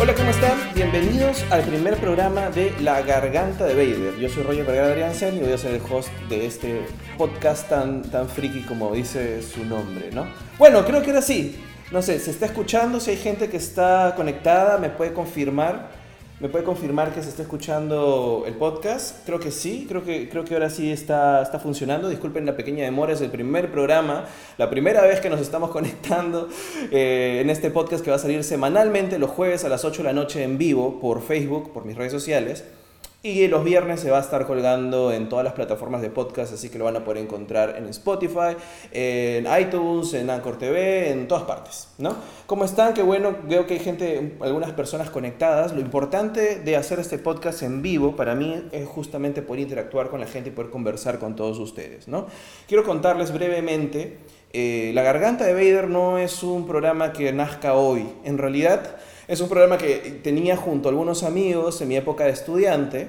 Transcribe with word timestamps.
Hola, 0.00 0.14
¿cómo 0.16 0.30
están? 0.30 0.58
Bienvenidos 0.74 1.44
al 1.50 1.62
primer 1.62 1.96
programa 1.98 2.50
de 2.50 2.74
La 2.80 3.02
Garganta 3.02 3.66
de 3.66 3.74
Vader. 3.74 4.16
Yo 4.18 4.28
soy 4.28 4.42
Roger 4.42 4.64
Vergara 4.64 4.88
Adriansen 4.88 5.36
y 5.36 5.40
voy 5.40 5.52
a 5.52 5.58
ser 5.58 5.74
el 5.74 5.82
host 5.88 6.10
de 6.28 6.46
este 6.46 6.86
podcast 7.16 7.68
tan, 7.68 8.02
tan 8.02 8.28
friki 8.28 8.62
como 8.62 8.92
dice 8.94 9.42
su 9.42 9.64
nombre, 9.64 10.10
¿no? 10.12 10.26
Bueno, 10.58 10.84
creo 10.84 11.02
que 11.02 11.10
era 11.10 11.20
así. 11.20 11.56
No 11.92 12.02
sé, 12.02 12.18
se 12.18 12.32
está 12.32 12.46
escuchando, 12.46 12.98
si 12.98 13.12
hay 13.12 13.16
gente 13.16 13.48
que 13.48 13.58
está 13.58 14.14
conectada, 14.16 14.76
me 14.78 14.90
puede 14.90 15.12
confirmar. 15.12 15.95
¿Me 16.38 16.50
puede 16.50 16.64
confirmar 16.64 17.14
que 17.14 17.22
se 17.22 17.30
está 17.30 17.40
escuchando 17.40 18.44
el 18.46 18.56
podcast? 18.56 19.24
Creo 19.24 19.40
que 19.40 19.50
sí, 19.50 19.86
creo 19.88 20.04
que, 20.04 20.28
creo 20.28 20.44
que 20.44 20.52
ahora 20.52 20.68
sí 20.68 20.92
está, 20.92 21.40
está 21.40 21.58
funcionando. 21.58 22.10
Disculpen 22.10 22.44
la 22.44 22.54
pequeña 22.54 22.84
demora, 22.84 23.14
es 23.14 23.22
el 23.22 23.30
primer 23.30 23.72
programa, 23.72 24.26
la 24.58 24.68
primera 24.68 25.00
vez 25.00 25.20
que 25.20 25.30
nos 25.30 25.40
estamos 25.40 25.70
conectando 25.72 26.50
eh, 26.90 27.38
en 27.40 27.48
este 27.48 27.70
podcast 27.70 28.04
que 28.04 28.10
va 28.10 28.16
a 28.16 28.18
salir 28.18 28.44
semanalmente 28.44 29.18
los 29.18 29.30
jueves 29.30 29.64
a 29.64 29.70
las 29.70 29.86
8 29.86 30.02
de 30.02 30.08
la 30.08 30.12
noche 30.12 30.42
en 30.42 30.58
vivo 30.58 31.00
por 31.00 31.22
Facebook, 31.22 31.72
por 31.72 31.86
mis 31.86 31.96
redes 31.96 32.12
sociales. 32.12 32.64
Y 33.26 33.48
los 33.48 33.64
viernes 33.64 33.98
se 33.98 34.12
va 34.12 34.18
a 34.18 34.20
estar 34.20 34.46
colgando 34.46 35.10
en 35.10 35.28
todas 35.28 35.44
las 35.44 35.52
plataformas 35.52 36.00
de 36.00 36.10
podcast, 36.10 36.54
así 36.54 36.68
que 36.68 36.78
lo 36.78 36.84
van 36.84 36.94
a 36.94 37.02
poder 37.02 37.24
encontrar 37.24 37.74
en 37.76 37.88
Spotify, 37.88 38.56
en 38.92 39.48
iTunes, 39.60 40.14
en 40.14 40.30
Anchor 40.30 40.56
TV, 40.58 41.10
en 41.10 41.26
todas 41.26 41.42
partes, 41.42 41.88
¿no? 41.98 42.14
¿Cómo 42.46 42.64
están? 42.64 42.94
Qué 42.94 43.02
bueno, 43.02 43.34
veo 43.48 43.66
que 43.66 43.74
hay 43.74 43.80
gente, 43.80 44.36
algunas 44.40 44.70
personas 44.74 45.10
conectadas. 45.10 45.72
Lo 45.72 45.80
importante 45.80 46.60
de 46.60 46.76
hacer 46.76 47.00
este 47.00 47.18
podcast 47.18 47.64
en 47.64 47.82
vivo 47.82 48.14
para 48.14 48.36
mí 48.36 48.62
es 48.70 48.86
justamente 48.86 49.42
poder 49.42 49.62
interactuar 49.62 50.08
con 50.08 50.20
la 50.20 50.28
gente 50.28 50.50
y 50.50 50.52
poder 50.52 50.70
conversar 50.70 51.18
con 51.18 51.34
todos 51.34 51.58
ustedes, 51.58 52.06
¿no? 52.06 52.28
Quiero 52.68 52.84
contarles 52.84 53.32
brevemente, 53.32 54.18
eh, 54.52 54.92
La 54.94 55.02
Garganta 55.02 55.44
de 55.44 55.52
Vader 55.52 55.88
no 55.88 56.18
es 56.18 56.44
un 56.44 56.64
programa 56.64 57.12
que 57.12 57.32
nazca 57.32 57.74
hoy, 57.74 58.06
en 58.22 58.38
realidad... 58.38 58.98
Es 59.28 59.40
un 59.40 59.48
programa 59.48 59.76
que 59.76 60.20
tenía 60.22 60.56
junto 60.56 60.88
a 60.88 60.92
algunos 60.92 61.24
amigos 61.24 61.80
en 61.80 61.88
mi 61.88 61.96
época 61.96 62.26
de 62.26 62.30
estudiante 62.30 63.08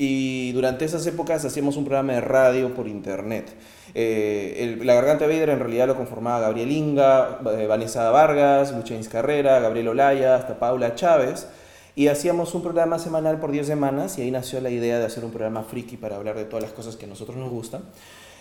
y 0.00 0.52
durante 0.52 0.84
esas 0.84 1.04
épocas 1.08 1.44
hacíamos 1.44 1.76
un 1.76 1.84
programa 1.84 2.12
de 2.12 2.20
radio 2.20 2.72
por 2.72 2.86
internet. 2.86 3.52
Eh, 3.94 4.78
la 4.84 4.94
Garganta 4.94 5.26
de 5.26 5.34
Vader 5.34 5.48
en 5.48 5.58
realidad 5.58 5.88
lo 5.88 5.96
conformaba 5.96 6.38
Gabriel 6.38 6.70
Inga, 6.70 7.40
eh, 7.58 7.66
Vanessa 7.66 8.08
Vargas, 8.10 8.72
Luchains 8.72 9.08
Carrera, 9.08 9.58
Gabriel 9.58 9.88
Olaya, 9.88 10.36
hasta 10.36 10.60
Paula 10.60 10.94
Chávez. 10.94 11.48
Y 11.96 12.06
hacíamos 12.06 12.54
un 12.54 12.62
programa 12.62 13.00
semanal 13.00 13.40
por 13.40 13.50
10 13.50 13.66
semanas 13.66 14.16
y 14.18 14.22
ahí 14.22 14.30
nació 14.30 14.60
la 14.60 14.70
idea 14.70 15.00
de 15.00 15.06
hacer 15.06 15.24
un 15.24 15.32
programa 15.32 15.64
friki 15.64 15.96
para 15.96 16.14
hablar 16.14 16.36
de 16.36 16.44
todas 16.44 16.62
las 16.62 16.72
cosas 16.72 16.94
que 16.94 17.06
a 17.06 17.08
nosotros 17.08 17.36
nos 17.36 17.50
gustan. 17.50 17.82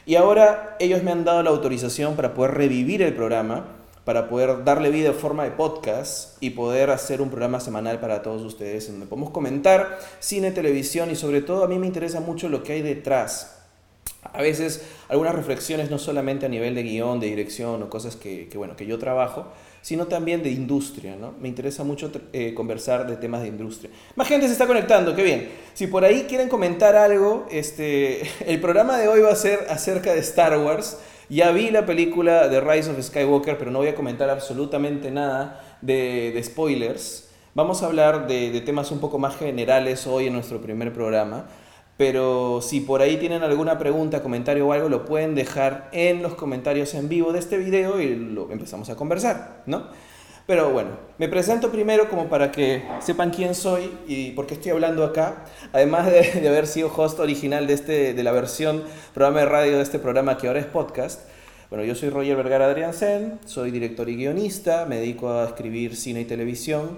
Y 0.05 0.13
ahora 0.13 0.75
ellos 0.79 1.01
me 1.01 1.11
han 1.11 1.25
dado 1.25 1.41
la 1.41 1.49
autorización 1.49 2.15
para 2.15 2.35
poder 2.35 2.51
revivir 2.51 3.01
el 3.01 3.15
programa 3.15 3.76
para 4.07 4.29
poder 4.29 4.63
darle 4.63 4.89
vida 4.89 5.09
en 5.09 5.15
forma 5.15 5.43
de 5.43 5.51
podcast 5.51 6.41
y 6.41 6.51
poder 6.51 6.91
hacer 6.91 7.21
un 7.21 7.29
programa 7.29 7.59
semanal 7.59 7.99
para 7.99 8.21
todos 8.21 8.41
ustedes 8.41 8.85
en 8.85 8.93
donde 8.93 9.07
podemos 9.07 9.31
comentar 9.31 9.99
cine, 10.21 10.51
televisión 10.51 11.11
y 11.11 11.17
sobre 11.17 11.41
todo 11.41 11.65
a 11.65 11.67
mí 11.67 11.77
me 11.77 11.87
interesa 11.87 12.21
mucho 12.21 12.47
lo 12.47 12.63
que 12.63 12.71
hay 12.71 12.81
detrás. 12.81 13.65
A 14.23 14.41
veces 14.41 14.81
algunas 15.09 15.35
reflexiones 15.35 15.91
no 15.91 15.99
solamente 15.99 16.45
a 16.45 16.49
nivel 16.49 16.73
de 16.73 16.83
guion, 16.83 17.19
de 17.19 17.27
dirección 17.27 17.83
o 17.83 17.89
cosas 17.89 18.15
que, 18.15 18.49
bueno, 18.55 18.77
que 18.77 18.85
yo 18.85 18.97
trabajo, 18.97 19.47
sino 19.81 20.07
también 20.07 20.41
de 20.41 20.51
industria, 20.51 21.17
¿no? 21.17 21.33
Me 21.41 21.49
interesa 21.49 21.83
mucho 21.83 22.09
eh, 22.31 22.53
conversar 22.53 23.07
de 23.07 23.17
temas 23.17 23.41
de 23.41 23.49
industria. 23.49 23.91
Más 24.15 24.29
gente 24.29 24.47
se 24.47 24.53
está 24.53 24.67
conectando, 24.67 25.17
qué 25.17 25.23
bien. 25.23 25.49
Si 25.73 25.87
por 25.87 26.05
ahí 26.05 26.27
quieren 26.29 26.47
comentar 26.47 26.95
algo, 26.95 27.45
este, 27.51 28.21
el 28.47 28.61
programa 28.61 28.97
de 28.97 29.09
hoy 29.09 29.19
va 29.19 29.33
a 29.33 29.35
ser 29.35 29.67
acerca 29.69 30.13
de 30.13 30.19
Star 30.19 30.57
Wars. 30.57 30.97
Ya 31.29 31.51
vi 31.51 31.71
la 31.71 31.85
película 31.85 32.47
de 32.47 32.61
Rise 32.61 32.89
of 32.89 33.01
Skywalker, 33.01 33.57
pero 33.57 33.69
no 33.69 33.79
voy 33.79 33.89
a 33.89 33.95
comentar 33.95 34.29
absolutamente 34.29 35.11
nada 35.11 35.61
de, 35.81 36.31
de 36.33 36.41
spoilers. 36.41 37.29
Vamos 37.53 37.83
a 37.83 37.87
hablar 37.87 38.27
de, 38.27 38.49
de, 38.49 38.61
temas 38.61 38.91
un 38.91 38.99
poco 38.99 39.19
más 39.19 39.35
generales 39.35 40.07
hoy 40.07 40.27
en 40.27 40.33
nuestro 40.33 40.61
primer 40.61 40.93
programa. 40.93 41.45
Pero 41.97 42.61
si 42.61 42.79
por 42.79 43.01
ahí 43.01 43.17
tienen 43.17 43.43
alguna 43.43 43.77
pregunta, 43.77 44.23
comentario 44.23 44.67
o 44.67 44.71
algo, 44.71 44.87
lo 44.87 45.03
pueden 45.03 45.35
dejar 45.35 45.89
en 45.91 46.21
los 46.21 46.35
comentarios 46.35 46.93
en 46.93 47.09
vivo 47.09 47.33
de 47.33 47.39
este 47.39 47.57
video 47.57 47.99
y 47.99 48.15
lo 48.15 48.49
empezamos 48.49 48.89
a 48.89 48.95
conversar, 48.95 49.63
¿no? 49.65 49.87
Pero 50.47 50.69
bueno, 50.69 50.91
me 51.17 51.27
presento 51.27 51.71
primero 51.73 52.09
como 52.09 52.29
para 52.29 52.53
que 52.53 52.81
sepan 53.01 53.31
quién 53.31 53.53
soy 53.53 53.91
y 54.07 54.31
por 54.31 54.47
qué 54.47 54.53
estoy 54.53 54.71
hablando 54.71 55.03
acá. 55.03 55.43
Además 55.73 56.05
de, 56.05 56.21
de, 56.41 56.47
haber 56.47 56.67
sido 56.67 56.89
host 56.95 57.19
original 57.19 57.67
de, 57.67 57.73
este, 57.73 58.13
de 58.13 58.23
la 58.23 58.31
versión 58.31 58.81
programa 59.13 59.41
de 59.41 59.45
radio 59.45 59.75
de 59.75 59.83
este 59.83 59.99
programa 59.99 60.37
que 60.37 60.47
ahora 60.47 60.61
es 60.61 60.65
podcast. 60.65 61.27
Bueno, 61.69 61.83
yo 61.83 61.95
soy 61.95 62.09
Roger 62.09 62.37
Vergara 62.37 62.67
Adriansen, 62.67 63.39
soy 63.45 63.71
director 63.71 64.07
y 64.07 64.15
guionista, 64.15 64.85
me 64.85 64.99
dedico 64.99 65.29
a 65.29 65.43
escribir 65.43 65.97
cine 65.97 66.21
y 66.21 66.25
televisión 66.25 66.97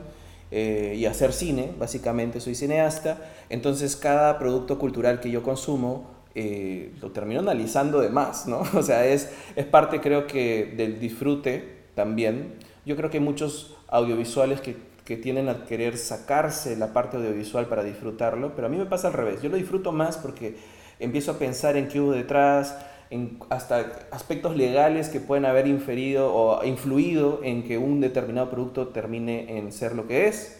eh, 0.51 0.93
y 0.95 1.07
hacer 1.07 1.33
cine, 1.33 1.71
básicamente 1.79 2.39
soy 2.39 2.53
cineasta. 2.53 3.17
Entonces 3.49 3.95
cada 3.95 4.37
producto 4.37 4.77
cultural 4.77 5.19
que 5.19 5.31
yo 5.31 5.41
consumo 5.41 6.11
eh, 6.35 6.91
lo 7.01 7.09
termino 7.09 7.39
analizando 7.39 7.99
de 7.99 8.09
más, 8.09 8.45
¿no? 8.45 8.61
O 8.75 8.83
sea, 8.83 9.07
es, 9.07 9.31
es 9.55 9.65
parte 9.65 10.01
creo 10.01 10.27
que 10.27 10.71
del 10.77 10.99
disfrute 10.99 11.79
también 11.95 12.68
yo 12.89 12.95
creo 12.95 13.11
que 13.11 13.17
hay 13.17 13.23
muchos 13.23 13.77
audiovisuales 13.87 14.61
que, 14.61 14.75
que 15.05 15.15
tienen 15.15 15.47
a 15.47 15.65
querer 15.65 15.95
sacarse 15.95 16.75
la 16.75 16.91
parte 16.91 17.17
audiovisual 17.17 17.67
para 17.67 17.83
disfrutarlo, 17.83 18.55
pero 18.55 18.65
a 18.65 18.69
mí 18.71 18.77
me 18.77 18.87
pasa 18.87 19.09
al 19.09 19.13
revés. 19.13 19.43
Yo 19.43 19.49
lo 19.49 19.57
disfruto 19.57 19.91
más 19.91 20.17
porque 20.17 20.57
empiezo 20.97 21.33
a 21.33 21.37
pensar 21.37 21.77
en 21.77 21.87
qué 21.87 22.01
hubo 22.01 22.13
detrás, 22.13 22.75
en 23.11 23.37
hasta 23.51 23.85
aspectos 24.09 24.57
legales 24.57 25.09
que 25.09 25.19
pueden 25.19 25.45
haber 25.45 25.67
inferido 25.67 26.33
o 26.33 26.65
influido 26.65 27.41
en 27.43 27.63
que 27.63 27.77
un 27.77 28.01
determinado 28.01 28.49
producto 28.49 28.87
termine 28.87 29.59
en 29.59 29.71
ser 29.71 29.93
lo 29.93 30.07
que 30.07 30.25
es. 30.27 30.59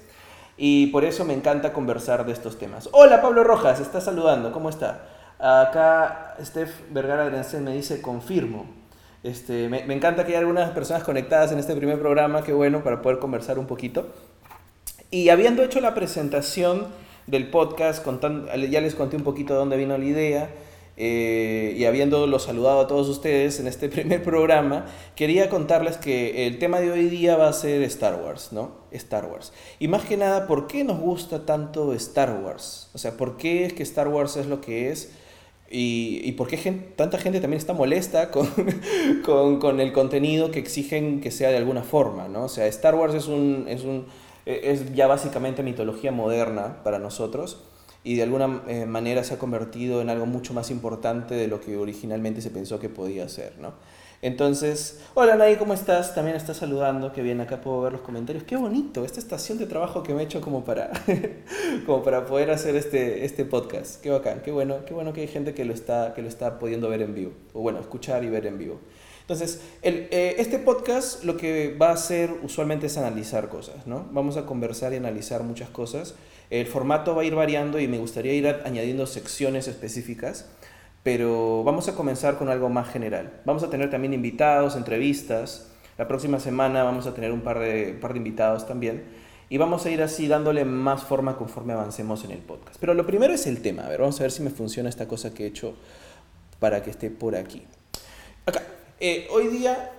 Y 0.55 0.87
por 0.87 1.05
eso 1.05 1.25
me 1.25 1.33
encanta 1.33 1.73
conversar 1.73 2.27
de 2.27 2.33
estos 2.33 2.59
temas. 2.59 2.89
Hola 2.91 3.23
Pablo 3.23 3.43
Rojas, 3.43 3.79
está 3.79 4.01
saludando, 4.01 4.51
¿cómo 4.51 4.69
está? 4.69 5.07
Acá 5.39 6.35
Steph 6.43 6.91
Vergara 6.91 7.25
Grencén 7.25 7.63
me 7.63 7.73
dice 7.73 8.03
confirmo. 8.03 8.78
Este, 9.23 9.67
me, 9.67 9.81
encanta 9.93 10.23
que 10.25 10.31
haya 10.31 10.39
algunas 10.39 10.71
personas 10.71 11.03
conectadas 11.03 11.51
en 11.51 11.59
este 11.59 11.75
primer 11.75 11.99
programa, 11.99 12.43
qué 12.43 12.53
bueno, 12.53 12.83
para 12.83 13.01
poder 13.01 13.19
conversar 13.19 13.59
un 13.59 13.67
poquito. 13.67 14.07
Y 15.11 15.29
habiendo 15.29 15.63
hecho 15.63 15.81
la 15.81 15.93
presentación 15.93 16.87
del 17.27 17.49
podcast, 17.49 18.03
contando, 18.03 18.53
ya 18.55 18.81
les 18.81 18.95
conté 18.95 19.17
un 19.17 19.23
poquito 19.23 19.53
de 19.53 19.59
dónde 19.59 19.77
vino 19.77 19.97
la 19.97 20.05
idea, 20.05 20.49
eh, 21.01 21.75
y 21.77 21.85
habiéndolo 21.85 22.39
saludado 22.39 22.81
a 22.81 22.87
todos 22.87 23.07
ustedes 23.07 23.59
en 23.59 23.67
este 23.67 23.89
primer 23.89 24.23
programa, 24.23 24.85
quería 25.15 25.49
contarles 25.49 25.97
que 25.97 26.47
el 26.47 26.59
tema 26.59 26.79
de 26.79 26.91
hoy 26.91 27.09
día 27.09 27.35
va 27.35 27.49
a 27.49 27.53
ser 27.53 27.81
Star 27.83 28.21
Wars, 28.21 28.49
¿no? 28.51 28.71
Star 28.91 29.25
Wars. 29.25 29.51
Y 29.79 29.89
más 29.89 30.05
que 30.05 30.15
nada, 30.15 30.47
¿por 30.47 30.67
qué 30.67 30.83
nos 30.83 30.99
gusta 30.99 31.45
tanto 31.45 31.93
Star 31.93 32.41
Wars? 32.43 32.89
O 32.93 32.97
sea, 32.97 33.17
¿por 33.17 33.35
qué 33.35 33.65
es 33.65 33.73
que 33.73 33.83
Star 33.83 34.07
Wars 34.07 34.37
es 34.37 34.47
lo 34.47 34.61
que 34.61 34.91
es? 34.91 35.11
Y, 35.71 36.21
y 36.23 36.31
por 36.31 36.47
qué 36.47 36.57
gente, 36.57 36.93
tanta 36.95 37.19
gente 37.19 37.39
también 37.39 37.59
está 37.59 37.73
molesta 37.73 38.31
con, 38.31 38.47
con, 39.25 39.59
con, 39.59 39.79
el 39.79 39.93
contenido 39.93 40.49
que 40.49 40.59
exigen 40.59 41.21
que 41.21 41.29
sea 41.29 41.49
de 41.49 41.57
alguna 41.57 41.83
forma, 41.83 42.27
¿no? 42.27 42.45
O 42.45 42.49
sea, 42.49 42.65
Star 42.67 42.95
Wars 42.95 43.13
es, 43.13 43.27
un, 43.27 43.65
es, 43.67 43.83
un, 43.83 44.07
es 44.45 44.93
ya 44.95 45.05
básicamente 45.05 45.61
mitología 45.61 46.11
moderna 46.11 46.81
para 46.83 46.97
nosotros 46.97 47.63
y 48.03 48.15
de 48.15 48.23
alguna 48.23 48.63
eh, 48.67 48.85
manera 48.85 49.23
se 49.23 49.33
ha 49.35 49.39
convertido 49.39 50.01
en 50.01 50.09
algo 50.09 50.25
mucho 50.25 50.53
más 50.53 50.71
importante 50.71 51.35
de 51.35 51.47
lo 51.47 51.59
que 51.59 51.77
originalmente 51.77 52.41
se 52.41 52.49
pensó 52.49 52.79
que 52.79 52.89
podía 52.89 53.27
ser, 53.29 53.59
¿no? 53.59 53.73
Entonces, 54.21 54.99
hola 55.13 55.37
Nay, 55.37 55.55
¿cómo 55.55 55.73
estás? 55.73 56.13
También 56.13 56.35
estás 56.35 56.57
saludando, 56.57 57.13
qué 57.13 57.21
bien, 57.21 57.39
acá 57.39 57.61
puedo 57.61 57.79
ver 57.79 57.93
los 57.93 58.01
comentarios. 58.01 58.43
Qué 58.43 58.57
bonito, 58.57 59.05
esta 59.05 59.21
estación 59.21 59.57
de 59.57 59.65
trabajo 59.65 60.03
que 60.03 60.13
me 60.13 60.21
he 60.21 60.25
hecho 60.25 60.41
como 60.41 60.65
para, 60.65 60.91
como 61.85 62.03
para 62.03 62.25
poder 62.25 62.51
hacer 62.51 62.75
este, 62.75 63.23
este 63.23 63.45
podcast. 63.45 64.01
Qué 64.01 64.09
bacán, 64.09 64.41
qué 64.43 64.51
bueno, 64.51 64.83
qué 64.85 64.93
bueno 64.93 65.13
que 65.13 65.21
hay 65.21 65.27
gente 65.27 65.53
que 65.53 65.63
lo, 65.63 65.73
está, 65.73 66.13
que 66.13 66.21
lo 66.21 66.27
está 66.27 66.59
pudiendo 66.59 66.89
ver 66.89 67.01
en 67.01 67.15
vivo, 67.15 67.31
o 67.53 67.61
bueno, 67.61 67.79
escuchar 67.79 68.25
y 68.25 68.29
ver 68.29 68.45
en 68.45 68.57
vivo. 68.57 68.81
Entonces, 69.21 69.61
el, 69.83 70.09
eh, 70.11 70.35
este 70.37 70.59
podcast 70.59 71.23
lo 71.23 71.37
que 71.37 71.77
va 71.81 71.91
a 71.91 71.93
hacer 71.93 72.33
usualmente 72.43 72.87
es 72.87 72.97
analizar 72.97 73.47
cosas, 73.47 73.87
¿no? 73.87 74.09
Vamos 74.11 74.35
a 74.35 74.45
conversar 74.45 74.91
y 74.91 74.97
analizar 74.97 75.43
muchas 75.43 75.69
cosas. 75.69 76.15
El 76.49 76.65
formato 76.65 77.15
va 77.15 77.21
a 77.21 77.25
ir 77.25 77.35
variando 77.35 77.79
y 77.79 77.87
me 77.87 77.99
gustaría 77.99 78.33
ir 78.33 78.47
añadiendo 78.65 79.05
secciones 79.05 79.69
específicas 79.69 80.49
pero 81.03 81.63
vamos 81.63 81.87
a 81.87 81.95
comenzar 81.95 82.37
con 82.37 82.49
algo 82.49 82.69
más 82.69 82.89
general. 82.89 83.41
Vamos 83.45 83.63
a 83.63 83.69
tener 83.69 83.89
también 83.89 84.13
invitados, 84.13 84.75
entrevistas. 84.75 85.71
La 85.97 86.07
próxima 86.07 86.39
semana 86.39 86.83
vamos 86.83 87.07
a 87.07 87.13
tener 87.13 87.31
un 87.31 87.41
par 87.41 87.59
de, 87.59 87.97
par 87.99 88.13
de 88.13 88.17
invitados 88.17 88.67
también. 88.67 89.03
Y 89.49 89.57
vamos 89.57 89.85
a 89.85 89.89
ir 89.89 90.01
así 90.03 90.27
dándole 90.27 90.63
más 90.65 91.03
forma 91.03 91.35
conforme 91.35 91.73
avancemos 91.73 92.23
en 92.23 92.31
el 92.31 92.39
podcast. 92.39 92.77
Pero 92.79 92.93
lo 92.93 93.05
primero 93.05 93.33
es 93.33 93.47
el 93.47 93.61
tema. 93.61 93.85
A 93.85 93.89
ver, 93.89 93.99
vamos 93.99 94.19
a 94.19 94.23
ver 94.23 94.31
si 94.31 94.43
me 94.43 94.51
funciona 94.51 94.89
esta 94.89 95.07
cosa 95.07 95.33
que 95.33 95.45
he 95.45 95.47
hecho 95.47 95.75
para 96.59 96.83
que 96.83 96.91
esté 96.91 97.09
por 97.09 97.35
aquí. 97.35 97.63
Acá. 98.45 98.61
Eh, 98.99 99.27
hoy 99.31 99.47
día 99.47 99.91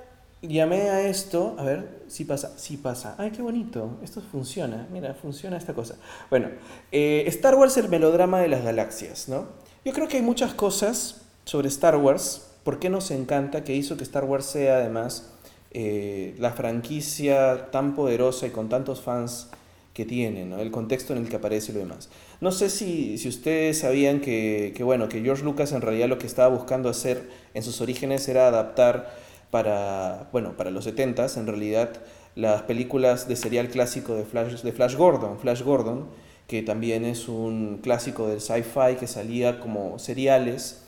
llamé 0.43 0.91
a 0.91 1.09
esto. 1.09 1.57
A 1.59 1.65
ver 1.65 2.03
si 2.09 2.25
pasa. 2.25 2.57
Si 2.57 2.77
pasa. 2.77 3.15
Ay, 3.19 3.31
qué 3.31 3.43
bonito. 3.43 3.99
Esto 4.03 4.21
funciona. 4.21 4.87
Mira, 4.93 5.15
funciona 5.15 5.57
esta 5.57 5.75
cosa. 5.75 5.97
Bueno, 6.31 6.49
eh, 6.93 7.25
Star 7.27 7.55
Wars, 7.55 7.77
el 7.77 7.89
melodrama 7.89 8.41
de 8.41 8.49
las 8.49 8.65
galaxias, 8.65 9.29
¿no? 9.29 9.47
Yo 9.85 9.93
creo 9.93 10.09
que 10.09 10.19
hay 10.19 10.23
muchas 10.23 10.55
cosas 10.55 11.23
sobre 11.45 11.69
Star 11.69 11.97
Wars, 11.97 12.49
por 12.65 12.79
qué 12.79 12.91
nos 12.91 13.11
encanta, 13.11 13.65
que 13.65 13.75
hizo 13.75 13.97
que 13.97 14.05
Star 14.05 14.25
Wars 14.25 14.45
sea 14.45 14.77
además 14.77 15.31
eh, 15.73 16.35
la 16.39 16.53
franquicia 16.53 17.71
tan 17.71 17.95
poderosa 17.95 18.47
y 18.47 18.51
con 18.51 18.69
tantos 18.69 19.01
fans 19.01 19.49
que 19.95 20.05
tiene, 20.05 20.45
¿no? 20.45 20.59
el 20.59 20.71
contexto 20.71 21.13
en 21.13 21.21
el 21.23 21.29
que 21.29 21.37
aparece 21.37 21.73
y 21.73 21.75
lo 21.75 21.81
demás. 21.81 22.09
No 22.41 22.53
sé 22.53 22.71
si, 22.71 23.19
si 23.19 23.29
ustedes 23.29 23.79
sabían 23.79 24.21
que, 24.21 24.73
que, 24.77 24.85
bueno, 24.85 25.09
que 25.09 25.21
George 25.21 25.43
Lucas 25.43 25.73
en 25.73 25.81
realidad 25.81 26.09
lo 26.09 26.19
que 26.19 26.27
estaba 26.27 26.55
buscando 26.55 26.89
hacer 26.89 27.29
en 27.55 27.63
sus 27.63 27.81
orígenes 27.81 28.29
era 28.29 28.49
adaptar 28.49 29.15
para, 29.51 30.29
bueno, 30.33 30.57
para 30.57 30.71
los 30.71 30.87
70s, 30.87 31.37
en 31.37 31.47
realidad, 31.47 31.91
las 32.35 32.63
películas 32.63 33.29
de 33.29 33.37
serial 33.37 33.69
clásico 33.69 34.15
de 34.15 34.25
Flash, 34.25 34.63
de 34.63 34.73
Flash 34.73 34.97
Gordon, 34.97 35.39
Flash 35.39 35.63
Gordon, 35.63 36.07
que 36.47 36.63
también 36.63 37.05
es 37.05 37.29
un 37.29 37.79
clásico 37.83 38.27
del 38.29 38.41
sci-fi 38.41 38.97
que 38.99 39.07
salía 39.07 39.61
como 39.61 39.99
seriales 39.99 40.83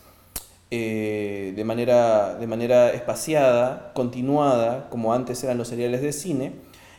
eh, 0.75 1.53
de, 1.55 1.65
manera, 1.65 2.35
de 2.35 2.47
manera 2.47 2.91
espaciada, 2.91 3.93
continuada, 3.95 4.89
como 4.89 5.13
antes 5.13 5.45
eran 5.45 5.59
los 5.59 5.69
seriales 5.69 6.01
de 6.01 6.13
cine. 6.13 6.53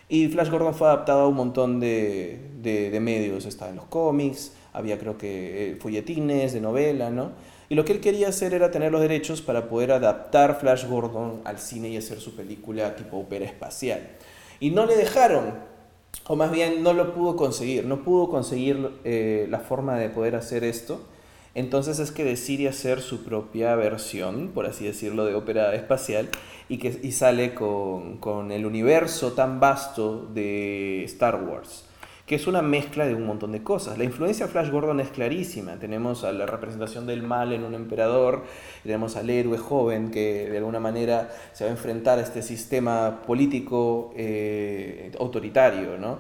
Y 0.10 0.28
Flash 0.28 0.50
Gordon 0.52 0.76
fue 0.76 0.88
adaptado 0.88 1.22
a 1.22 1.28
un 1.28 1.36
montón 1.36 1.80
de, 1.80 2.40
de, 2.62 3.00
medios, 3.00 3.46
estaba 3.46 3.72
en 3.72 3.78
los 3.78 3.86
cómics, 3.86 4.54
había 4.74 4.98
creo 4.98 5.18
que 5.18 5.72
eh, 5.72 5.76
folletines 5.76 6.54
de 6.54 6.62
novela, 6.62 7.10
¿no? 7.10 7.32
Y 7.70 7.76
lo 7.76 7.86
que 7.86 7.94
él 7.94 8.02
quería 8.02 8.28
hacer 8.28 8.54
era 8.54 8.72
tener 8.72 8.92
los 8.92 9.02
derechos 9.02 9.42
para 9.42 9.70
poder 9.70 9.92
adaptar 9.92 10.60
Flash 10.60 10.86
Gordon 10.86 11.42
al 11.46 11.60
cine 11.60 11.90
y 11.90 11.98
hacer 11.98 12.20
su 12.20 12.36
película 12.36 12.96
tipo 12.96 13.18
ópera 13.18 13.46
espacial. 13.46 14.10
Y 14.60 14.72
no 14.72 14.86
le 14.86 14.96
dejaron, 14.96 15.54
o 16.28 16.36
más 16.36 16.52
bien 16.52 16.84
no 16.84 16.94
lo 16.94 17.14
pudo 17.14 17.36
conseguir, 17.36 17.86
no 17.86 18.04
pudo 18.04 18.30
conseguir 18.30 18.92
eh, 19.04 19.48
la 19.50 19.60
forma 19.60 19.98
de 19.98 20.10
poder 20.10 20.36
hacer 20.36 20.64
esto. 20.64 21.02
Entonces 21.56 22.00
es 22.00 22.12
que 22.12 22.24
decide 22.24 22.68
hacer 22.68 23.02
su 23.02 23.24
propia 23.24 23.76
versión, 23.76 24.50
por 24.50 24.66
así 24.66 24.86
decirlo, 24.86 25.26
de 25.26 25.36
ópera 25.36 25.74
espacial 25.76 26.30
y, 26.68 26.80
que, 26.80 27.00
y 27.02 27.12
sale 27.12 27.54
con, 27.54 28.18
con 28.18 28.52
el 28.52 28.66
universo 28.66 29.34
tan 29.34 29.60
vasto 29.60 30.28
de 30.34 31.04
Star 31.04 31.44
Wars 31.44 31.86
que 32.34 32.38
es 32.38 32.48
una 32.48 32.64
mezcla 32.64 33.06
de 33.06 33.14
un 33.14 33.28
montón 33.28 33.52
de 33.52 33.62
cosas. 33.62 33.96
La 34.00 34.06
influencia 34.06 34.48
Flash 34.48 34.72
Gordon 34.72 35.00
es 35.00 35.10
clarísima. 35.10 35.76
Tenemos 35.76 36.24
a 36.24 36.32
la 36.32 36.48
representación 36.48 37.06
del 37.06 37.22
mal 37.22 37.54
en 37.54 37.64
un 37.64 37.76
emperador, 37.76 38.46
tenemos 38.82 39.16
al 39.18 39.30
héroe 39.30 39.60
joven 39.60 40.10
que 40.10 40.50
de 40.50 40.58
alguna 40.58 40.80
manera 40.80 41.30
se 41.54 41.64
va 41.64 41.70
a 41.70 41.74
enfrentar 41.74 42.18
a 42.18 42.24
este 42.24 42.42
sistema 42.42 43.22
político 43.22 44.16
eh, 44.18 45.12
autoritario, 45.20 46.00
¿no? 46.00 46.18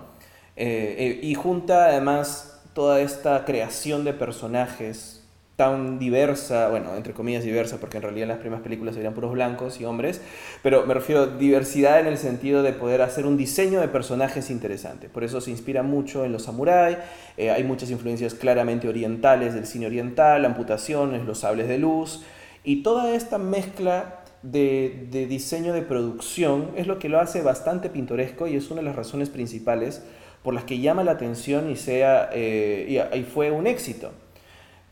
Eh, 0.56 0.96
eh, 1.00 1.20
y 1.24 1.34
junta 1.34 1.86
además 1.86 2.62
toda 2.74 3.02
esta 3.02 3.44
creación 3.44 4.04
de 4.04 4.14
personajes 4.14 5.23
tan 5.56 6.00
diversa, 6.00 6.70
bueno, 6.70 6.96
entre 6.96 7.14
comillas 7.14 7.44
diversa, 7.44 7.78
porque 7.78 7.98
en 7.98 8.04
realidad 8.04 8.28
las 8.28 8.40
primeras 8.40 8.64
películas 8.64 8.96
serían 8.96 9.14
puros 9.14 9.34
blancos 9.34 9.80
y 9.80 9.86
hombres, 9.86 10.20
pero 10.64 10.86
me 10.88 10.96
refiero 10.96 11.22
a 11.22 11.28
diversidad 11.28 12.00
en 12.00 12.08
el 12.08 12.18
sentido 12.18 12.64
de 12.64 12.74
poder 12.74 13.04
hacer 13.04 13.28
un 13.28 13.38
diseño 13.38 13.80
de 13.80 13.88
personajes 13.88 14.50
interesante. 14.50 15.10
Por 15.10 15.24
eso 15.24 15.42
se 15.42 15.52
inspira 15.52 15.84
mucho 15.84 16.26
en 16.26 16.32
los 16.32 16.44
samuráis, 16.44 16.98
eh, 17.38 17.52
hay 17.52 17.64
muchas 17.64 17.92
influencias 17.92 18.34
claramente 18.34 18.88
orientales 18.88 19.54
del 19.54 19.68
cine 19.68 19.86
oriental, 19.86 20.44
amputaciones, 20.44 21.24
los 21.24 21.40
sables 21.40 21.68
de 21.68 21.78
luz, 21.78 22.24
y 22.64 22.82
toda 22.82 23.14
esta 23.14 23.38
mezcla 23.38 24.22
de, 24.42 25.08
de 25.12 25.28
diseño 25.28 25.72
de 25.74 25.84
producción 25.84 26.72
es 26.76 26.88
lo 26.88 26.98
que 26.98 27.10
lo 27.10 27.20
hace 27.20 27.44
bastante 27.44 27.90
pintoresco 27.90 28.48
y 28.48 28.56
es 28.56 28.72
una 28.72 28.82
de 28.82 28.88
las 28.88 28.96
razones 28.96 29.30
principales 29.30 30.04
por 30.42 30.54
las 30.54 30.64
que 30.64 30.80
llama 30.80 31.04
la 31.04 31.12
atención 31.12 31.70
y, 31.70 31.76
sea, 31.76 32.30
eh, 32.34 33.08
y 33.16 33.24
fue 33.24 33.52
un 33.52 33.68
éxito 33.68 34.12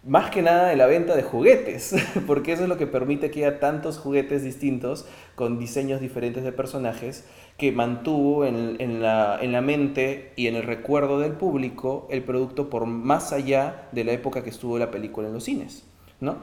más 0.03 0.31
que 0.31 0.41
nada 0.41 0.69
de 0.69 0.75
la 0.75 0.87
venta 0.87 1.15
de 1.15 1.23
juguetes, 1.23 1.95
porque 2.27 2.53
eso 2.53 2.63
es 2.63 2.69
lo 2.69 2.77
que 2.77 2.87
permite 2.87 3.29
que 3.29 3.45
haya 3.45 3.59
tantos 3.59 3.99
juguetes 3.99 4.43
distintos 4.43 5.05
con 5.35 5.59
diseños 5.59 6.01
diferentes 6.01 6.43
de 6.43 6.51
personajes 6.51 7.25
que 7.57 7.71
mantuvo 7.71 8.45
en, 8.45 9.01
la, 9.01 9.37
en, 9.39 9.51
la, 9.51 9.61
mente 9.61 10.33
y 10.35 10.47
en 10.47 10.55
el 10.55 10.63
recuerdo 10.63 11.19
del 11.19 11.33
público 11.33 12.07
el 12.09 12.23
producto 12.23 12.69
por 12.71 12.87
más 12.87 13.33
allá 13.33 13.87
de 13.91 14.03
la 14.03 14.13
época 14.13 14.43
que 14.43 14.49
estuvo 14.49 14.79
la 14.79 14.89
película 14.89 15.27
en 15.27 15.33
los 15.35 15.43
cines. 15.43 15.85
¿no? 16.19 16.37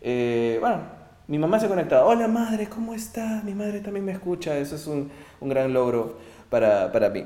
Eh, 0.00 0.58
bueno, 0.60 0.80
mi 1.28 1.38
mamá 1.38 1.60
se 1.60 1.66
ha 1.66 1.68
conectado. 1.68 2.06
Hola 2.06 2.26
madre, 2.26 2.68
¿cómo 2.68 2.94
estás? 2.94 3.44
Mi 3.44 3.54
madre 3.54 3.80
también 3.80 4.04
me 4.04 4.12
escucha. 4.12 4.58
Eso 4.58 4.74
es 4.74 4.88
un, 4.88 5.10
un 5.40 5.48
gran 5.48 5.72
logro 5.72 6.16
para, 6.50 6.90
para 6.90 7.10
mí. 7.10 7.24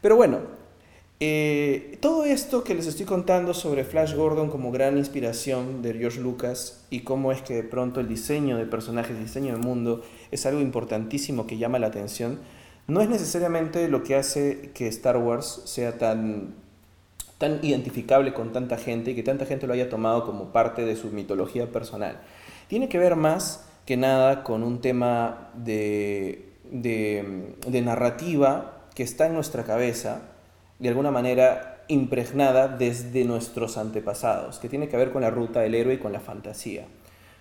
Pero 0.00 0.16
bueno, 0.16 0.38
eh, 1.22 1.98
todo 2.00 2.24
esto 2.24 2.64
que 2.64 2.74
les 2.74 2.86
estoy 2.86 3.04
contando 3.04 3.52
sobre 3.52 3.84
Flash 3.84 4.14
Gordon 4.14 4.48
como 4.48 4.72
gran 4.72 4.96
inspiración 4.96 5.82
de 5.82 5.92
George 5.92 6.18
Lucas 6.18 6.86
y 6.88 7.00
cómo 7.00 7.30
es 7.30 7.42
que 7.42 7.52
de 7.52 7.62
pronto 7.62 8.00
el 8.00 8.08
diseño 8.08 8.56
de 8.56 8.64
personajes, 8.64 9.10
el 9.10 9.24
diseño 9.24 9.52
del 9.52 9.62
mundo 9.62 10.02
es 10.30 10.46
algo 10.46 10.62
importantísimo 10.62 11.46
que 11.46 11.58
llama 11.58 11.78
la 11.78 11.88
atención, 11.88 12.40
no 12.86 13.02
es 13.02 13.10
necesariamente 13.10 13.86
lo 13.88 14.02
que 14.02 14.16
hace 14.16 14.70
que 14.72 14.88
Star 14.88 15.18
Wars 15.18 15.60
sea 15.66 15.98
tan, 15.98 16.54
tan 17.36 17.62
identificable 17.62 18.32
con 18.32 18.52
tanta 18.54 18.78
gente 18.78 19.10
y 19.10 19.14
que 19.14 19.22
tanta 19.22 19.44
gente 19.44 19.66
lo 19.66 19.74
haya 19.74 19.90
tomado 19.90 20.24
como 20.24 20.52
parte 20.52 20.86
de 20.86 20.96
su 20.96 21.08
mitología 21.08 21.70
personal. 21.70 22.18
Tiene 22.66 22.88
que 22.88 22.98
ver 22.98 23.14
más 23.14 23.66
que 23.84 23.98
nada 23.98 24.42
con 24.42 24.62
un 24.62 24.80
tema 24.80 25.50
de, 25.52 26.48
de, 26.70 27.54
de 27.66 27.82
narrativa 27.82 28.86
que 28.94 29.02
está 29.02 29.26
en 29.26 29.34
nuestra 29.34 29.64
cabeza 29.64 30.22
de 30.80 30.88
alguna 30.88 31.10
manera 31.10 31.84
impregnada 31.88 32.68
desde 32.68 33.24
nuestros 33.24 33.76
antepasados, 33.76 34.58
que 34.58 34.68
tiene 34.68 34.88
que 34.88 34.96
ver 34.96 35.12
con 35.12 35.22
la 35.22 35.30
ruta 35.30 35.60
del 35.60 35.74
héroe 35.74 35.94
y 35.94 35.98
con 35.98 36.12
la 36.12 36.20
fantasía. 36.20 36.86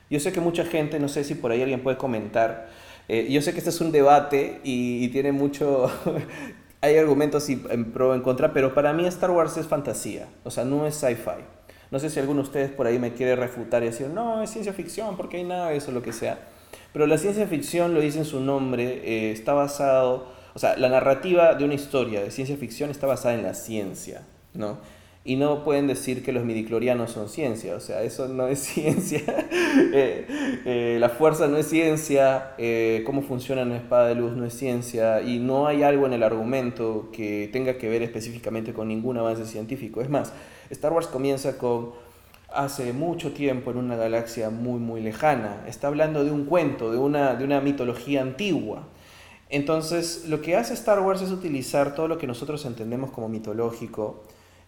Yo 0.09 0.19
sé 0.19 0.31
que 0.31 0.41
mucha 0.41 0.65
gente, 0.65 0.99
no 0.99 1.07
sé 1.07 1.23
si 1.23 1.35
por 1.35 1.51
ahí 1.51 1.61
alguien 1.61 1.81
puede 1.81 1.97
comentar, 1.97 2.69
eh, 3.07 3.27
yo 3.29 3.41
sé 3.41 3.53
que 3.53 3.59
este 3.59 3.69
es 3.69 3.79
un 3.79 3.91
debate 3.91 4.59
y, 4.63 5.07
tiene 5.09 5.31
mucho, 5.31 5.89
hay 6.81 6.97
argumentos 6.97 7.47
en 7.49 7.91
pro 7.91 8.09
o 8.09 8.15
en 8.15 8.21
contra, 8.21 8.53
pero 8.53 8.73
para 8.73 8.91
mí 8.91 9.05
Star 9.07 9.31
Wars 9.31 9.55
es 9.57 9.67
fantasía, 9.67 10.27
o 10.43 10.51
sea, 10.51 10.65
no 10.65 10.85
es 10.85 10.95
sci-fi. 10.95 11.43
No 11.91 11.99
sé 11.99 12.09
si 12.09 12.19
alguno 12.19 12.41
de 12.41 12.47
ustedes 12.47 12.71
por 12.71 12.85
ahí 12.85 12.99
me 12.99 13.13
quiere 13.13 13.35
refutar 13.35 13.81
y 13.83 13.87
decir, 13.87 14.07
no, 14.07 14.43
es 14.43 14.51
ciencia 14.51 14.73
ficción 14.73 15.17
porque 15.17 15.37
hay 15.37 15.43
nada 15.43 15.69
de 15.69 15.77
eso, 15.77 15.91
lo 15.91 16.03
que 16.03 16.13
sea. 16.13 16.37
Pero 16.93 17.07
la 17.07 17.17
ciencia 17.17 17.47
ficción, 17.47 17.93
lo 17.93 18.01
dice 18.01 18.19
en 18.19 18.25
su 18.25 18.39
nombre, 18.39 19.01
eh, 19.03 19.31
está 19.31 19.53
basado 19.53 20.38
o 20.53 20.59
sea, 20.59 20.77
la 20.77 20.89
narrativa 20.89 21.55
de 21.55 21.63
una 21.65 21.73
historia 21.73 22.21
de 22.21 22.31
ciencia 22.31 22.57
ficción 22.57 22.89
está 22.89 23.07
basada 23.07 23.35
en 23.35 23.43
la 23.43 23.53
ciencia, 23.53 24.23
¿no? 24.53 24.77
Y 25.25 25.35
no 25.35 25.63
pueden 25.63 25.85
decir 25.85 26.23
que 26.23 26.31
los 26.31 26.45
midiclorianos 26.45 27.11
son 27.11 27.27
ciencia, 27.29 27.75
o 27.75 27.79
sea, 27.79 28.03
eso 28.03 28.27
no 28.27 28.47
es 28.47 28.59
ciencia. 28.73 29.21
Eh, 29.93 30.25
eh, 30.65 30.97
la 30.99 31.09
fuerza 31.09 31.47
no 31.47 31.57
es 31.57 31.67
ciencia, 31.67 32.53
eh, 32.57 33.03
cómo 33.05 33.21
funciona 33.21 33.63
una 33.63 33.77
espada 33.77 34.07
de 34.07 34.15
luz 34.15 34.35
no 34.35 34.45
es 34.45 34.53
ciencia, 34.53 35.21
y 35.21 35.39
no 35.39 35.67
hay 35.67 35.83
algo 35.83 36.05
en 36.05 36.13
el 36.13 36.23
argumento 36.23 37.09
que 37.13 37.49
tenga 37.51 37.77
que 37.77 37.89
ver 37.89 38.01
específicamente 38.01 38.73
con 38.73 38.87
ningún 38.87 39.17
avance 39.17 39.45
científico. 39.45 40.01
Es 40.01 40.09
más, 40.09 40.33
Star 40.69 40.93
Wars 40.93 41.07
comienza 41.07 41.57
con 41.57 41.91
hace 42.53 42.93
mucho 42.93 43.31
tiempo 43.31 43.71
en 43.71 43.77
una 43.77 43.95
galaxia 43.95 44.49
muy, 44.49 44.79
muy 44.79 45.01
lejana. 45.01 45.63
Está 45.67 45.87
hablando 45.87 46.23
de 46.23 46.31
un 46.31 46.45
cuento, 46.45 46.91
de 46.91 46.97
una, 46.97 47.35
de 47.35 47.43
una 47.43 47.61
mitología 47.61 48.21
antigua. 48.21 48.87
Entonces, 49.49 50.25
lo 50.27 50.41
que 50.41 50.55
hace 50.55 50.75
Star 50.75 50.99
Wars 50.99 51.21
es 51.21 51.31
utilizar 51.31 51.95
todo 51.95 52.07
lo 52.07 52.19
que 52.19 52.27
nosotros 52.27 52.63
entendemos 52.65 53.11
como 53.11 53.29
mitológico, 53.29 54.23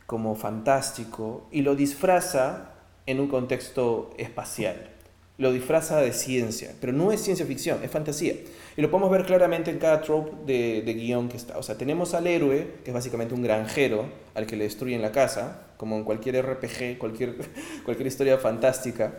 como 0.08 0.36
fantástico, 0.36 1.46
y 1.52 1.62
lo 1.62 1.76
disfraza 1.76 2.72
en 3.06 3.20
un 3.20 3.28
contexto 3.28 4.10
espacial. 4.18 4.90
Lo 5.38 5.52
disfraza 5.52 6.02
de 6.02 6.14
ciencia, 6.14 6.74
pero 6.82 6.94
no 6.94 7.12
es 7.12 7.22
ciencia 7.22 7.46
ficción, 7.46 7.84
es 7.84 7.92
fantasía. 7.92 8.34
Y 8.76 8.82
lo 8.82 8.90
podemos 8.90 9.12
ver 9.12 9.26
claramente 9.26 9.72
en 9.72 9.78
cada 9.78 10.02
trope 10.02 10.32
de, 10.46 10.82
de 10.82 10.94
guion 10.94 11.30
que 11.30 11.38
está. 11.38 11.58
O 11.58 11.64
sea, 11.64 11.78
tenemos 11.78 12.14
al 12.14 12.28
héroe, 12.28 12.76
que 12.84 12.90
es 12.90 12.94
básicamente 12.94 13.34
un 13.34 13.44
granjero 13.44 14.06
al 14.34 14.46
que 14.46 14.56
le 14.56 14.66
destruyen 14.66 15.02
la 15.02 15.12
casa, 15.12 15.68
como 15.78 15.96
en 15.96 16.04
cualquier 16.04 16.44
RPG, 16.44 16.98
cualquier, 16.98 17.36
cualquier 17.86 18.08
historia 18.08 18.38
fantástica 18.38 19.14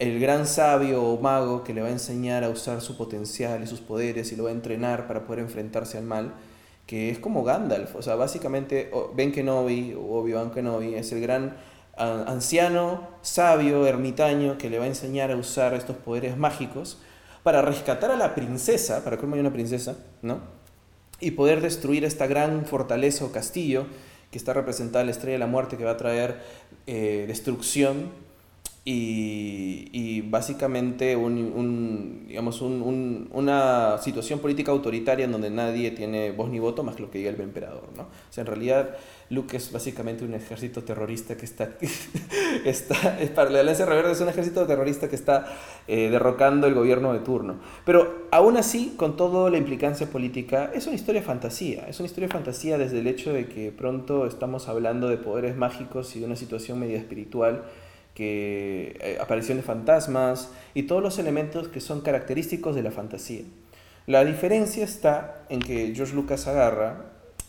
el 0.00 0.18
gran 0.18 0.46
sabio 0.46 1.04
o 1.04 1.20
mago 1.20 1.62
que 1.62 1.74
le 1.74 1.82
va 1.82 1.88
a 1.88 1.92
enseñar 1.92 2.42
a 2.42 2.48
usar 2.48 2.80
su 2.80 2.96
potencial 2.96 3.62
y 3.62 3.66
sus 3.66 3.80
poderes 3.80 4.32
y 4.32 4.36
lo 4.36 4.44
va 4.44 4.48
a 4.48 4.54
entrenar 4.54 5.06
para 5.06 5.26
poder 5.26 5.40
enfrentarse 5.40 5.98
al 5.98 6.04
mal, 6.04 6.32
que 6.86 7.10
es 7.10 7.18
como 7.18 7.44
Gandalf, 7.44 7.94
o 7.94 8.02
sea, 8.02 8.16
básicamente 8.16 8.90
Ben 9.14 9.30
Kenobi 9.30 9.94
o 9.94 10.20
Obi-Wan 10.20 10.50
Kenobi 10.52 10.94
es 10.94 11.12
el 11.12 11.20
gran 11.20 11.56
anciano, 11.96 13.08
sabio, 13.20 13.86
ermitaño 13.86 14.56
que 14.56 14.70
le 14.70 14.78
va 14.78 14.84
a 14.84 14.88
enseñar 14.88 15.30
a 15.30 15.36
usar 15.36 15.74
estos 15.74 15.96
poderes 15.96 16.38
mágicos 16.38 16.98
para 17.42 17.60
rescatar 17.60 18.10
a 18.10 18.16
la 18.16 18.34
princesa, 18.34 19.04
para 19.04 19.18
que 19.18 19.26
hay 19.26 19.38
una 19.38 19.52
princesa, 19.52 19.98
¿no? 20.22 20.40
Y 21.20 21.32
poder 21.32 21.60
destruir 21.60 22.06
esta 22.06 22.26
gran 22.26 22.64
fortaleza 22.64 23.26
o 23.26 23.32
castillo 23.32 23.84
que 24.30 24.38
está 24.38 24.54
representada 24.54 25.02
en 25.02 25.08
la 25.08 25.12
estrella 25.12 25.34
de 25.34 25.40
la 25.40 25.46
muerte 25.46 25.76
que 25.76 25.84
va 25.84 25.90
a 25.90 25.96
traer 25.98 26.40
eh, 26.86 27.26
destrucción 27.28 28.29
y, 28.84 30.22
básicamente 30.30 31.16
un, 31.16 32.24
digamos 32.28 32.60
una 32.62 33.98
situación 33.98 34.38
política 34.38 34.72
autoritaria 34.72 35.24
en 35.24 35.32
donde 35.32 35.50
nadie 35.50 35.90
tiene 35.90 36.30
voz 36.30 36.48
ni 36.50 36.58
voto 36.58 36.82
más 36.82 36.96
que 36.96 37.02
lo 37.02 37.10
que 37.10 37.18
diga 37.18 37.30
el 37.30 37.40
emperador. 37.40 37.88
¿no? 37.96 38.02
O 38.02 38.32
sea, 38.32 38.42
en 38.42 38.46
realidad 38.46 38.96
Luke 39.28 39.56
es 39.56 39.70
básicamente 39.72 40.24
un 40.24 40.34
ejército 40.34 40.82
terrorista 40.82 41.36
que 41.36 41.44
está, 41.44 41.70
está 42.64 43.18
para 43.34 43.50
la 43.50 43.60
Alianza 43.60 43.86
Rebelde 43.86 44.12
es 44.12 44.20
un 44.20 44.28
ejército 44.28 44.66
terrorista 44.66 45.08
que 45.08 45.16
está 45.16 45.46
eh, 45.86 46.08
derrocando 46.10 46.66
el 46.66 46.74
gobierno 46.74 47.12
de 47.12 47.20
turno. 47.20 47.56
Pero 47.84 48.28
aún 48.30 48.56
así, 48.56 48.94
con 48.96 49.16
toda 49.16 49.50
la 49.50 49.58
implicancia 49.58 50.08
política, 50.08 50.70
es 50.74 50.86
una 50.86 50.96
historia 50.96 51.22
fantasía. 51.22 51.86
Es 51.88 51.98
una 52.00 52.06
historia 52.06 52.28
fantasía 52.28 52.78
desde 52.78 53.00
el 53.00 53.06
hecho 53.06 53.32
de 53.32 53.46
que 53.46 53.72
pronto 53.72 54.26
estamos 54.26 54.68
hablando 54.68 55.08
de 55.08 55.16
poderes 55.16 55.56
mágicos 55.56 56.14
y 56.16 56.20
de 56.20 56.26
una 56.26 56.36
situación 56.36 56.78
media 56.78 56.98
espiritual 56.98 57.64
que 58.14 58.98
eh, 59.00 59.18
aparición 59.20 59.58
de 59.58 59.62
fantasmas 59.62 60.50
y 60.74 60.84
todos 60.84 61.02
los 61.02 61.18
elementos 61.18 61.68
que 61.68 61.80
son 61.80 62.00
característicos 62.00 62.74
de 62.74 62.82
la 62.82 62.90
fantasía. 62.90 63.42
La 64.06 64.24
diferencia 64.24 64.84
está 64.84 65.42
en 65.48 65.60
que 65.60 65.92
George 65.94 66.14
Lucas 66.14 66.46
agarra 66.46 67.06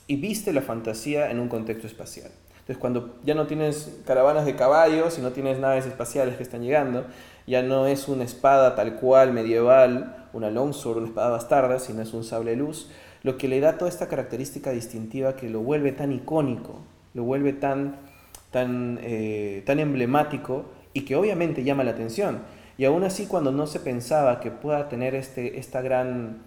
y 0.07 0.17
viste 0.17 0.53
la 0.53 0.61
fantasía 0.61 1.31
en 1.31 1.39
un 1.39 1.47
contexto 1.47 1.87
espacial. 1.87 2.31
Entonces, 2.51 2.77
cuando 2.77 3.15
ya 3.23 3.33
no 3.33 3.47
tienes 3.47 4.01
caravanas 4.05 4.45
de 4.45 4.55
caballos 4.55 5.17
y 5.17 5.21
no 5.21 5.31
tienes 5.31 5.57
naves 5.57 5.85
espaciales 5.85 6.35
que 6.35 6.43
están 6.43 6.61
llegando, 6.61 7.05
ya 7.47 7.63
no 7.63 7.87
es 7.87 8.07
una 8.07 8.23
espada 8.23 8.75
tal 8.75 8.95
cual 8.95 9.33
medieval, 9.33 10.27
una 10.33 10.51
longsword, 10.51 10.97
una 10.97 11.07
espada 11.07 11.29
bastarda, 11.29 11.79
sino 11.79 12.01
es 12.01 12.13
un 12.13 12.23
sable 12.23 12.55
luz, 12.55 12.89
lo 13.23 13.37
que 13.37 13.47
le 13.47 13.59
da 13.59 13.77
toda 13.77 13.89
esta 13.89 14.07
característica 14.07 14.71
distintiva 14.71 15.35
que 15.35 15.49
lo 15.49 15.61
vuelve 15.61 15.91
tan 15.91 16.11
icónico, 16.11 16.79
lo 17.13 17.23
vuelve 17.23 17.53
tan 17.53 17.97
tan, 18.51 18.99
eh, 19.01 19.63
tan 19.65 19.79
emblemático 19.79 20.65
y 20.93 21.01
que 21.01 21.15
obviamente 21.15 21.63
llama 21.63 21.83
la 21.83 21.91
atención. 21.91 22.39
Y 22.77 22.85
aún 22.85 23.03
así, 23.03 23.25
cuando 23.25 23.51
no 23.51 23.67
se 23.67 23.79
pensaba 23.79 24.39
que 24.39 24.51
pueda 24.51 24.89
tener 24.89 25.15
este, 25.15 25.59
esta 25.59 25.81
gran, 25.81 26.43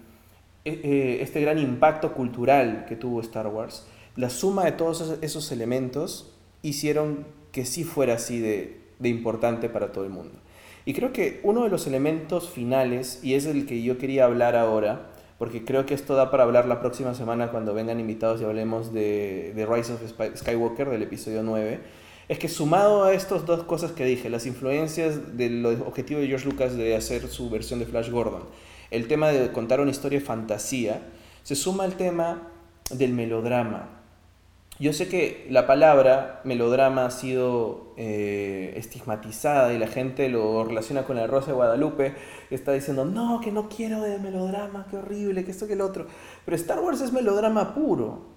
e, 0.63 0.71
eh, 0.83 1.17
este 1.21 1.41
gran 1.41 1.59
impacto 1.59 2.13
cultural 2.13 2.85
que 2.87 2.95
tuvo 2.95 3.21
Star 3.21 3.47
Wars, 3.47 3.87
la 4.15 4.29
suma 4.29 4.65
de 4.65 4.71
todos 4.71 5.17
esos 5.21 5.51
elementos 5.51 6.33
hicieron 6.61 7.25
que 7.51 7.65
sí 7.65 7.83
fuera 7.83 8.15
así 8.15 8.39
de, 8.39 8.79
de 8.99 9.09
importante 9.09 9.69
para 9.69 9.91
todo 9.91 10.03
el 10.03 10.09
mundo. 10.09 10.33
Y 10.85 10.93
creo 10.93 11.11
que 11.11 11.39
uno 11.43 11.63
de 11.63 11.69
los 11.69 11.87
elementos 11.87 12.49
finales, 12.49 13.19
y 13.23 13.33
es 13.33 13.45
el 13.45 13.65
que 13.65 13.81
yo 13.81 13.97
quería 13.97 14.25
hablar 14.25 14.55
ahora, 14.55 15.09
porque 15.37 15.65
creo 15.65 15.85
que 15.85 15.93
esto 15.93 16.15
da 16.15 16.31
para 16.31 16.43
hablar 16.43 16.67
la 16.67 16.79
próxima 16.79 17.13
semana 17.13 17.51
cuando 17.51 17.73
vengan 17.73 17.99
invitados 17.99 18.41
y 18.41 18.45
hablemos 18.45 18.93
de, 18.93 19.53
de 19.55 19.65
Rise 19.65 19.93
of 19.93 20.01
Skywalker 20.37 20.89
del 20.89 21.03
episodio 21.03 21.43
9, 21.43 21.79
es 22.27 22.39
que 22.39 22.49
sumado 22.49 23.03
a 23.03 23.13
estas 23.13 23.45
dos 23.45 23.63
cosas 23.63 23.91
que 23.91 24.05
dije, 24.05 24.29
las 24.29 24.45
influencias 24.45 25.37
del 25.37 25.65
objetivo 25.65 26.19
de 26.19 26.27
George 26.27 26.45
Lucas 26.45 26.75
de 26.75 26.95
hacer 26.95 27.27
su 27.27 27.49
versión 27.49 27.79
de 27.79 27.85
Flash 27.85 28.09
Gordon, 28.09 28.43
el 28.91 29.07
tema 29.07 29.29
de 29.29 29.51
contar 29.51 29.81
una 29.81 29.91
historia 29.91 30.19
de 30.19 30.25
fantasía, 30.25 31.01
se 31.43 31.55
suma 31.55 31.85
el 31.85 31.95
tema 31.95 32.49
del 32.89 33.13
melodrama. 33.13 33.94
Yo 34.77 34.91
sé 34.91 35.07
que 35.07 35.47
la 35.49 35.67
palabra 35.67 36.41
melodrama 36.43 37.05
ha 37.05 37.11
sido 37.11 37.93
eh, 37.95 38.73
estigmatizada 38.75 39.71
y 39.71 39.77
la 39.77 39.87
gente 39.87 40.27
lo 40.27 40.65
relaciona 40.65 41.03
con 41.03 41.15
la 41.15 41.27
Rosa 41.27 41.47
de 41.47 41.53
Guadalupe, 41.53 42.13
que 42.49 42.55
está 42.55 42.73
diciendo, 42.73 43.05
no, 43.05 43.39
que 43.39 43.53
no 43.53 43.69
quiero 43.69 44.01
de 44.01 44.19
melodrama, 44.19 44.85
qué 44.91 44.97
horrible, 44.97 45.45
que 45.45 45.51
esto, 45.51 45.65
que 45.65 45.73
el 45.73 45.81
otro. 45.81 46.07
Pero 46.43 46.57
Star 46.57 46.81
Wars 46.81 46.99
es 46.99 47.13
melodrama 47.13 47.73
puro. 47.73 48.35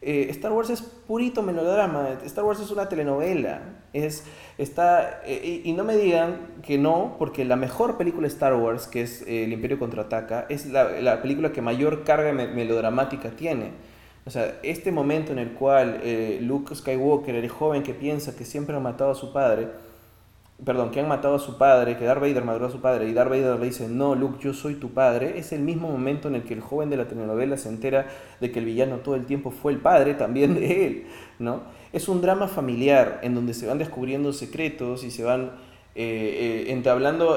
Eh, 0.00 0.28
Star 0.30 0.52
Wars 0.52 0.70
es 0.70 0.80
purito 0.80 1.42
melodrama, 1.42 2.10
Star 2.24 2.44
Wars 2.44 2.60
es 2.60 2.70
una 2.70 2.88
telenovela, 2.88 3.82
es, 3.92 4.24
está, 4.58 5.22
eh, 5.26 5.62
y, 5.64 5.72
no 5.72 5.82
me 5.84 5.96
digan 5.96 6.62
que 6.62 6.78
no, 6.78 7.16
porque 7.18 7.44
la 7.44 7.56
mejor 7.56 7.98
película 7.98 8.28
de 8.28 8.32
Star 8.32 8.54
Wars, 8.54 8.86
que 8.86 9.02
es 9.02 9.22
El 9.22 9.52
Imperio 9.52 9.80
Contraataca, 9.80 10.46
es 10.48 10.66
la, 10.66 10.88
la 11.00 11.20
película 11.20 11.52
que 11.52 11.60
mayor 11.62 12.04
carga 12.04 12.32
melodramática 12.32 13.30
tiene. 13.30 13.89
O 14.30 14.32
sea, 14.32 14.60
este 14.62 14.92
momento 14.92 15.32
en 15.32 15.40
el 15.40 15.54
cual 15.54 16.02
eh, 16.04 16.38
Luke 16.40 16.72
Skywalker, 16.72 17.34
el 17.34 17.48
joven 17.48 17.82
que 17.82 17.94
piensa 17.94 18.36
que 18.36 18.44
siempre 18.44 18.76
ha 18.76 18.78
matado 18.78 19.10
a 19.10 19.16
su 19.16 19.32
padre, 19.32 19.66
perdón, 20.64 20.92
que 20.92 21.00
han 21.00 21.08
matado 21.08 21.34
a 21.34 21.40
su 21.40 21.58
padre, 21.58 21.96
que 21.96 22.04
Darth 22.04 22.20
Vader 22.20 22.44
mató 22.44 22.66
a 22.66 22.70
su 22.70 22.80
padre 22.80 23.08
y 23.08 23.12
Darth 23.12 23.30
Vader 23.30 23.58
le 23.58 23.66
dice, 23.66 23.88
no, 23.88 24.14
Luke, 24.14 24.38
yo 24.40 24.54
soy 24.54 24.76
tu 24.76 24.90
padre, 24.90 25.36
es 25.36 25.50
el 25.50 25.62
mismo 25.62 25.88
momento 25.88 26.28
en 26.28 26.36
el 26.36 26.44
que 26.44 26.54
el 26.54 26.60
joven 26.60 26.90
de 26.90 26.96
la 26.96 27.08
telenovela 27.08 27.56
se 27.56 27.70
entera 27.70 28.06
de 28.40 28.52
que 28.52 28.60
el 28.60 28.66
villano 28.66 28.98
todo 28.98 29.16
el 29.16 29.26
tiempo 29.26 29.50
fue 29.50 29.72
el 29.72 29.80
padre 29.80 30.14
también 30.14 30.54
de 30.54 30.86
él, 30.86 31.06
¿no? 31.40 31.62
Es 31.92 32.08
un 32.08 32.22
drama 32.22 32.46
familiar 32.46 33.18
en 33.24 33.34
donde 33.34 33.52
se 33.52 33.66
van 33.66 33.78
descubriendo 33.78 34.32
secretos 34.32 35.02
y 35.02 35.10
se 35.10 35.24
van 35.24 35.50
eh, 35.96 36.66
eh, 36.66 36.66
entablando 36.68 37.36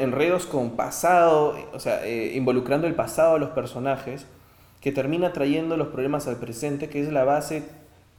enredos 0.00 0.46
con 0.46 0.70
pasado, 0.70 1.54
o 1.74 1.78
sea, 1.78 2.00
involucrando 2.08 2.86
el 2.86 2.94
pasado 2.94 3.34
de 3.34 3.40
los 3.40 3.50
personajes 3.50 4.26
que 4.84 4.92
termina 4.92 5.32
trayendo 5.32 5.78
los 5.78 5.88
problemas 5.88 6.28
al 6.28 6.36
presente, 6.36 6.90
que 6.90 7.00
es 7.00 7.10
la 7.10 7.24
base 7.24 7.62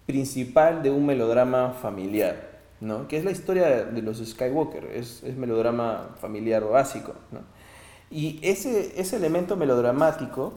principal 0.08 0.82
de 0.82 0.90
un 0.90 1.06
melodrama 1.06 1.74
familiar, 1.74 2.58
¿no? 2.82 3.08
que 3.08 3.18
es 3.18 3.24
la 3.24 3.30
historia 3.30 3.86
de 3.86 4.02
los 4.02 4.18
Skywalker, 4.18 4.86
es, 4.86 5.22
melodrama 5.38 6.16
familiar 6.20 6.68
básico. 6.68 7.14
¿no? 7.32 7.42
Y 8.10 8.40
ese, 8.42 9.00
ese 9.00 9.16
elemento 9.16 9.56
melodramático 9.56 10.54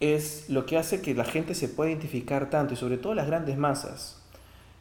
es 0.00 0.50
lo 0.50 0.66
que 0.66 0.76
hace 0.76 1.02
que 1.02 1.14
la 1.14 1.24
gente 1.24 1.54
se 1.54 1.68
pueda 1.68 1.90
identificar 1.90 2.50
tanto, 2.50 2.74
y 2.74 2.76
sobre 2.76 2.98
todo 2.98 3.14
las 3.14 3.28
grandes 3.28 3.56
masas. 3.56 4.20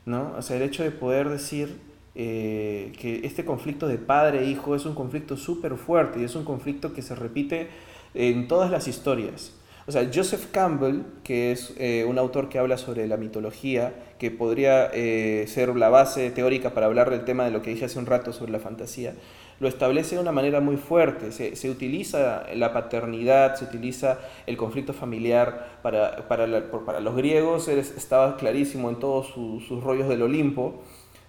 ¿no? 0.08 0.34
O 0.40 0.42
sea, 0.42 0.56
el 0.58 0.64
hecho 0.64 0.82
de 0.82 0.90
poder 0.90 1.30
decir 1.30 1.80
eh, 2.16 2.94
que 3.00 3.28
este 3.28 3.46
conflicto 3.46 3.88
de 3.88 4.00
padre 4.00 4.40
e 4.40 4.46
hijo 4.46 4.74
es 4.74 4.88
un 4.88 4.96
conflicto 4.96 5.38
súper 5.38 5.76
fuerte 5.76 6.20
y 6.20 6.24
es 6.24 6.34
un 6.34 6.46
conflicto 6.46 6.96
que 6.96 7.04
se 7.04 7.14
repite 7.14 7.70
en 8.16 8.48
todas 8.48 8.72
las 8.72 8.88
historias. 8.88 9.54
O 9.88 9.92
sea, 9.94 10.10
Joseph 10.14 10.48
Campbell, 10.52 11.04
que 11.24 11.54
es 11.54 11.74
eh, 11.78 12.06
un 12.06 12.20
autor 12.20 12.50
que 12.50 12.60
habla 12.60 12.78
sobre 12.78 13.08
la 13.08 13.16
mitología, 13.16 13.94
que 14.20 14.32
podría 14.32 14.90
eh, 14.94 15.46
ser 15.48 15.74
la 15.78 15.88
base 15.88 16.30
teórica 16.32 16.74
para 16.74 16.88
hablar 16.88 17.10
del 17.10 17.24
tema 17.24 17.46
de 17.46 17.52
lo 17.52 17.62
que 17.62 17.70
dije 17.70 17.86
hace 17.86 17.98
un 17.98 18.06
rato 18.06 18.34
sobre 18.34 18.52
la 18.52 18.60
fantasía, 18.60 19.14
lo 19.62 19.70
establece 19.70 20.16
de 20.16 20.22
una 20.22 20.34
manera 20.34 20.60
muy 20.60 20.76
fuerte. 20.76 21.32
Se, 21.32 21.70
utiliza 21.70 22.44
la 22.54 22.74
paternidad, 22.74 23.56
se 23.56 23.64
utiliza 23.64 24.20
el 24.46 24.58
conflicto 24.58 24.94
familiar. 24.94 25.80
Para, 25.82 26.28
para, 26.28 26.70
para 26.86 27.00
los 27.00 27.16
griegos 27.16 27.70
estaba 27.70 28.36
clarísimo 28.36 28.90
en 28.90 29.00
todos 29.00 29.28
sus 29.28 29.84
rollos 29.84 30.10
del 30.10 30.22
Olimpo. 30.22 30.84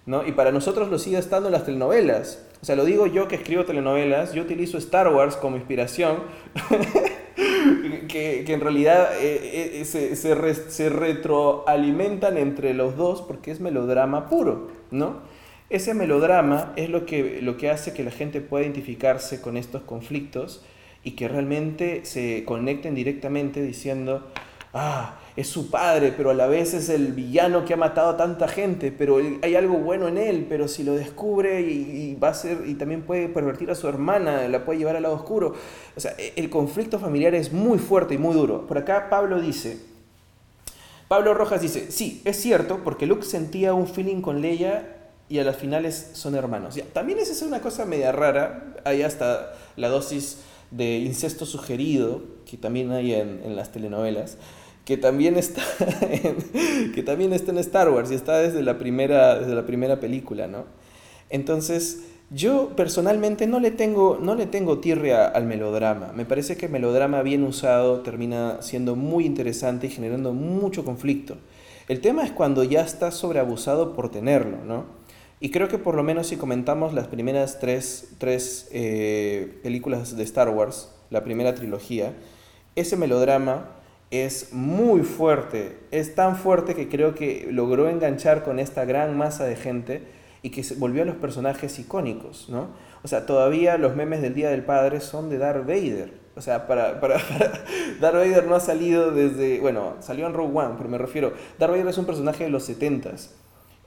¿no? 0.05 0.27
Y 0.27 0.33
para 0.33 0.51
nosotros 0.51 0.89
lo 0.89 0.99
sigue 0.99 1.17
estando 1.17 1.47
en 1.47 1.53
las 1.53 1.65
telenovelas. 1.65 2.45
O 2.61 2.65
sea, 2.65 2.75
lo 2.75 2.83
digo 2.83 3.07
yo 3.07 3.27
que 3.27 3.35
escribo 3.35 3.63
telenovelas, 3.63 4.33
yo 4.33 4.41
utilizo 4.41 4.77
Star 4.77 5.07
Wars 5.13 5.37
como 5.37 5.55
inspiración 5.55 6.17
que, 8.09 8.43
en 8.45 8.59
realidad 8.59 9.09
eh, 9.21 9.79
eh, 9.79 9.85
se, 9.85 10.17
se, 10.17 10.89
retroalimentan 10.89 12.37
entre 12.37 12.73
los 12.73 12.97
dos 12.97 13.21
porque 13.21 13.51
es 13.51 13.61
melodrama 13.61 14.27
puro, 14.27 14.69
¿no? 14.91 15.21
Ese 15.69 15.93
melodrama 15.93 16.73
es 16.75 16.89
lo 16.89 17.05
que, 17.05 17.41
lo 17.41 17.55
que 17.55 17.69
hace 17.69 17.93
que 17.93 18.03
la 18.03 18.11
gente 18.11 18.41
pueda 18.41 18.65
identificarse 18.65 19.39
con 19.39 19.55
estos 19.55 19.83
conflictos 19.83 20.65
y 21.03 21.11
que 21.11 21.27
realmente 21.29 22.01
se 22.03 22.43
conecten 22.43 22.95
directamente 22.95 23.61
diciendo, 23.61 24.27
ah, 24.73 25.19
es 25.39 25.47
su 25.47 25.69
padre, 25.69 26.13
pero 26.15 26.31
a 26.31 26.33
la 26.33 26.47
vez 26.47 26.73
es 26.73 26.89
el 26.89 27.13
villano 27.13 27.63
que 27.63 27.73
ha 27.73 27.77
matado 27.77 28.09
a 28.09 28.17
tanta 28.17 28.49
gente, 28.49 28.91
pero 28.91 29.19
hay 29.41 29.55
algo 29.55 29.77
bueno 29.77 30.09
en 30.09 30.17
él, 30.17 30.45
pero 30.49 30.67
si 30.67 30.83
lo 30.83 30.95
descubre 30.95 31.61
y, 31.61 32.15
va 32.15 32.29
a 32.29 32.33
ser, 32.33 32.63
y 32.67 32.73
también 32.73 33.03
puede 33.03 33.29
pervertir 33.29 33.71
a 33.71 33.75
su 33.75 33.87
hermana, 33.87 34.49
la 34.49 34.65
puede 34.65 34.79
llevar 34.79 34.97
al 34.97 35.03
lado 35.03 35.15
oscuro. 35.15 35.53
O 35.95 35.99
sea, 35.99 36.13
e, 36.17 36.33
el 36.35 36.49
conflicto 36.49 36.99
familiar 36.99 37.35
es 37.35 37.53
muy 37.53 37.79
fuerte 37.79 38.15
y 38.15 38.17
muy 38.17 38.33
duro. 38.33 38.67
Por 38.67 38.79
acá 38.79 39.07
Pablo 39.09 39.39
dice, 39.39 39.79
Pablo 41.07 41.33
Rojas 41.33 41.61
dice, 41.61 41.89
sí, 41.89 42.21
es 42.25 42.35
cierto, 42.35 42.81
porque 42.83 43.05
Luke 43.05 43.23
sentía 43.23 43.73
un 43.73 43.87
feeling 43.87 44.19
con 44.19 44.41
Leia 44.41 44.97
y 45.29 45.39
a 45.39 45.45
las 45.45 45.55
finales 45.55 46.11
son 46.15 46.35
hermanos. 46.35 46.75
Ya, 46.75 46.83
también 46.83 47.17
esa 47.17 47.31
es 47.31 47.41
una 47.43 47.61
cosa 47.61 47.85
media 47.85 48.11
rara, 48.11 48.75
hay 48.83 49.03
hasta 49.03 49.53
la 49.77 49.87
dosis 49.87 50.39
de 50.69 50.97
incesto 50.97 51.45
sugerido, 51.45 52.23
que 52.45 52.57
también 52.57 52.91
hay 52.91 53.13
en, 53.13 53.41
en 53.45 53.55
las 53.55 53.71
telenovelas 53.71 54.37
que 54.89 54.97
también 54.97 55.37
está 55.37 55.61
en, 56.01 56.91
que 56.93 57.03
también 57.03 57.31
está 57.31 57.51
en 57.51 57.59
Star 57.59 57.91
Wars 57.91 58.09
y 58.09 58.15
está 58.15 58.39
desde 58.39 58.63
la 58.63 58.79
primera, 58.79 59.37
desde 59.37 59.53
la 59.53 59.63
primera 59.67 59.99
película, 59.99 60.47
¿no? 60.47 60.65
Entonces, 61.29 62.05
yo 62.31 62.75
personalmente 62.75 63.45
no 63.45 63.59
le 63.59 63.69
tengo, 63.69 64.17
no 64.19 64.33
le 64.33 64.47
tengo 64.47 64.79
tirria 64.79 65.27
al 65.27 65.45
melodrama. 65.45 66.11
Me 66.15 66.25
parece 66.25 66.57
que 66.57 66.65
el 66.65 66.71
melodrama 66.71 67.21
bien 67.21 67.43
usado 67.43 67.99
termina 67.99 68.63
siendo 68.63 68.95
muy 68.95 69.27
interesante 69.27 69.85
y 69.85 69.91
generando 69.91 70.33
mucho 70.33 70.83
conflicto. 70.83 71.37
El 71.87 72.01
tema 72.01 72.23
es 72.23 72.31
cuando 72.31 72.63
ya 72.63 72.81
está 72.81 73.11
sobreabusado 73.11 73.93
por 73.93 74.09
tenerlo, 74.09 74.57
¿no? 74.65 74.85
Y 75.39 75.51
creo 75.51 75.67
que 75.67 75.77
por 75.77 75.93
lo 75.93 76.01
menos 76.01 76.25
si 76.25 76.35
comentamos 76.35 76.95
las 76.95 77.05
primeras 77.05 77.59
tres, 77.59 78.15
tres 78.17 78.67
eh, 78.71 79.59
películas 79.61 80.17
de 80.17 80.23
Star 80.23 80.49
Wars, 80.49 80.89
la 81.11 81.23
primera 81.23 81.53
trilogía, 81.53 82.13
ese 82.75 82.97
melodrama 82.97 83.75
es 84.11 84.53
muy 84.53 85.01
fuerte, 85.01 85.77
es 85.91 86.15
tan 86.15 86.35
fuerte 86.35 86.75
que 86.75 86.89
creo 86.89 87.13
que 87.13 87.47
logró 87.51 87.89
enganchar 87.89 88.43
con 88.43 88.59
esta 88.59 88.85
gran 88.85 89.17
masa 89.17 89.45
de 89.45 89.55
gente 89.55 90.03
y 90.41 90.49
que 90.49 90.63
volvió 90.77 91.03
a 91.03 91.05
los 91.05 91.15
personajes 91.15 91.77
icónicos, 91.79 92.49
¿no? 92.49 92.69
O 93.03 93.07
sea, 93.07 93.25
todavía 93.25 93.77
los 93.77 93.95
memes 93.95 94.21
del 94.21 94.33
Día 94.33 94.49
del 94.49 94.63
Padre 94.63 94.99
son 94.99 95.29
de 95.29 95.37
Darth 95.37 95.65
Vader. 95.65 96.13
O 96.35 96.41
sea, 96.41 96.67
para, 96.67 96.99
para, 96.99 97.15
Darth 98.01 98.15
Vader 98.15 98.45
no 98.45 98.55
ha 98.55 98.59
salido 98.59 99.11
desde, 99.11 99.59
bueno, 99.59 99.95
salió 99.99 100.25
en 100.25 100.33
Rogue 100.33 100.57
One, 100.57 100.75
pero 100.77 100.89
me 100.89 100.97
refiero, 100.97 101.33
Darth 101.57 101.71
Vader 101.71 101.87
es 101.87 101.97
un 101.97 102.05
personaje 102.05 102.45
de 102.45 102.49
los 102.49 102.69
70s 102.69 103.29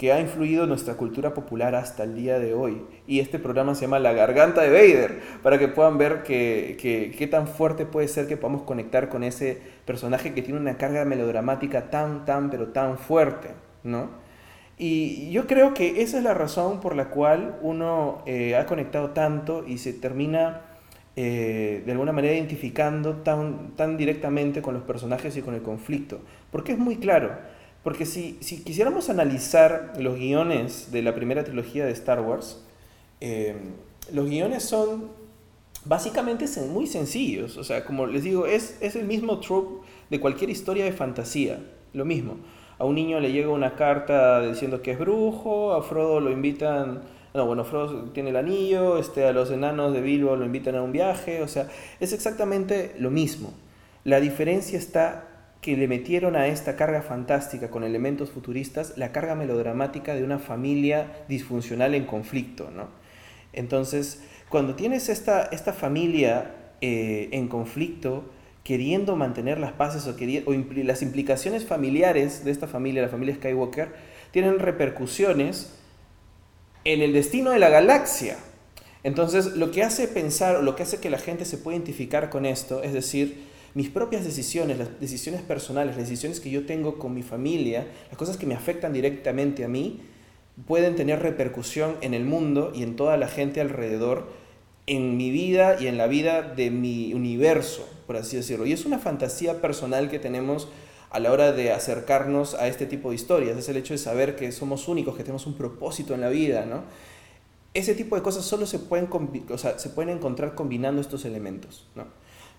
que 0.02 0.12
ha 0.12 0.18
influido 0.18 0.66
nuestra 0.66 0.94
cultura 0.94 1.32
popular 1.32 1.76
hasta 1.76 2.02
el 2.02 2.16
día 2.16 2.40
de 2.40 2.54
hoy. 2.54 2.82
Y 3.06 3.20
este 3.20 3.38
programa 3.38 3.76
se 3.76 3.82
llama 3.82 4.00
La 4.00 4.12
Garganta 4.12 4.60
de 4.62 4.70
Vader, 4.70 5.20
para 5.44 5.60
que 5.60 5.68
puedan 5.68 5.96
ver 5.96 6.24
qué 6.24 6.76
que, 6.76 7.14
qué 7.16 7.28
tan 7.28 7.46
fuerte 7.46 7.86
puede 7.86 8.08
ser 8.08 8.26
que 8.26 8.36
podamos 8.36 8.62
conectar 8.62 9.08
con 9.08 9.22
ese 9.22 9.62
personaje 9.84 10.34
que 10.34 10.42
tiene 10.42 10.58
una 10.58 10.76
carga 10.76 11.04
melodramática 11.04 11.88
tan, 11.88 12.24
tan, 12.24 12.50
pero 12.50 12.70
tan 12.70 12.98
fuerte, 12.98 13.50
¿no? 13.84 14.10
Y 14.76 15.30
yo 15.30 15.46
creo 15.46 15.72
que 15.72 16.02
esa 16.02 16.18
es 16.18 16.24
la 16.24 16.34
razón 16.34 16.80
por 16.80 16.96
la 16.96 17.10
cual 17.10 17.60
uno 17.62 18.24
eh, 18.26 18.56
ha 18.56 18.66
conectado 18.66 19.10
tanto 19.10 19.64
y 19.68 19.78
se 19.78 19.92
termina 19.92 20.62
eh, 21.14 21.84
de 21.86 21.92
alguna 21.92 22.10
manera 22.10 22.34
identificando 22.34 23.18
tan, 23.18 23.76
tan 23.76 23.96
directamente 23.96 24.62
con 24.62 24.74
los 24.74 24.82
personajes 24.82 25.36
y 25.36 25.42
con 25.42 25.54
el 25.54 25.62
conflicto. 25.62 26.18
Porque 26.50 26.72
es 26.72 26.78
muy 26.78 26.96
claro 26.96 27.61
porque 27.82 28.06
si, 28.06 28.38
si 28.40 28.62
quisiéramos 28.62 29.10
analizar 29.10 29.94
los 29.98 30.16
guiones 30.16 30.92
de 30.92 31.02
la 31.02 31.14
primera 31.14 31.42
trilogía 31.44 31.84
de 31.84 31.92
Star 31.92 32.20
Wars, 32.20 32.62
eh, 33.20 33.56
los 34.12 34.28
guiones 34.28 34.64
son 34.64 35.10
básicamente 35.84 36.46
muy 36.68 36.86
sencillos. 36.86 37.56
O 37.56 37.64
sea, 37.64 37.84
como 37.84 38.06
les 38.06 38.22
digo, 38.22 38.46
es, 38.46 38.78
es 38.80 38.94
el 38.94 39.04
mismo 39.04 39.40
trope 39.40 39.86
de 40.10 40.20
cualquier 40.20 40.50
historia 40.50 40.84
de 40.84 40.92
fantasía. 40.92 41.60
Lo 41.92 42.04
mismo. 42.04 42.36
A 42.78 42.84
un 42.84 42.94
niño 42.94 43.20
le 43.20 43.32
llega 43.32 43.48
una 43.50 43.74
carta 43.74 44.40
diciendo 44.40 44.82
que 44.82 44.92
es 44.92 44.98
brujo, 44.98 45.72
a 45.72 45.82
Frodo 45.82 46.20
lo 46.20 46.30
invitan... 46.30 47.02
No, 47.34 47.46
bueno, 47.46 47.64
Frodo 47.64 48.10
tiene 48.10 48.30
el 48.30 48.36
anillo, 48.36 48.98
este, 48.98 49.24
a 49.24 49.32
los 49.32 49.50
enanos 49.50 49.94
de 49.94 50.02
Bilbo 50.02 50.36
lo 50.36 50.44
invitan 50.44 50.74
a 50.74 50.82
un 50.82 50.92
viaje, 50.92 51.42
o 51.42 51.48
sea, 51.48 51.68
es 51.98 52.12
exactamente 52.12 52.94
lo 52.98 53.10
mismo. 53.10 53.54
La 54.04 54.20
diferencia 54.20 54.78
está 54.78 55.31
que 55.62 55.76
le 55.76 55.86
metieron 55.86 56.34
a 56.34 56.48
esta 56.48 56.74
carga 56.74 57.02
fantástica 57.02 57.70
con 57.70 57.84
elementos 57.84 58.30
futuristas 58.30 58.94
la 58.96 59.12
carga 59.12 59.36
melodramática 59.36 60.14
de 60.14 60.24
una 60.24 60.40
familia 60.40 61.24
disfuncional 61.28 61.94
en 61.94 62.04
conflicto, 62.04 62.70
¿no? 62.70 62.88
Entonces, 63.52 64.24
cuando 64.48 64.74
tienes 64.74 65.08
esta, 65.08 65.44
esta 65.44 65.72
familia 65.72 66.50
eh, 66.80 67.28
en 67.30 67.46
conflicto, 67.46 68.24
queriendo 68.64 69.14
mantener 69.14 69.60
las 69.60 69.72
paces 69.72 70.06
o, 70.08 70.16
o 70.50 70.54
las 70.82 71.00
implicaciones 71.00 71.64
familiares 71.64 72.44
de 72.44 72.50
esta 72.50 72.66
familia, 72.66 73.02
la 73.02 73.08
familia 73.08 73.36
Skywalker, 73.36 73.90
tienen 74.32 74.58
repercusiones 74.58 75.74
en 76.84 77.02
el 77.02 77.12
destino 77.12 77.50
de 77.50 77.60
la 77.60 77.68
galaxia. 77.68 78.36
Entonces, 79.04 79.54
lo 79.56 79.70
que 79.70 79.84
hace 79.84 80.08
pensar, 80.08 80.62
lo 80.64 80.74
que 80.74 80.82
hace 80.82 80.98
que 80.98 81.10
la 81.10 81.18
gente 81.18 81.44
se 81.44 81.56
pueda 81.56 81.76
identificar 81.76 82.30
con 82.30 82.46
esto, 82.46 82.82
es 82.82 82.92
decir, 82.92 83.51
mis 83.74 83.88
propias 83.88 84.24
decisiones, 84.24 84.78
las 84.78 85.00
decisiones 85.00 85.42
personales, 85.42 85.96
las 85.96 86.08
decisiones 86.08 86.40
que 86.40 86.50
yo 86.50 86.66
tengo 86.66 86.98
con 86.98 87.14
mi 87.14 87.22
familia, 87.22 87.86
las 88.08 88.18
cosas 88.18 88.36
que 88.36 88.46
me 88.46 88.54
afectan 88.54 88.92
directamente 88.92 89.64
a 89.64 89.68
mí, 89.68 90.00
pueden 90.66 90.94
tener 90.94 91.20
repercusión 91.20 91.96
en 92.02 92.14
el 92.14 92.24
mundo 92.24 92.72
y 92.74 92.82
en 92.82 92.96
toda 92.96 93.16
la 93.16 93.28
gente 93.28 93.60
alrededor, 93.60 94.28
en 94.86 95.16
mi 95.16 95.30
vida 95.30 95.80
y 95.80 95.86
en 95.86 95.96
la 95.96 96.06
vida 96.06 96.42
de 96.42 96.70
mi 96.70 97.14
universo, 97.14 97.88
por 98.06 98.16
así 98.16 98.36
decirlo. 98.36 98.66
Y 98.66 98.72
es 98.72 98.84
una 98.84 98.98
fantasía 98.98 99.60
personal 99.60 100.10
que 100.10 100.18
tenemos 100.18 100.68
a 101.10 101.20
la 101.20 101.30
hora 101.30 101.52
de 101.52 101.72
acercarnos 101.72 102.54
a 102.54 102.68
este 102.68 102.86
tipo 102.86 103.10
de 103.10 103.16
historias, 103.16 103.56
es 103.56 103.68
el 103.68 103.76
hecho 103.76 103.94
de 103.94 103.98
saber 103.98 104.34
que 104.34 104.50
somos 104.50 104.88
únicos, 104.88 105.16
que 105.16 105.22
tenemos 105.22 105.46
un 105.46 105.54
propósito 105.54 106.14
en 106.14 106.22
la 106.22 106.28
vida, 106.28 106.64
¿no? 106.64 106.84
Ese 107.74 107.94
tipo 107.94 108.16
de 108.16 108.22
cosas 108.22 108.44
solo 108.44 108.66
se 108.66 108.78
pueden, 108.78 109.08
o 109.48 109.58
sea, 109.58 109.78
se 109.78 109.90
pueden 109.90 110.16
encontrar 110.16 110.54
combinando 110.54 111.00
estos 111.00 111.24
elementos, 111.24 111.86
¿no? 111.94 112.04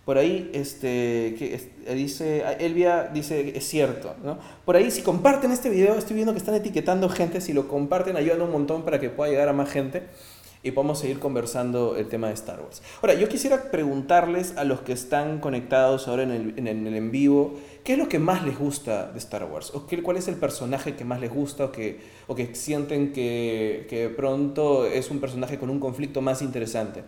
Por 0.05 0.17
ahí, 0.17 0.51
este, 0.53 1.35
que 1.37 1.93
dice, 1.93 2.43
Elvia 2.59 3.09
dice, 3.13 3.57
es 3.57 3.65
cierto, 3.65 4.15
¿no? 4.21 4.37
Por 4.65 4.75
ahí, 4.75 4.91
si 4.91 5.01
comparten 5.01 5.51
este 5.51 5.69
video, 5.69 5.95
estoy 5.95 6.15
viendo 6.15 6.33
que 6.33 6.39
están 6.39 6.55
etiquetando 6.55 7.07
gente, 7.07 7.39
si 7.39 7.53
lo 7.53 7.69
comparten 7.69 8.17
ayudan 8.17 8.41
un 8.41 8.51
montón 8.51 8.83
para 8.83 8.99
que 8.99 9.09
pueda 9.09 9.31
llegar 9.31 9.47
a 9.47 9.53
más 9.53 9.69
gente 9.69 10.03
y 10.61 10.71
podamos 10.71 10.99
seguir 10.99 11.19
conversando 11.19 11.95
el 11.95 12.07
tema 12.07 12.27
de 12.27 12.33
Star 12.33 12.59
Wars. 12.61 12.81
Ahora, 13.01 13.13
yo 13.13 13.29
quisiera 13.29 13.71
preguntarles 13.71 14.57
a 14.57 14.65
los 14.65 14.81
que 14.81 14.91
están 14.91 15.39
conectados 15.39 16.09
ahora 16.09 16.23
en 16.23 16.31
el 16.31 16.53
en, 16.57 16.67
el 16.87 16.95
en 16.95 17.11
vivo, 17.11 17.59
¿qué 17.85 17.93
es 17.93 17.99
lo 17.99 18.09
que 18.09 18.19
más 18.19 18.43
les 18.43 18.59
gusta 18.59 19.09
de 19.09 19.19
Star 19.19 19.45
Wars? 19.45 19.71
¿O 19.73 19.87
qué, 19.87 20.01
cuál 20.01 20.17
es 20.17 20.27
el 20.27 20.35
personaje 20.35 20.95
que 20.95 21.05
más 21.05 21.21
les 21.21 21.31
gusta 21.31 21.65
o 21.65 21.71
que, 21.71 21.99
o 22.27 22.35
que 22.35 22.55
sienten 22.55 23.13
que, 23.13 23.87
que 23.89 24.09
pronto 24.09 24.85
es 24.85 25.11
un 25.11 25.19
personaje 25.19 25.57
con 25.59 25.69
un 25.69 25.79
conflicto 25.79 26.21
más 26.21 26.41
interesante? 26.41 27.03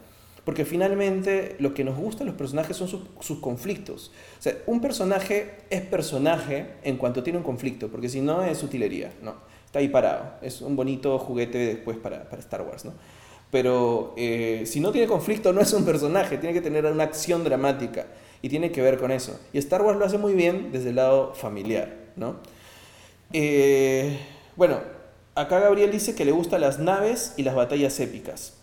Porque 0.45 0.63
finalmente 0.63 1.55
lo 1.58 1.73
que 1.73 1.84
nos 1.84 1.97
gusta 1.97 2.19
de 2.19 2.25
los 2.25 2.36
personajes 2.36 2.77
son 2.77 2.88
sus, 2.88 3.39
conflictos. 3.39 4.12
O 4.39 4.41
sea, 4.41 4.55
un 4.67 4.79
personaje 4.79 5.55
es 5.71 5.81
personaje 5.81 6.67
en 6.84 6.97
cuanto 6.97 7.23
tiene 7.23 7.39
un 7.39 7.43
conflicto, 7.43 7.89
porque 7.89 8.10
si 8.10 8.21
no 8.21 8.43
es 8.43 8.62
utilería, 8.62 9.12
¿no? 9.23 9.34
Está 9.65 9.79
ahí 9.79 9.88
parado. 9.88 10.36
Es 10.43 10.62
un 10.62 10.75
bonito 10.75 11.17
juguete 11.17 11.58
después 11.58 11.97
para, 11.97 12.29
Star 12.38 12.62
Wars, 12.62 12.86
¿no? 12.86 12.93
Pero 13.49 14.13
eh, 14.17 14.63
si 14.67 14.79
no 14.79 14.91
tiene 14.91 15.08
conflicto 15.08 15.51
no 15.51 15.62
es 15.62 15.73
un 15.73 15.84
personaje, 15.84 16.38
tiene 16.38 16.53
que 16.53 16.62
tener 16.62 16.86
una 16.86 17.05
acción 17.05 17.43
dramática 17.43 18.05
y 18.43 18.49
tiene 18.49 18.71
que 18.71 18.84
ver 18.84 18.99
con 18.99 19.10
eso. 19.10 19.39
Y 19.51 19.58
Star 19.58 19.81
Wars 19.81 19.97
lo 19.97 20.05
hace 20.05 20.19
muy 20.19 20.34
bien 20.34 20.71
desde 20.71 20.89
el 20.89 20.97
lado 20.97 21.34
familiar, 21.34 21.91
¿no? 22.15 22.36
Eh, 23.34 24.19
bueno, 24.55 24.79
acá 25.34 25.60
Gabriel 25.60 25.89
dice 25.89 26.13
que 26.13 26.23
le 26.23 26.31
gustan 26.31 26.62
las 26.62 26.77
naves 26.77 27.34
y 27.36 27.43
las 27.43 27.55
batallas 27.55 27.99
épicas 27.99 28.53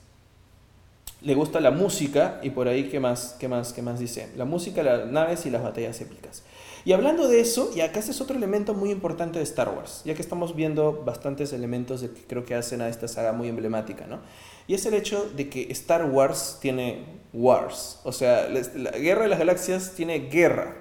le 1.23 1.35
gusta 1.35 1.61
la 1.61 1.71
música 1.71 2.41
y 2.43 2.51
por 2.51 2.69
ahí 2.69 2.89
qué 2.89 3.01
más, 3.01 3.37
qué 3.39 3.49
más, 3.49 3.73
qué 3.73 3.83
más 3.83 3.99
dice. 3.99 4.29
La 4.37 4.45
música, 4.45 4.83
las 4.83 5.07
naves 5.07 5.47
y 5.47 5.51
las 5.51 5.63
batallas 5.63 6.01
épicas. 6.01 6.43
Y 6.85 6.93
hablando 6.93 7.29
de 7.29 7.41
eso, 7.41 7.71
y 7.77 7.81
acá 7.81 8.01
es 8.01 8.21
otro 8.21 8.37
elemento 8.37 8.75
muy 8.75 8.91
importante 8.91 9.39
de 9.39 9.45
Star 9.45 9.69
Wars, 9.69 10.03
ya 10.05 10.15
que 10.15 10.23
estamos 10.23 10.57
viendo 10.57 11.05
bastantes 11.05 11.53
elementos 11.53 12.01
de 12.01 12.11
que 12.11 12.23
creo 12.23 12.45
que 12.45 12.57
hacen 12.57 12.81
a 12.81 12.89
esta 12.89 13.07
saga 13.07 13.33
muy 13.33 13.49
emblemática, 13.49 14.07
¿no? 14.09 14.19
Y 14.67 14.75
es 14.75 14.85
el 14.87 14.95
hecho 14.95 15.31
de 15.37 15.49
que 15.49 15.71
Star 15.71 16.05
Wars 16.07 16.59
tiene 16.61 17.05
wars, 17.33 18.01
o 18.03 18.11
sea, 18.11 18.49
la, 18.49 18.91
guerra 18.91 19.23
de 19.23 19.29
las 19.29 19.39
galaxias 19.39 19.93
tiene 19.95 20.29
guerra. 20.29 20.77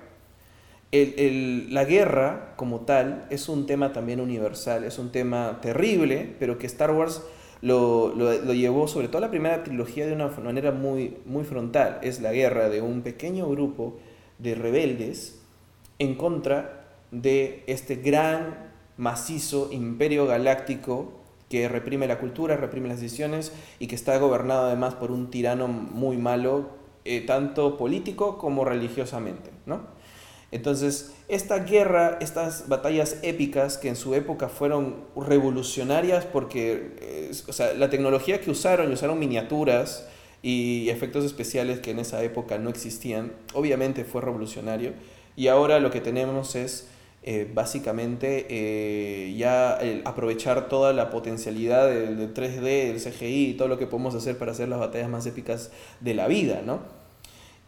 la 0.92 1.86
guerra 1.86 2.54
como 2.56 2.82
tal 2.82 3.28
es 3.30 3.48
un 3.48 3.68
tema 3.68 3.94
también 3.94 4.20
universal, 4.22 4.84
es 4.84 4.98
un 4.98 5.12
tema 5.12 5.60
terrible, 5.62 6.36
pero 6.40 6.58
que 6.58 6.66
Star 6.66 6.92
Wars 6.92 7.22
lo, 7.62 8.14
lo, 8.16 8.54
llevó, 8.54 8.88
sobre 8.88 9.08
todo 9.08 9.22
la 9.22 9.30
primera 9.30 9.64
trilogía, 9.64 10.08
de 10.08 10.14
una 10.14 10.28
manera 10.28 10.72
muy, 10.72 11.18
muy 11.26 11.44
frontal. 11.44 12.00
Es 12.02 12.22
la 12.22 12.32
guerra 12.32 12.70
de 12.70 12.82
un 12.82 13.02
pequeño 13.02 13.48
grupo 13.50 13.98
de 14.40 14.56
rebeldes 14.56 15.40
en 16.00 16.16
contra 16.16 16.88
de 17.12 17.64
este 17.68 17.96
gran, 17.98 18.72
macizo 18.98 19.70
imperio 19.72 20.28
galáctico 20.28 21.14
que 21.50 21.68
reprime 21.68 22.08
la 22.08 22.20
cultura, 22.20 22.56
reprime 22.56 22.88
las 22.88 23.02
decisiones 23.02 23.52
y 23.80 23.88
que 23.88 23.96
está 23.96 24.18
gobernado 24.18 24.68
además 24.68 24.96
por 24.96 25.12
un 25.12 25.30
tirano 25.30 25.68
muy 25.68 26.18
malo, 26.18 26.70
eh, 27.04 27.22
tanto 27.22 27.78
político 27.78 28.38
como 28.38 28.64
religiosamente. 28.64 29.50
¿no? 29.66 29.82
Entonces, 30.52 31.14
esta 31.30 31.60
guerra, 31.60 32.18
estas 32.20 32.68
batallas 32.68 33.18
épicas 33.22 33.78
que 33.78 33.88
en 33.88 33.96
su 33.96 34.14
época 34.16 34.50
fueron 34.50 35.06
revolucionarias 35.16 36.26
porque 36.26 36.92
eh, 37.00 37.32
o 37.48 37.54
sea, 37.54 37.74
la 37.74 37.90
tecnología 37.90 38.42
que 38.42 38.52
usaron, 38.52 38.92
usaron 38.92 39.18
miniaturas 39.18 40.08
y 40.44 40.90
efectos 40.90 41.24
especiales 41.24 41.80
que 41.80 41.92
en 41.92 42.00
esa 42.00 42.22
época 42.24 42.58
no 42.58 42.70
existían, 42.70 43.32
obviamente 43.54 44.04
fue 44.04 44.22
revolucionario. 44.22 44.94
Y 45.38 45.48
ahora 45.48 45.80
lo 45.80 45.90
que 45.90 46.02
tenemos 46.02 46.56
es 46.56 46.90
eh, 47.24 47.50
básicamente 47.54 48.48
eh, 48.50 49.34
ya 49.38 49.80
aprovechar 50.04 50.68
toda 50.68 50.92
la 50.92 51.10
potencialidad 51.12 51.88
del, 51.88 52.18
del 52.18 52.34
3D, 52.34 52.62
del 52.62 53.02
CGI 53.02 53.52
y 53.52 53.54
todo 53.54 53.70
lo 53.70 53.78
que 53.78 53.88
podemos 53.88 54.16
hacer 54.16 54.38
para 54.38 54.52
hacer 54.52 54.68
las 54.68 54.80
batallas 54.80 55.08
más 55.08 55.26
épicas 55.26 55.72
de 56.02 56.14
la 56.14 56.28
vida, 56.28 56.62
¿no? 56.66 57.01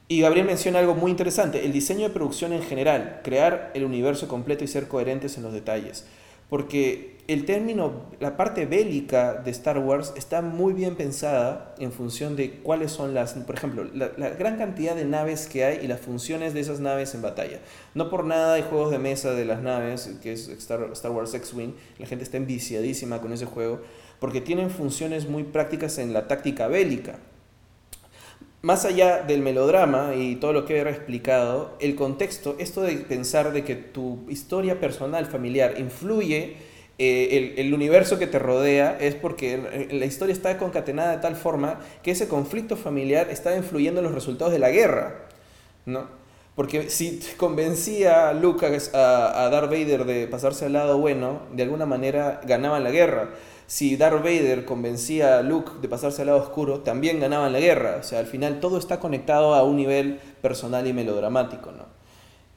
Y 0.08 0.22
Gabriel 0.22 0.46
menciona 0.46 0.80
algo 0.80 0.96
muy 0.96 1.12
interesante, 1.12 1.66
el 1.66 1.72
diseño 1.72 2.02
de 2.02 2.14
producción 2.14 2.52
en 2.52 2.62
general, 2.62 3.22
crear 3.24 3.72
el 3.74 3.86
universo 3.86 4.28
completo 4.28 4.64
y 4.64 4.68
ser 4.68 4.88
coherentes 4.88 5.38
en 5.38 5.44
los 5.44 5.54
detalles. 5.54 6.06
Porque 6.50 7.18
el 7.28 7.46
término, 7.46 8.04
la 8.20 8.36
parte 8.36 8.66
bélica 8.66 9.34
de 9.34 9.50
Star 9.52 9.80
Wars 9.80 10.14
está 10.18 10.42
muy 10.42 10.74
bien 10.74 10.98
pensada 10.98 11.74
en 11.80 11.94
función 11.94 12.36
de 12.36 12.60
cuáles 12.60 12.92
son 12.92 13.14
las, 13.14 13.34
por 13.34 13.56
ejemplo, 13.56 13.86
la, 13.94 14.10
gran 14.32 14.58
cantidad 14.58 14.94
de 14.94 15.06
naves 15.06 15.48
que 15.48 15.64
hay 15.64 15.80
y 15.82 15.88
las 15.88 16.02
funciones 16.02 16.54
de 16.54 16.60
esas 16.60 16.82
naves 16.82 17.16
en 17.16 17.22
batalla. 17.22 17.60
No 17.94 18.10
por 18.10 18.26
nada 18.26 18.56
hay 18.56 18.64
juegos 18.64 18.92
de 18.92 19.00
mesa 19.00 19.32
de 19.32 19.46
las 19.46 19.62
naves, 19.62 20.18
que 20.22 20.34
es 20.34 20.50
Star, 20.50 20.90
Star 20.92 21.12
Wars 21.12 21.34
X-Wing, 21.34 21.76
la 21.98 22.08
gente 22.08 22.26
está 22.26 22.36
enviciadísima 22.36 23.22
con 23.22 23.32
ese 23.32 23.46
juego, 23.46 23.80
porque 24.20 24.42
tienen 24.42 24.70
funciones 24.70 25.30
muy 25.30 25.44
prácticas 25.44 25.98
en 25.98 26.12
la 26.12 26.28
táctica 26.28 26.68
bélica 26.68 27.20
más 28.64 28.86
allá 28.86 29.22
del 29.22 29.42
melodrama 29.42 30.16
y 30.16 30.38
todo 30.38 30.54
lo 30.54 30.66
que 30.66 30.78
he 30.78 30.90
explicado, 30.90 31.76
el 31.82 31.96
contexto, 31.96 32.56
esto 32.60 32.82
de 32.82 32.94
pensar 32.96 33.52
de 33.52 33.66
que 33.66 33.76
tu 33.76 34.26
historia 34.30 34.80
personal, 34.80 35.26
familiar, 35.26 35.76
influye 35.78 36.56
eh, 36.98 37.56
el, 37.58 37.74
universo 37.74 38.18
que 38.18 38.26
te 38.26 38.40
rodea 38.40 38.98
es 39.02 39.16
porque 39.16 39.90
la 39.92 40.06
historia 40.06 40.32
está 40.32 40.58
concatenada 40.58 41.12
de 41.12 41.18
tal 41.18 41.36
forma 41.36 41.80
que 42.04 42.12
ese 42.12 42.30
conflicto 42.30 42.78
familiar 42.78 43.30
está 43.30 43.58
influyendo 43.58 44.00
en 44.00 44.06
los 44.06 44.16
resultados 44.16 44.54
de 44.54 44.60
la 44.60 44.70
guerra, 44.70 45.28
¿no? 45.86 46.08
Porque 46.56 46.90
si 46.90 47.20
convencía 47.36 48.30
a 48.30 48.34
Lucas, 48.34 48.92
a, 48.94 49.44
a 49.44 49.50
Darth 49.50 49.72
Vader 49.72 50.06
de 50.06 50.28
pasarse 50.28 50.68
al 50.68 50.74
lado 50.74 51.00
bueno, 51.00 51.42
de 51.52 51.64
alguna 51.64 51.86
manera 51.86 52.40
ganaban 52.46 52.84
la 52.86 52.92
guerra. 52.92 53.32
Si 53.68 53.96
Darth 53.96 54.24
Vader 54.24 54.66
convencía 54.66 55.40
a 55.40 55.42
Luke 55.42 55.74
de 55.82 55.88
pasarse 55.88 56.22
al 56.22 56.28
lado 56.28 56.40
oscuro, 56.40 56.80
también 56.80 57.20
ganaban 57.20 57.54
la 57.54 57.60
guerra. 57.60 57.98
O 58.00 58.04
sea, 58.04 58.20
al 58.20 58.28
final 58.28 58.60
todo 58.60 58.78
está 58.78 59.00
conectado 59.00 59.56
a 59.56 59.64
un 59.64 59.78
nivel 59.78 60.20
personal 60.42 60.86
y 60.88 60.94
melodramático, 60.94 61.72
¿no? 61.72 61.94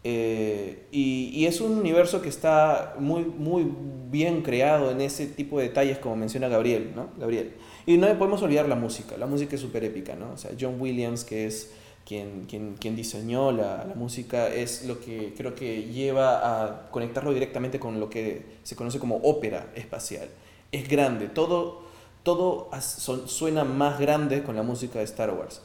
Eh, 0.09 0.87
y, 0.93 1.47
es 1.47 1.61
un 1.61 1.73
universo 1.73 2.23
que 2.23 2.29
está 2.29 2.95
muy, 3.01 3.25
muy 3.25 3.67
bien 4.09 4.43
creado 4.43 4.93
en 4.93 5.01
ese 5.01 5.27
tipo 5.27 5.59
de 5.59 5.65
detalles, 5.65 5.99
como 5.99 6.15
menciona 6.15 6.47
Gabriel, 6.47 6.93
¿no? 6.95 7.09
Gabriel. 7.19 7.55
Y 7.87 7.97
no 7.97 8.07
podemos 8.17 8.41
olvidar 8.43 8.69
la 8.69 8.77
música, 8.77 9.17
la 9.17 9.27
música 9.27 9.57
es 9.57 9.61
súper 9.61 9.83
épica, 9.83 10.15
¿no? 10.15 10.31
O 10.31 10.39
sea, 10.39 10.53
John 10.59 10.81
Williams, 10.81 11.25
que 11.25 11.47
es 11.47 11.73
quien, 12.05 12.45
quien, 12.49 12.75
quien 12.75 12.95
diseñó 12.95 13.51
la, 13.51 13.93
música, 13.97 14.47
es 14.47 14.87
lo 14.87 15.01
que 15.01 15.35
creo 15.37 15.57
que 15.57 15.89
lleva 15.89 16.63
a 16.63 16.89
conectarlo 16.93 17.35
directamente 17.35 17.81
con 17.81 17.99
lo 17.99 18.09
que 18.09 18.43
se 18.63 18.77
conoce 18.77 19.01
como 19.01 19.17
ópera 19.17 19.73
espacial. 19.75 20.29
Es 20.73 20.89
grande, 20.89 21.29
todo, 21.29 21.83
todo 22.23 22.71
suena 22.81 23.65
más 23.65 23.99
grande 23.99 24.43
con 24.43 24.57
la 24.57 24.63
música 24.63 24.99
de 24.99 25.05
Star 25.05 25.31
Wars, 25.31 25.63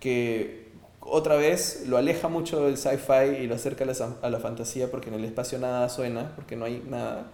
que 0.00 0.64
otra 1.00 1.36
vez 1.36 1.84
lo 1.86 1.96
aleja 1.96 2.28
mucho 2.28 2.64
del 2.64 2.76
sci-fi 2.76 3.42
y 3.42 3.46
lo 3.46 3.54
acerca 3.54 3.84
a 3.84 3.86
la, 3.86 3.94
a 4.22 4.30
la, 4.30 4.40
fantasía 4.40 4.90
porque 4.90 5.08
en 5.08 5.14
el 5.14 5.24
espacio 5.24 5.58
nada 5.58 5.88
suena, 5.88 6.32
porque 6.34 6.56
no 6.56 6.64
hay 6.64 6.82
nada, 6.88 7.30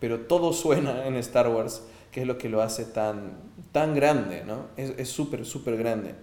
pero 0.00 0.20
todo 0.20 0.52
suena 0.52 1.06
en 1.06 1.16
Star 1.16 1.48
Wars, 1.48 1.82
que 2.10 2.22
es 2.22 2.26
lo 2.26 2.38
que 2.38 2.48
lo 2.48 2.62
hace 2.62 2.84
tan, 2.84 3.32
tan 3.72 3.94
grande, 3.94 4.42
¿no? 4.44 4.66
Es 4.76 5.08
súper, 5.08 5.44
súper 5.44 5.76
grande. 5.76 6.14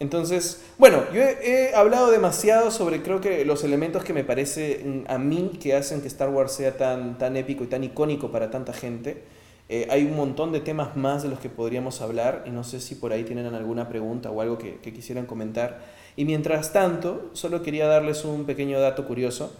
Entonces, 0.00 0.62
bueno, 0.78 1.02
yo 1.12 1.20
he, 1.22 1.74
hablado 1.74 2.10
demasiado 2.10 2.70
sobre 2.70 3.02
creo 3.02 3.20
que 3.20 3.44
los 3.44 3.64
elementos 3.64 4.04
que 4.04 4.12
me 4.12 4.22
parece 4.22 5.04
a 5.08 5.18
mí 5.18 5.58
que 5.60 5.74
hacen 5.74 6.02
que 6.02 6.08
Star 6.08 6.28
Wars 6.28 6.52
sea 6.52 6.76
tan, 6.76 7.18
tan 7.18 7.36
épico 7.36 7.64
y 7.64 7.66
tan 7.66 7.82
icónico 7.82 8.30
para 8.30 8.50
tanta 8.50 8.72
gente. 8.72 9.24
Eh, 9.70 9.86
hay 9.90 10.04
un 10.04 10.16
montón 10.16 10.50
de 10.52 10.60
temas 10.60 10.96
más 10.96 11.22
de 11.22 11.28
los 11.28 11.40
que 11.40 11.50
podríamos 11.50 12.00
hablar 12.00 12.44
y 12.46 12.50
no 12.50 12.64
sé 12.64 12.80
si 12.80 12.94
por 12.94 13.12
ahí 13.12 13.24
tienen 13.24 13.52
alguna 13.54 13.88
pregunta 13.88 14.30
o 14.30 14.40
algo 14.40 14.56
que, 14.56 14.78
quisieran 14.80 15.26
comentar. 15.26 15.80
Y 16.16 16.24
mientras 16.24 16.72
tanto, 16.72 17.30
solo 17.34 17.62
quería 17.62 17.86
darles 17.86 18.24
un 18.24 18.44
pequeño 18.44 18.80
dato 18.80 19.06
curioso, 19.06 19.52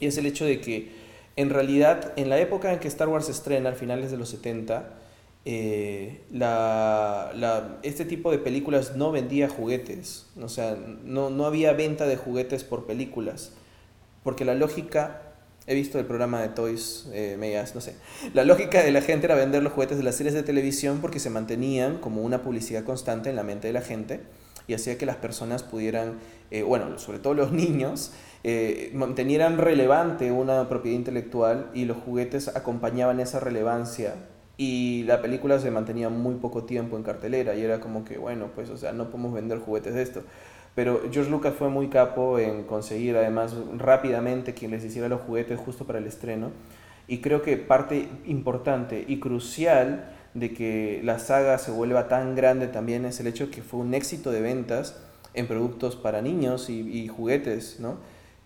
y 0.00 0.06
es 0.06 0.18
el 0.18 0.26
hecho 0.26 0.44
de 0.44 0.60
que 0.60 0.90
en 1.36 1.50
realidad 1.50 2.12
en 2.16 2.28
la 2.28 2.38
época 2.38 2.72
en 2.72 2.80
que 2.80 2.88
Star 2.88 3.08
Wars 3.08 3.28
estrena, 3.28 3.70
a 3.70 3.74
finales 3.74 4.10
de 4.10 4.16
los 4.16 4.28
70, 4.30 4.94
eh, 5.44 6.22
la, 6.30 7.78
este 7.82 8.04
tipo 8.04 8.30
de 8.30 8.38
películas 8.38 8.96
no 8.96 9.12
vendía 9.12 9.48
juguetes, 9.48 10.26
o 10.40 10.48
sea, 10.48 10.76
no, 11.04 11.30
no 11.30 11.46
había 11.46 11.72
venta 11.72 12.06
de 12.06 12.16
juguetes 12.16 12.64
por 12.64 12.86
películas, 12.86 13.52
porque 14.22 14.44
la 14.44 14.54
lógica 14.54 15.29
he 15.70 15.74
visto 15.76 16.00
el 16.00 16.04
programa 16.04 16.42
de 16.42 16.48
Toys, 16.48 17.06
eh, 17.12 17.64
no 17.76 17.80
sé. 17.80 17.94
La 18.34 18.42
lógica 18.42 18.82
de 18.82 18.90
la 18.90 19.02
gente 19.02 19.26
era 19.26 19.36
vender 19.36 19.62
los 19.62 19.72
juguetes 19.72 19.98
de 19.98 20.02
las 20.02 20.16
series 20.16 20.34
de 20.34 20.42
televisión 20.42 20.98
porque 21.00 21.20
se 21.20 21.30
mantenían 21.30 21.98
como 21.98 22.22
una 22.22 22.42
publicidad 22.42 22.82
constante 22.82 23.30
en 23.30 23.36
la 23.36 23.44
mente 23.44 23.68
de 23.68 23.72
la 23.72 23.80
gente 23.80 24.20
y 24.66 24.74
hacía 24.74 24.98
que 24.98 25.06
las 25.06 25.14
personas 25.14 25.62
pudieran, 25.62 26.18
eh, 26.50 26.64
bueno, 26.64 26.98
sobre 26.98 27.20
todo 27.20 27.34
los 27.34 27.52
niños, 27.52 28.10
eh, 28.42 28.90
mantenieran 28.94 29.58
relevante 29.58 30.32
una 30.32 30.68
propiedad 30.68 30.96
intelectual 30.96 31.70
y 31.72 31.84
los 31.84 31.98
juguetes 31.98 32.48
acompañaban 32.48 33.20
esa 33.20 33.38
relevancia 33.38 34.16
y 34.56 35.04
la 35.04 35.22
película 35.22 35.60
se 35.60 35.70
mantenía 35.70 36.08
muy 36.08 36.34
poco 36.34 36.64
tiempo 36.64 36.96
en 36.96 37.04
cartelera 37.04 37.54
y 37.54 37.62
era 37.62 37.78
como 37.78 38.04
que, 38.04 38.18
bueno, 38.18 38.50
pues, 38.56 38.70
o 38.70 38.76
sea, 38.76 38.92
no 38.92 39.08
podemos 39.08 39.34
vender 39.34 39.60
juguetes 39.60 39.94
de 39.94 40.02
esto. 40.02 40.24
Pero 40.74 41.02
George 41.10 41.30
Lucas 41.30 41.54
fue 41.58 41.68
muy 41.68 41.88
capo 41.88 42.38
en 42.38 42.64
conseguir 42.64 43.16
además 43.16 43.54
rápidamente 43.76 44.54
quien 44.54 44.70
les 44.70 44.84
hiciera 44.84 45.08
los 45.08 45.20
juguetes 45.22 45.58
justo 45.58 45.84
para 45.84 45.98
el 45.98 46.06
estreno. 46.06 46.50
Y 47.08 47.18
creo 47.18 47.42
que 47.42 47.56
parte 47.56 48.08
importante 48.26 49.04
y 49.06 49.18
crucial 49.18 50.14
de 50.34 50.52
que 50.54 51.00
la 51.02 51.18
saga 51.18 51.58
se 51.58 51.72
vuelva 51.72 52.08
tan 52.08 52.36
grande 52.36 52.68
también 52.68 53.04
es 53.04 53.18
el 53.20 53.26
hecho 53.26 53.50
que 53.50 53.62
fue 53.62 53.80
un 53.80 53.94
éxito 53.94 54.30
de 54.30 54.40
ventas 54.40 54.96
en 55.34 55.46
productos 55.46 55.96
para 55.96 56.22
niños 56.22 56.70
y, 56.70 57.08
juguetes, 57.08 57.80
¿no? 57.80 57.96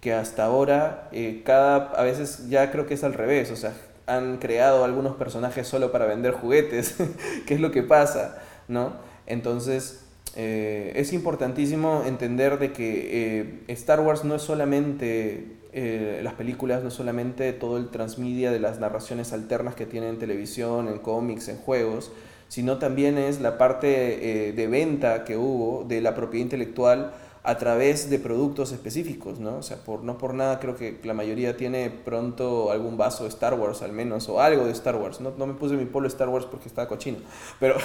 Que 0.01 0.13
hasta 0.13 0.45
ahora, 0.45 1.09
eh, 1.13 1.43
cada, 1.45 1.93
a 1.93 2.03
veces 2.03 2.49
ya 2.49 2.71
creo 2.71 2.87
que 2.87 2.95
es 2.95 3.05
al 3.05 3.15
revés, 3.15 3.51
o 3.51 3.57
sea, 3.57 3.75
han 4.07 4.37
creado 4.37 4.85
algunos 4.85 5.17
personajes 5.17 5.67
solo 5.67 5.93
para 5.93 6.07
vender 6.07 6.33
juguetes, 6.33 6.97
que 7.47 7.55
es 7.55 7.61
lo 7.61 7.71
que 7.71 7.83
pasa, 7.83 8.39
¿no? 8.69 8.95
Entonces, 9.27 10.04
eh, 10.37 10.93
es 10.97 11.13
importantísimo 11.13 12.03
entender 12.07 12.59
de 12.59 12.73
que 12.73 13.41
eh, 13.41 13.61
Star 13.69 14.01
Wars 14.01 14.25
no 14.25 14.35
es 14.35 14.43
solamente 14.43 15.45
eh, 15.77 16.21
las 16.23 16.35
películas, 16.35 16.85
no 16.85 16.91
solamente 16.93 17.53
todo 17.53 17.79
el 17.79 17.89
transmedia 17.89 18.53
de 18.53 18.61
las 18.61 18.79
narraciones 18.79 19.33
alternas 19.33 19.75
que 19.75 19.87
tienen 19.87 20.11
en 20.11 20.19
televisión, 20.21 20.87
en 20.87 20.99
cómics, 20.99 21.49
en 21.49 21.57
juegos, 21.57 22.13
sino 22.49 22.79
también 22.79 23.19
es 23.19 23.41
la 23.41 23.59
parte 23.59 24.49
eh, 24.49 24.53
de 24.53 24.67
venta 24.69 25.25
que 25.25 25.37
hubo 25.37 25.83
de 25.83 26.01
la 26.01 26.15
propiedad 26.15 26.45
intelectual 26.45 27.13
a 27.45 27.59
través 27.59 28.09
de 28.09 28.19
productos 28.19 28.73
específicos, 28.73 29.39
¿no? 29.39 29.59
O 29.59 29.63
sea, 29.63 29.77
por, 29.77 30.03
no 30.03 30.17
por 30.17 30.33
nada 30.33 30.59
creo 30.59 30.77
que 30.77 30.99
la 31.05 31.13
mayoría 31.13 31.59
tiene 31.59 31.91
pronto 31.91 32.71
algún 32.71 32.97
vaso 32.97 33.25
de 33.25 33.29
Star 33.29 33.53
Wars 33.53 33.83
al 33.83 33.93
menos, 33.93 34.31
o 34.31 34.41
algo 34.41 34.65
de 34.65 34.73
Star 34.73 34.97
Wars. 34.97 35.21
No, 35.21 35.35
no 35.37 35.47
me 35.47 35.53
puse 35.53 35.75
mi 35.75 35.85
polo 35.85 36.09
Star 36.09 36.31
Wars 36.31 36.47
porque 36.47 36.69
estaba 36.69 36.89
cochino, 36.89 37.19
pero, 37.61 37.77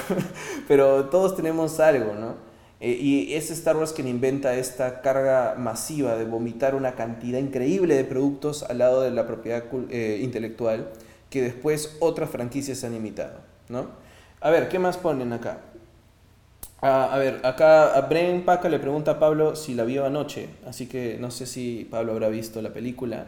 pero 0.68 1.06
todos 1.10 1.36
tenemos 1.36 1.80
algo, 1.82 2.14
¿no? 2.14 2.36
Eh, 2.80 2.92
y 2.92 3.34
es 3.34 3.52
Star 3.52 3.76
Wars 3.76 3.92
quien 3.92 4.08
inventa 4.08 4.56
esta 4.56 5.02
carga 5.02 5.56
masiva 5.58 6.16
de 6.16 6.24
vomitar 6.24 6.76
una 6.76 6.96
cantidad 6.96 7.38
increíble 7.38 7.96
de 7.96 8.06
productos 8.06 8.64
al 8.64 8.78
lado 8.78 9.02
de 9.02 9.12
la 9.12 9.28
propiedad 9.28 9.66
eh, 9.90 10.20
intelectual 10.24 10.90
que 11.30 11.42
después 11.42 11.98
otras 12.00 12.30
franquicias 12.30 12.86
han 12.86 12.96
imitado. 12.96 13.40
¿no? 13.68 13.88
A 14.40 14.50
ver, 14.50 14.70
¿qué 14.70 14.80
más 14.80 14.98
ponen 14.98 15.34
acá? 15.34 15.60
A 16.82 17.18
ver, 17.18 17.42
acá 17.44 17.94
a 17.94 18.02
Bren 18.02 18.46
Paca 18.46 18.70
le 18.70 18.80
pregunta 18.80 19.12
a 19.12 19.20
Pablo 19.20 19.58
si 19.58 19.74
la 19.74 19.84
vio 19.84 20.06
anoche, 20.06 20.48
así 20.66 20.88
que 20.88 21.18
no 21.20 21.30
sé 21.30 21.46
si 21.46 21.86
Pablo 21.92 22.14
habrá 22.14 22.30
visto 22.30 22.62
la 22.62 22.70
película. 22.70 23.26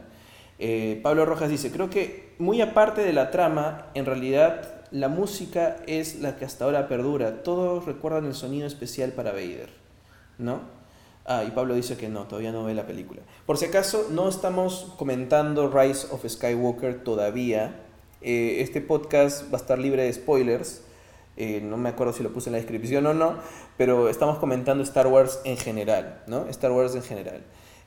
Eh, 0.57 0.99
Pablo 1.03 1.25
Rojas 1.25 1.49
dice, 1.49 1.71
creo 1.71 1.89
que 1.89 2.33
muy 2.39 2.61
aparte 2.61 3.01
de 3.01 3.11
la 3.11 3.29
trama, 3.29 3.87
en 3.93 4.05
realidad 4.05 4.85
la 4.91 5.09
música 5.09 5.77
es 5.87 6.19
la 6.21 6.37
que 6.37 6.45
hasta 6.45 6.63
ahora 6.63 6.87
perdura. 6.87 7.43
Todos 7.43 7.85
recuerdan 7.85 8.25
el 8.25 8.35
sonido 8.35 8.67
especial 8.67 9.11
para 9.11 9.31
Vader, 9.31 9.69
¿no? 10.37 10.61
Ah, 11.25 11.43
y 11.45 11.51
Pablo 11.51 11.75
dice 11.75 11.97
que 11.97 12.09
no, 12.09 12.23
todavía 12.23 12.51
no 12.51 12.63
ve 12.63 12.73
la 12.73 12.85
película. 12.85 13.21
Por 13.45 13.57
si 13.57 13.65
acaso, 13.65 14.07
no 14.11 14.29
estamos 14.29 14.93
comentando 14.97 15.69
Rise 15.69 16.07
of 16.11 16.25
Skywalker 16.25 17.03
todavía. 17.03 17.75
Eh, 18.21 18.57
este 18.59 18.81
podcast 18.81 19.51
va 19.51 19.57
a 19.57 19.61
estar 19.61 19.77
libre 19.77 20.03
de 20.03 20.13
spoilers. 20.13 20.83
Eh, 21.37 21.61
no 21.63 21.77
me 21.77 21.89
acuerdo 21.89 22.13
si 22.13 22.23
lo 22.23 22.33
puse 22.33 22.49
en 22.49 22.53
la 22.53 22.57
descripción 22.57 23.05
o 23.05 23.13
no, 23.13 23.35
pero 23.77 24.09
estamos 24.09 24.37
comentando 24.37 24.83
Star 24.83 25.07
Wars 25.07 25.39
en 25.45 25.57
general, 25.57 26.23
¿no? 26.27 26.47
Star 26.47 26.71
Wars 26.71 26.95
en 26.95 27.03
general. 27.03 27.41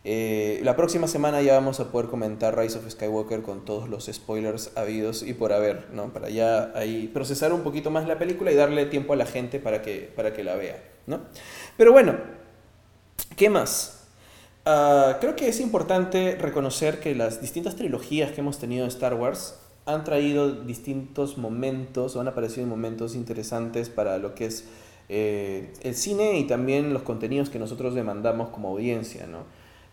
Eh, 0.06 0.60
la 0.62 0.76
próxima 0.76 1.08
semana 1.08 1.40
ya 1.40 1.54
vamos 1.54 1.80
a 1.80 1.90
poder 1.90 2.08
comentar 2.08 2.58
Rise 2.58 2.78
of 2.78 2.90
Skywalker 2.90 3.40
con 3.40 3.64
todos 3.64 3.88
los 3.88 4.04
spoilers 4.12 4.70
habidos 4.76 5.22
y 5.22 5.32
por 5.32 5.52
haber, 5.52 5.88
¿no? 5.92 6.12
Para 6.12 6.28
ya 6.28 6.72
ahí 6.74 7.08
procesar 7.08 7.54
un 7.54 7.62
poquito 7.62 7.90
más 7.90 8.06
la 8.06 8.18
película 8.18 8.52
y 8.52 8.54
darle 8.54 8.84
tiempo 8.86 9.14
a 9.14 9.16
la 9.16 9.24
gente 9.24 9.60
para 9.60 9.80
que, 9.80 10.12
para 10.14 10.34
que 10.34 10.44
la 10.44 10.56
vea, 10.56 10.82
¿no? 11.06 11.20
Pero 11.78 11.92
bueno, 11.92 12.16
¿qué 13.36 13.48
más? 13.48 14.06
Ah, 14.66 15.18
creo 15.20 15.36
que 15.36 15.48
es 15.48 15.60
importante 15.60 16.36
reconocer 16.38 17.00
que 17.00 17.14
las 17.14 17.40
distintas 17.40 17.76
trilogías 17.76 18.32
que 18.32 18.40
hemos 18.40 18.58
tenido 18.58 18.84
de 18.84 18.88
Star 18.88 19.14
Wars 19.14 19.58
han 19.86 20.04
traído 20.04 20.50
distintos 20.50 21.36
momentos 21.36 22.16
han 22.16 22.28
aparecido 22.28 22.66
momentos 22.66 23.14
interesantes 23.14 23.90
para 23.90 24.18
lo 24.18 24.34
que 24.34 24.46
es 24.46 24.66
eh, 25.08 25.72
el 25.82 25.94
cine 25.94 26.38
y 26.38 26.44
también 26.44 26.94
los 26.94 27.02
contenidos 27.02 27.50
que 27.50 27.58
nosotros 27.58 27.94
demandamos 27.94 28.48
como 28.48 28.68
audiencia, 28.70 29.26
¿no? 29.26 29.40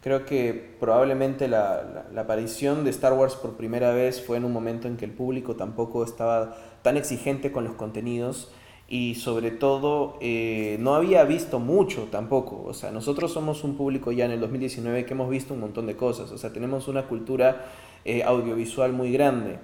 Creo 0.01 0.25
que 0.25 0.75
probablemente 0.79 1.47
la, 1.47 2.05
aparición 2.17 2.83
de 2.83 2.89
Star 2.89 3.13
Wars 3.13 3.35
por 3.35 3.55
primera 3.55 3.91
vez 3.91 4.21
fue 4.21 4.37
en 4.37 4.45
un 4.45 4.53
momento 4.53 4.87
en 4.87 4.97
que 4.97 5.05
el 5.05 5.11
público 5.11 5.55
tampoco 5.55 6.03
estaba 6.03 6.55
tan 6.81 6.97
exigente 6.97 7.51
con 7.51 7.65
los 7.65 7.75
contenidos 7.75 8.51
y 8.87 9.15
sobre 9.15 9.51
todo 9.51 10.17
eh, 10.19 10.77
no 10.79 10.95
había 10.95 11.23
visto 11.25 11.59
mucho 11.59 12.07
tampoco. 12.09 12.63
O 12.65 12.73
sea, 12.73 12.89
nosotros 12.89 13.31
somos 13.31 13.63
un 13.63 13.77
público 13.77 14.11
ya 14.11 14.25
en 14.25 14.31
el 14.31 14.39
2019 14.39 15.05
que 15.05 15.13
hemos 15.13 15.29
visto 15.29 15.53
un 15.53 15.59
montón 15.59 15.85
de 15.85 15.95
cosas. 15.95 16.31
O 16.31 16.37
sea, 16.37 16.51
tenemos 16.51 16.87
una 16.87 17.03
cultura 17.03 17.65
eh, 18.03 18.23
audiovisual 18.23 18.93
muy 18.93 19.11
grande 19.11 19.59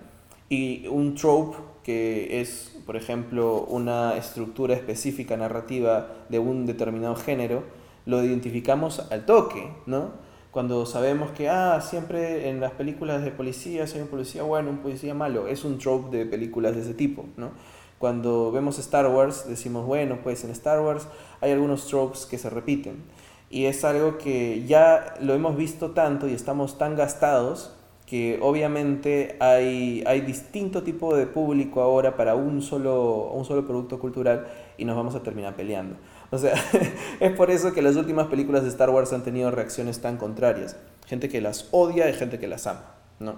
y 0.49 0.87
un 0.87 1.15
trope 1.15 1.57
que 1.83 2.41
es, 2.41 2.77
por 2.85 2.95
ejemplo, 2.95 3.63
una 3.63 4.17
estructura 4.17 4.73
específica 4.73 5.37
narrativa 5.37 6.07
de 6.29 6.39
un 6.39 6.65
determinado 6.65 7.15
género, 7.15 7.63
lo 8.05 8.23
identificamos 8.23 8.99
al 9.11 9.25
toque, 9.25 9.71
¿no? 9.85 10.11
Cuando 10.51 10.85
sabemos 10.85 11.31
que, 11.31 11.49
ah, 11.49 11.79
siempre 11.81 12.49
en 12.49 12.59
las 12.59 12.71
películas 12.71 13.23
de 13.23 13.31
policías 13.31 13.93
hay 13.93 14.01
un 14.01 14.07
policía 14.07 14.43
bueno, 14.43 14.69
un 14.69 14.79
policía 14.79 15.13
malo. 15.13 15.47
Es 15.47 15.63
un 15.63 15.77
trope 15.77 16.17
de 16.17 16.25
películas 16.25 16.75
de 16.75 16.81
ese 16.81 16.93
tipo, 16.93 17.25
¿no? 17.37 17.51
Cuando 17.99 18.51
vemos 18.51 18.79
Star 18.79 19.07
Wars, 19.07 19.45
decimos, 19.47 19.85
bueno, 19.85 20.19
pues 20.23 20.43
en 20.43 20.51
Star 20.51 20.81
Wars 20.81 21.07
hay 21.41 21.51
algunos 21.51 21.87
tropes 21.87 22.25
que 22.25 22.37
se 22.37 22.49
repiten. 22.49 23.03
Y 23.49 23.65
es 23.65 23.83
algo 23.83 24.17
que 24.17 24.65
ya 24.65 25.15
lo 25.21 25.33
hemos 25.33 25.55
visto 25.55 25.91
tanto 25.91 26.27
y 26.27 26.33
estamos 26.33 26.77
tan 26.77 26.95
gastados 26.95 27.76
que 28.07 28.39
obviamente 28.41 29.35
hay, 29.41 30.01
hay 30.07 30.21
distinto 30.21 30.81
tipo 30.81 31.13
de 31.13 31.27
público 31.27 31.81
ahora 31.81 32.15
para 32.15 32.35
un 32.35 32.61
solo, 32.61 33.31
un 33.33 33.43
solo 33.43 33.67
producto 33.67 33.99
cultural 33.99 34.47
y 34.77 34.85
nos 34.85 34.95
vamos 34.95 35.13
a 35.13 35.21
terminar 35.21 35.57
peleando. 35.57 35.97
O 36.31 36.37
sea, 36.37 36.53
es 37.19 37.31
por 37.33 37.51
eso 37.51 37.73
que 37.73 37.81
las 37.81 37.97
últimas 37.97 38.27
películas 38.27 38.63
de 38.63 38.69
Star 38.69 38.89
Wars 38.89 39.11
han 39.11 39.23
tenido 39.23 39.51
reacciones 39.51 39.99
tan 39.99 40.15
contrarias. 40.15 40.77
Gente 41.05 41.27
que 41.27 41.41
las 41.41 41.67
odia 41.71 42.09
y 42.09 42.13
gente 42.13 42.39
que 42.39 42.47
las 42.47 42.65
ama, 42.65 42.95
¿no? 43.19 43.35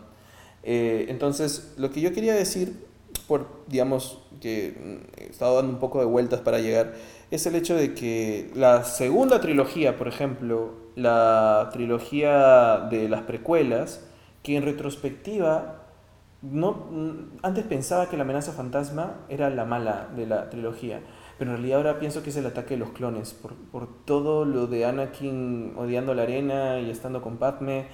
Eh, 0.61 1.07
entonces, 1.09 1.73
lo 1.77 1.89
que 1.89 2.01
yo 2.01 2.13
quería 2.13 2.35
decir, 2.35 2.85
por, 3.27 3.47
digamos, 3.65 4.21
que 4.39 4.75
mm, 5.17 5.19
he 5.19 5.25
estado 5.31 5.55
dando 5.55 5.73
un 5.73 5.79
poco 5.79 5.99
de 5.99 6.05
vueltas 6.05 6.41
para 6.41 6.59
llegar, 6.59 6.93
es 7.31 7.43
el 7.47 7.55
hecho 7.55 7.75
de 7.75 7.95
que 7.95 8.51
la 8.53 8.83
segunda 8.83 9.41
trilogía, 9.41 9.97
por 9.97 10.07
ejemplo, 10.07 10.73
la 10.95 11.69
trilogía 11.73 12.87
de 12.91 13.09
las 13.09 13.23
precuelas, 13.23 14.01
que 14.43 14.57
en 14.57 14.63
retrospectiva 14.63 15.79
no, 16.41 16.87
antes 17.41 17.65
pensaba 17.65 18.09
que 18.09 18.15
la 18.15 18.23
amenaza 18.23 18.53
fantasma 18.53 19.17
era 19.27 19.49
la 19.49 19.65
mala 19.65 20.07
de 20.15 20.25
la 20.25 20.49
trilogía, 20.49 21.01
pero 21.37 21.51
en 21.51 21.57
realidad 21.57 21.79
ahora 21.79 21.99
pienso 21.99 22.23
que 22.23 22.29
es 22.29 22.37
el 22.37 22.45
ataque 22.45 22.75
de 22.75 22.79
los 22.79 22.91
clones, 22.91 23.33
por, 23.33 23.55
por 23.55 23.87
todo 24.05 24.45
lo 24.45 24.67
de 24.67 24.85
Anakin 24.85 25.73
odiando 25.75 26.13
la 26.13 26.23
arena 26.23 26.79
y 26.79 26.89
estando 26.89 27.21
con 27.21 27.37
Padme, 27.37 27.87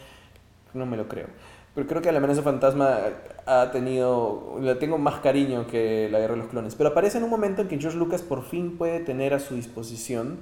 no 0.75 0.85
me 0.85 0.95
lo 0.95 1.07
creo. 1.07 1.27
Pero 1.73 1.87
creo 1.87 2.01
que 2.01 2.11
la 2.11 2.19
amenaza 2.19 2.41
fantasma 2.41 2.99
ha 3.45 3.71
tenido, 3.71 4.59
le 4.61 4.75
tengo 4.75 4.97
más 4.97 5.19
cariño 5.19 5.67
que 5.67 6.07
la 6.09 6.19
guerra 6.19 6.35
de 6.35 6.39
los 6.39 6.49
clones. 6.49 6.75
Pero 6.75 6.91
aparece 6.91 7.17
en 7.17 7.25
un 7.25 7.29
momento 7.29 7.63
en 7.63 7.67
que 7.67 7.79
George 7.79 7.97
Lucas 7.97 8.21
por 8.21 8.43
fin 8.43 8.77
puede 8.77 9.01
tener 9.01 9.33
a 9.33 9.39
su 9.39 9.55
disposición 9.55 10.39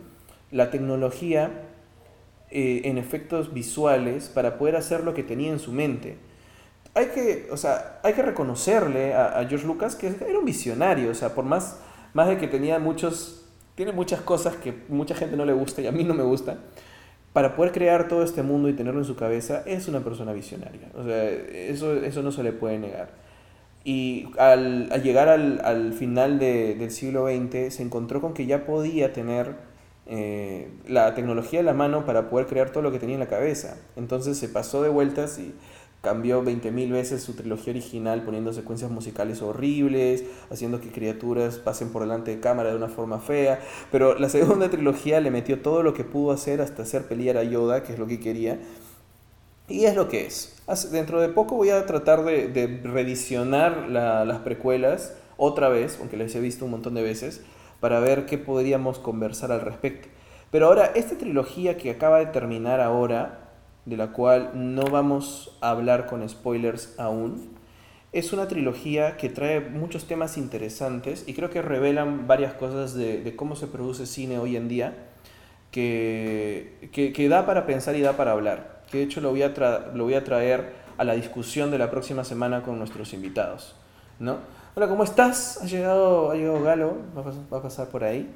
la 0.52 0.70
tecnología 0.70 1.70
eh, 2.56 2.82
en 2.86 3.00
efectos 3.00 3.52
visuales 3.52 4.30
para 4.30 4.60
poder 4.60 4.76
hacer 4.76 5.04
lo 5.04 5.16
que 5.16 5.24
tenía 5.24 5.52
en 5.52 5.58
su 5.58 5.72
mente. 5.72 6.18
Hay 6.94 7.08
que, 7.08 7.48
o 7.52 7.58
sea, 7.58 8.00
hay 8.04 8.14
que 8.14 8.22
reconocerle 8.22 9.16
a, 9.16 9.44
George 9.50 9.66
Lucas 9.66 9.96
que 9.96 10.08
era 10.08 10.38
un 10.38 10.46
visionario, 10.46 11.10
o 11.10 11.16
sea, 11.16 11.34
por 11.34 11.46
más, 11.46 11.80
más 12.14 12.28
de 12.28 12.38
que 12.38 12.48
tenía 12.48 12.78
muchos, 12.78 13.46
tiene 13.74 13.92
muchas 13.92 14.22
cosas 14.22 14.56
que 14.56 14.72
mucha 14.88 15.16
gente 15.16 15.36
no 15.36 15.46
le 15.46 15.54
gusta 15.54 15.82
y 15.82 15.88
a 15.88 15.92
mí 15.92 16.04
no 16.04 16.14
me 16.14 16.22
gusta 16.22 16.60
para 17.34 17.56
poder 17.56 17.72
crear 17.72 18.08
todo 18.08 18.22
este 18.22 18.44
mundo 18.44 18.70
y 18.70 18.74
tenerlo 18.74 19.00
en 19.00 19.08
su 19.08 19.16
cabeza, 19.16 19.64
es 19.66 19.88
una 19.88 20.02
persona 20.02 20.32
visionaria. 20.34 20.90
O 20.96 21.04
sea, 21.04 21.28
eso, 21.32 21.96
eso 21.96 22.22
no 22.22 22.32
se 22.32 22.44
le 22.44 22.52
puede 22.52 22.78
negar. 22.78 23.10
Y 23.84 24.28
al, 24.38 24.90
llegar 25.02 25.28
al, 25.28 25.94
final 25.94 26.38
del 26.38 26.92
siglo 26.92 27.28
XX, 27.28 27.74
se 27.74 27.82
encontró 27.82 28.22
con 28.22 28.36
que 28.36 28.46
ya 28.46 28.66
podía 28.66 29.12
tener 29.12 29.56
eh, 30.06 30.70
la 30.88 31.16
tecnología 31.16 31.62
a 31.62 31.64
la 31.64 31.74
mano 31.74 32.06
para 32.06 32.30
poder 32.30 32.48
crear 32.48 32.72
todo 32.72 32.84
lo 32.84 32.92
que 32.92 33.00
tenía 33.00 33.16
en 33.16 33.22
la 33.22 33.28
cabeza. 33.28 33.78
Entonces 33.96 34.38
se 34.38 34.50
pasó 34.50 34.82
de 34.82 34.90
vueltas 34.90 35.40
y 35.40 35.54
cambió 36.04 36.44
20.000 36.44 36.92
veces 36.92 37.24
su 37.24 37.34
trilogía 37.34 37.72
original 37.72 38.24
poniendo 38.24 38.52
secuencias 38.52 38.92
musicales 38.92 39.42
horribles, 39.42 40.26
haciendo 40.52 40.82
que 40.82 40.92
criaturas 40.92 41.60
pasen 41.60 41.92
por 41.92 42.02
delante 42.02 42.32
de 42.32 42.42
cámara 42.42 42.72
de 42.72 42.76
una 42.76 42.90
forma 42.90 43.20
fea, 43.20 43.62
pero 43.90 44.20
la 44.20 44.28
segunda 44.28 44.70
trilogía 44.70 45.22
le 45.22 45.32
metió 45.32 45.62
todo 45.62 45.82
lo 45.82 45.94
que 45.94 46.04
pudo 46.04 46.34
hacer 46.34 46.60
hasta 46.60 46.84
hacer 46.84 47.08
pelear 47.08 47.38
a 47.38 47.44
Yoda, 47.44 47.84
que 47.84 47.94
es 47.94 48.00
lo 48.00 48.06
que 48.06 48.20
quería, 48.20 48.60
y 49.70 49.86
es 49.86 49.96
lo 49.96 50.10
que 50.10 50.26
es. 50.26 50.62
Dentro 50.92 51.22
de 51.22 51.30
poco 51.30 51.56
voy 51.56 51.70
a 51.70 51.86
tratar 51.86 52.26
de, 52.26 52.50
de 52.50 52.82
reedicionar 52.84 53.88
las 53.88 54.40
precuelas 54.40 55.14
otra 55.38 55.70
vez, 55.70 55.98
aunque 56.02 56.18
las 56.18 56.36
he 56.36 56.42
visto 56.42 56.66
un 56.66 56.72
montón 56.72 56.96
de 56.96 57.02
veces, 57.02 57.42
para 57.84 58.00
ver 58.00 58.26
qué 58.26 58.38
podríamos 58.38 58.98
conversar 58.98 59.52
al 59.52 59.60
respecto. 59.60 60.08
Pero 60.52 60.68
ahora, 60.68 60.94
esta 60.96 61.18
trilogía 61.18 61.76
que 61.76 61.92
acaba 61.92 62.20
de 62.20 62.28
terminar 62.28 62.80
ahora, 62.80 63.50
de 63.84 63.98
la 63.98 64.14
cual 64.14 64.52
no 64.54 64.84
vamos 64.84 65.58
a 65.60 65.72
hablar 65.72 66.06
con 66.06 66.28
spoilers 66.30 66.98
aún. 66.98 67.50
Es 68.14 68.32
una 68.32 68.48
trilogía 68.48 69.18
que 69.18 69.28
trae 69.28 69.60
muchos 69.60 70.06
temas 70.08 70.38
interesantes 70.38 71.26
y 71.28 71.34
creo 71.34 71.50
que 71.50 71.62
revelan 71.62 72.26
varias 72.26 72.54
cosas 72.54 72.94
de, 72.94 73.34
cómo 73.36 73.58
se 73.58 73.68
produce 73.68 74.06
cine 74.06 74.40
hoy 74.40 74.56
en 74.56 74.70
día, 74.70 75.10
que, 75.70 76.90
que, 76.94 77.28
da 77.28 77.46
para 77.46 77.66
pensar 77.66 77.98
y 77.98 78.02
da 78.02 78.16
para 78.16 78.32
hablar. 78.32 78.84
Que 78.90 79.00
de 79.00 79.04
hecho 79.04 79.20
lo 79.20 79.32
voy, 79.32 79.42
a 79.42 79.50
lo 79.94 80.06
voy 80.06 80.14
a 80.14 80.24
traer 80.24 80.72
a 80.98 81.04
la 81.04 81.16
discusión 81.16 81.70
de 81.70 81.80
la 81.80 81.92
próxima 81.92 82.24
semana 82.24 82.64
con 82.64 82.80
nuestros 82.80 83.12
invitados. 83.12 83.76
¿no? 84.20 84.38
Hola, 84.76 84.88
¿cómo 84.88 85.04
estás? 85.04 85.60
¿Ha 85.62 85.68
llegado, 85.68 86.32
ha 86.32 86.34
llegado 86.34 86.64
Galo? 86.64 86.98
Va 87.16 87.60
a, 87.60 87.62
pasar 87.62 87.90
por 87.90 88.04
ahí. 88.04 88.28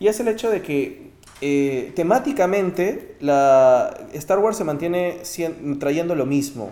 Y 0.00 0.06
es 0.06 0.18
el 0.20 0.28
hecho 0.28 0.48
de 0.48 0.62
que 0.62 1.10
eh, 1.42 1.92
temáticamente, 1.94 3.16
la 3.20 3.94
Star 4.14 4.38
Wars 4.38 4.56
se 4.56 4.64
mantiene 4.64 5.18
trayendo 5.78 6.14
lo 6.14 6.24
mismo, 6.24 6.70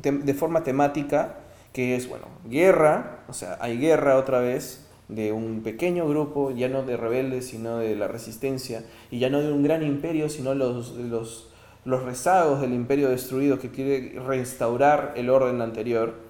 de, 0.00 0.32
forma 0.32 0.62
temática, 0.62 1.40
que 1.74 1.94
es, 1.94 2.08
bueno, 2.08 2.24
guerra, 2.46 3.18
o 3.28 3.34
sea, 3.34 3.58
hay 3.60 3.76
guerra 3.76 4.16
otra 4.16 4.40
vez, 4.40 4.88
de 5.08 5.30
un 5.32 5.62
pequeño 5.62 6.08
grupo, 6.08 6.50
ya 6.50 6.70
no 6.70 6.84
de 6.84 6.96
rebeldes, 6.96 7.48
sino 7.48 7.76
de 7.76 7.96
la 7.96 8.08
resistencia, 8.08 8.82
y 9.10 9.18
ya 9.18 9.28
no 9.28 9.42
de 9.42 9.52
un 9.52 9.62
gran 9.62 9.82
imperio, 9.82 10.30
sino 10.30 10.54
los, 10.54 10.92
los, 10.92 11.50
los 11.84 12.02
rezagos 12.02 12.62
del 12.62 12.72
imperio 12.72 13.10
destruido 13.10 13.58
que 13.58 13.70
quiere 13.70 14.18
restaurar 14.20 15.12
el 15.16 15.28
orden 15.28 15.60
anterior. 15.60 16.27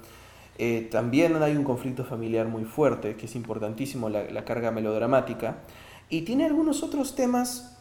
Eh, 0.58 0.88
también 0.90 1.40
hay 1.42 1.56
un 1.56 1.64
conflicto 1.64 2.04
familiar 2.04 2.46
muy 2.46 2.64
fuerte, 2.64 3.16
que 3.16 3.26
es 3.26 3.36
importantísimo, 3.36 4.08
la, 4.08 4.24
la 4.24 4.44
carga 4.44 4.70
melodramática. 4.70 5.58
Y 6.10 6.22
tiene 6.22 6.46
algunos 6.46 6.82
otros 6.82 7.14
temas 7.14 7.78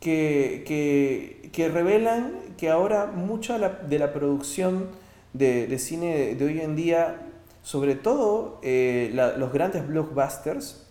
que, 0.00 0.64
que, 0.66 1.50
que 1.50 1.68
revelan 1.68 2.32
que 2.58 2.70
ahora 2.70 3.06
mucha 3.06 3.58
de 3.58 3.98
la 3.98 4.12
producción 4.12 4.88
de, 5.32 5.66
de, 5.66 5.78
cine 5.78 6.34
de 6.34 6.44
hoy 6.44 6.60
en 6.60 6.76
día, 6.76 7.22
sobre 7.62 7.94
todo 7.94 8.60
eh, 8.62 9.10
los 9.36 9.52
grandes 9.52 9.86
blockbusters, 9.88 10.86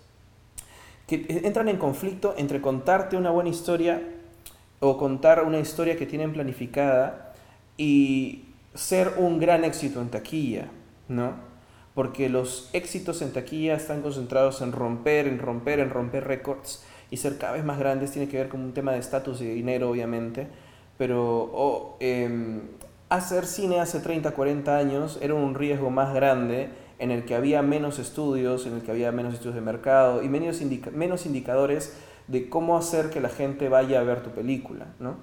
que 1.08 1.26
entran 1.44 1.70
en 1.70 1.78
conflicto 1.78 2.34
entre 2.38 2.60
contarte 2.60 3.16
una 3.16 3.30
buena 3.30 3.50
historia 3.50 4.02
o 4.80 4.98
contar 4.98 5.44
una 5.44 5.60
historia 5.60 5.96
que 5.96 6.06
tienen 6.06 6.34
planificada 6.34 7.34
y 7.78 8.46
ser 8.74 9.14
un 9.18 9.40
gran 9.40 9.64
éxito 9.64 10.02
en 10.02 10.10
taquilla, 10.10 10.70
¿no? 11.08 11.34
Porque 11.94 12.30
los 12.30 12.70
éxitos 12.74 13.22
en 13.22 13.34
taquilla 13.34 13.76
están 13.76 14.02
concentrados 14.02 14.62
en 14.62 14.72
romper, 14.72 15.28
en 15.28 15.40
romper, 15.40 15.80
en 15.80 15.90
romper 15.90 16.26
récords 16.26 16.84
y 17.12 17.18
ser 17.18 17.38
cada 17.38 17.54
vez 17.54 17.64
más 17.64 17.78
grandes 17.78 18.12
tiene 18.12 18.28
que 18.28 18.38
ver 18.38 18.50
con 18.50 18.62
un 18.62 18.74
tema 18.74 18.94
de 18.94 19.00
estatus 19.00 19.42
y 19.42 19.46
de 19.46 19.54
dinero, 19.54 19.92
obviamente, 19.92 20.48
pero 20.98 21.98
em, 22.00 22.62
hacer 23.10 23.46
cine 23.46 23.80
hace 23.80 24.00
30, 24.00 24.32
40 24.32 24.76
años 24.76 25.20
era 25.22 25.36
un 25.36 25.54
riesgo 25.54 25.92
más 25.92 26.14
grande 26.14 26.70
en 26.98 27.12
el 27.12 27.26
que 27.26 27.36
había 27.36 27.62
menos 27.62 28.00
estudios, 28.00 28.66
en 28.66 28.74
el 28.74 28.82
que 28.82 28.92
había 28.92 29.12
menos 29.12 29.34
estudios 29.34 29.56
de 29.56 29.62
mercado 29.62 30.24
y 30.24 30.30
menos, 30.30 30.60
menos 30.92 31.26
indicadores 31.26 31.94
de 32.28 32.50
cómo 32.50 32.78
hacer 32.78 33.10
que 33.10 33.20
la 33.20 33.30
gente 33.30 33.70
vaya 33.70 34.00
a 34.00 34.04
ver 34.04 34.24
tu 34.24 34.32
película. 34.32 34.88
¿no? 35.00 35.18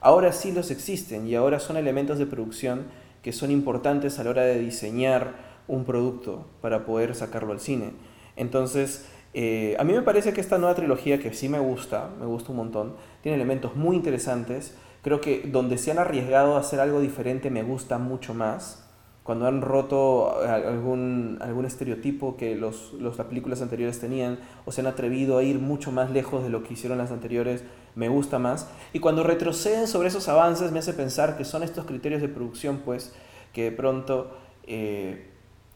Ahora 0.00 0.32
sí 0.32 0.52
los 0.52 0.70
existen 0.70 1.26
y 1.26 1.34
ahora 1.34 1.60
son 1.60 1.76
elementos 1.76 2.18
de 2.18 2.26
producción 2.26 2.86
que 3.26 3.32
son 3.32 3.50
importantes 3.50 4.20
a 4.20 4.22
la 4.22 4.30
hora 4.30 4.42
de 4.42 4.56
diseñar 4.56 5.34
un 5.66 5.84
producto 5.84 6.46
para 6.60 6.86
poder 6.86 7.12
sacarlo 7.16 7.52
al 7.52 7.58
cine. 7.58 7.90
Entonces, 8.36 9.08
eh, 9.34 9.74
a 9.80 9.82
mí 9.82 9.92
me 9.92 10.02
parece 10.02 10.32
que 10.32 10.40
esta 10.40 10.58
nueva 10.58 10.76
trilogía, 10.76 11.18
que 11.18 11.32
sí 11.32 11.48
me 11.48 11.58
gusta, 11.58 12.08
me 12.20 12.26
gusta 12.26 12.52
un 12.52 12.58
montón, 12.58 12.94
tiene 13.22 13.34
elementos 13.34 13.74
muy 13.74 13.96
interesantes. 13.96 14.76
Creo 15.02 15.20
que 15.20 15.42
donde 15.44 15.76
se 15.76 15.90
han 15.90 15.98
arriesgado 15.98 16.54
a 16.54 16.60
hacer 16.60 16.78
algo 16.78 17.00
diferente 17.00 17.50
me 17.50 17.64
gusta 17.64 17.98
mucho 17.98 18.32
más. 18.32 18.85
Cuando 19.26 19.48
han 19.48 19.60
roto 19.60 20.40
algún, 20.40 21.38
algún 21.40 21.66
estereotipo 21.66 22.36
que 22.36 22.54
los, 22.54 22.92
los, 22.92 23.18
las 23.18 23.26
películas 23.26 23.60
anteriores 23.60 23.98
tenían, 23.98 24.38
o 24.64 24.70
se 24.72 24.82
han 24.82 24.86
atrevido 24.86 25.36
a 25.36 25.42
ir 25.42 25.58
mucho 25.58 25.90
más 25.90 26.12
lejos 26.12 26.44
de 26.44 26.48
lo 26.48 26.62
que 26.62 26.74
hicieron 26.74 26.96
las 26.96 27.10
anteriores, 27.10 27.64
me 27.96 28.08
gusta 28.08 28.38
más. 28.38 28.68
Y 28.92 29.00
cuando 29.00 29.24
retroceden 29.24 29.88
sobre 29.88 30.08
esos 30.08 30.28
avances, 30.28 30.70
me 30.70 30.78
hace 30.78 30.92
pensar 30.92 31.36
que 31.36 31.44
son 31.44 31.64
estos 31.64 31.86
criterios 31.86 32.22
de 32.22 32.28
producción, 32.28 32.82
pues, 32.84 33.12
que 33.52 33.64
de 33.64 33.72
pronto 33.72 34.30
eh, 34.64 35.30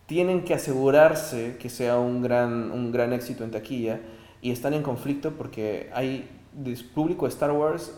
tienen 0.06 0.44
que 0.44 0.54
asegurarse 0.54 1.56
que 1.58 1.68
sea 1.68 1.98
un 1.98 2.22
gran, 2.22 2.70
un 2.70 2.92
gran 2.92 3.12
éxito 3.12 3.42
en 3.42 3.50
taquilla 3.50 4.00
y 4.42 4.52
están 4.52 4.74
en 4.74 4.82
conflicto 4.82 5.32
porque 5.32 5.90
hay 5.92 6.28
público 6.94 7.26
de 7.26 7.30
Star 7.30 7.52
Wars 7.52 7.92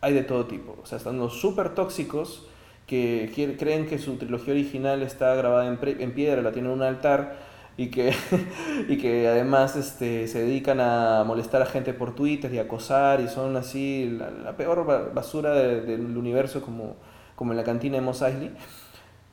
hay 0.00 0.14
de 0.14 0.22
todo 0.22 0.46
tipo. 0.46 0.76
O 0.82 0.86
sea, 0.86 0.98
están 0.98 1.18
los 1.18 1.40
súper 1.40 1.74
tóxicos 1.74 2.46
que 2.86 3.56
creen 3.58 3.86
que 3.86 3.98
su 3.98 4.16
trilogía 4.16 4.54
original 4.54 5.02
está 5.02 5.34
grabada 5.34 5.66
en, 5.66 5.78
en, 6.00 6.12
piedra, 6.12 6.42
la 6.42 6.52
tienen 6.52 6.70
en 6.70 6.78
un 6.78 6.82
altar, 6.82 7.36
y 7.76 7.88
que, 7.88 8.14
y 8.88 8.96
que 8.96 9.28
además 9.28 9.76
este, 9.76 10.28
se 10.28 10.40
dedican 10.40 10.80
a 10.80 11.24
molestar 11.26 11.62
a 11.62 11.66
gente 11.66 11.92
por 11.92 12.14
Twitter 12.14 12.52
y 12.52 12.58
acosar 12.58 13.20
y 13.20 13.28
son 13.28 13.56
así 13.56 14.18
la, 14.18 14.56
peor 14.56 15.12
basura 15.14 15.54
del 15.54 16.16
universo 16.16 16.62
como, 16.62 16.96
como 17.34 17.52
en 17.52 17.58
la 17.58 17.64
cantina 17.64 17.96
de 17.96 18.02
Mos 18.02 18.22
Eisley. 18.22 18.52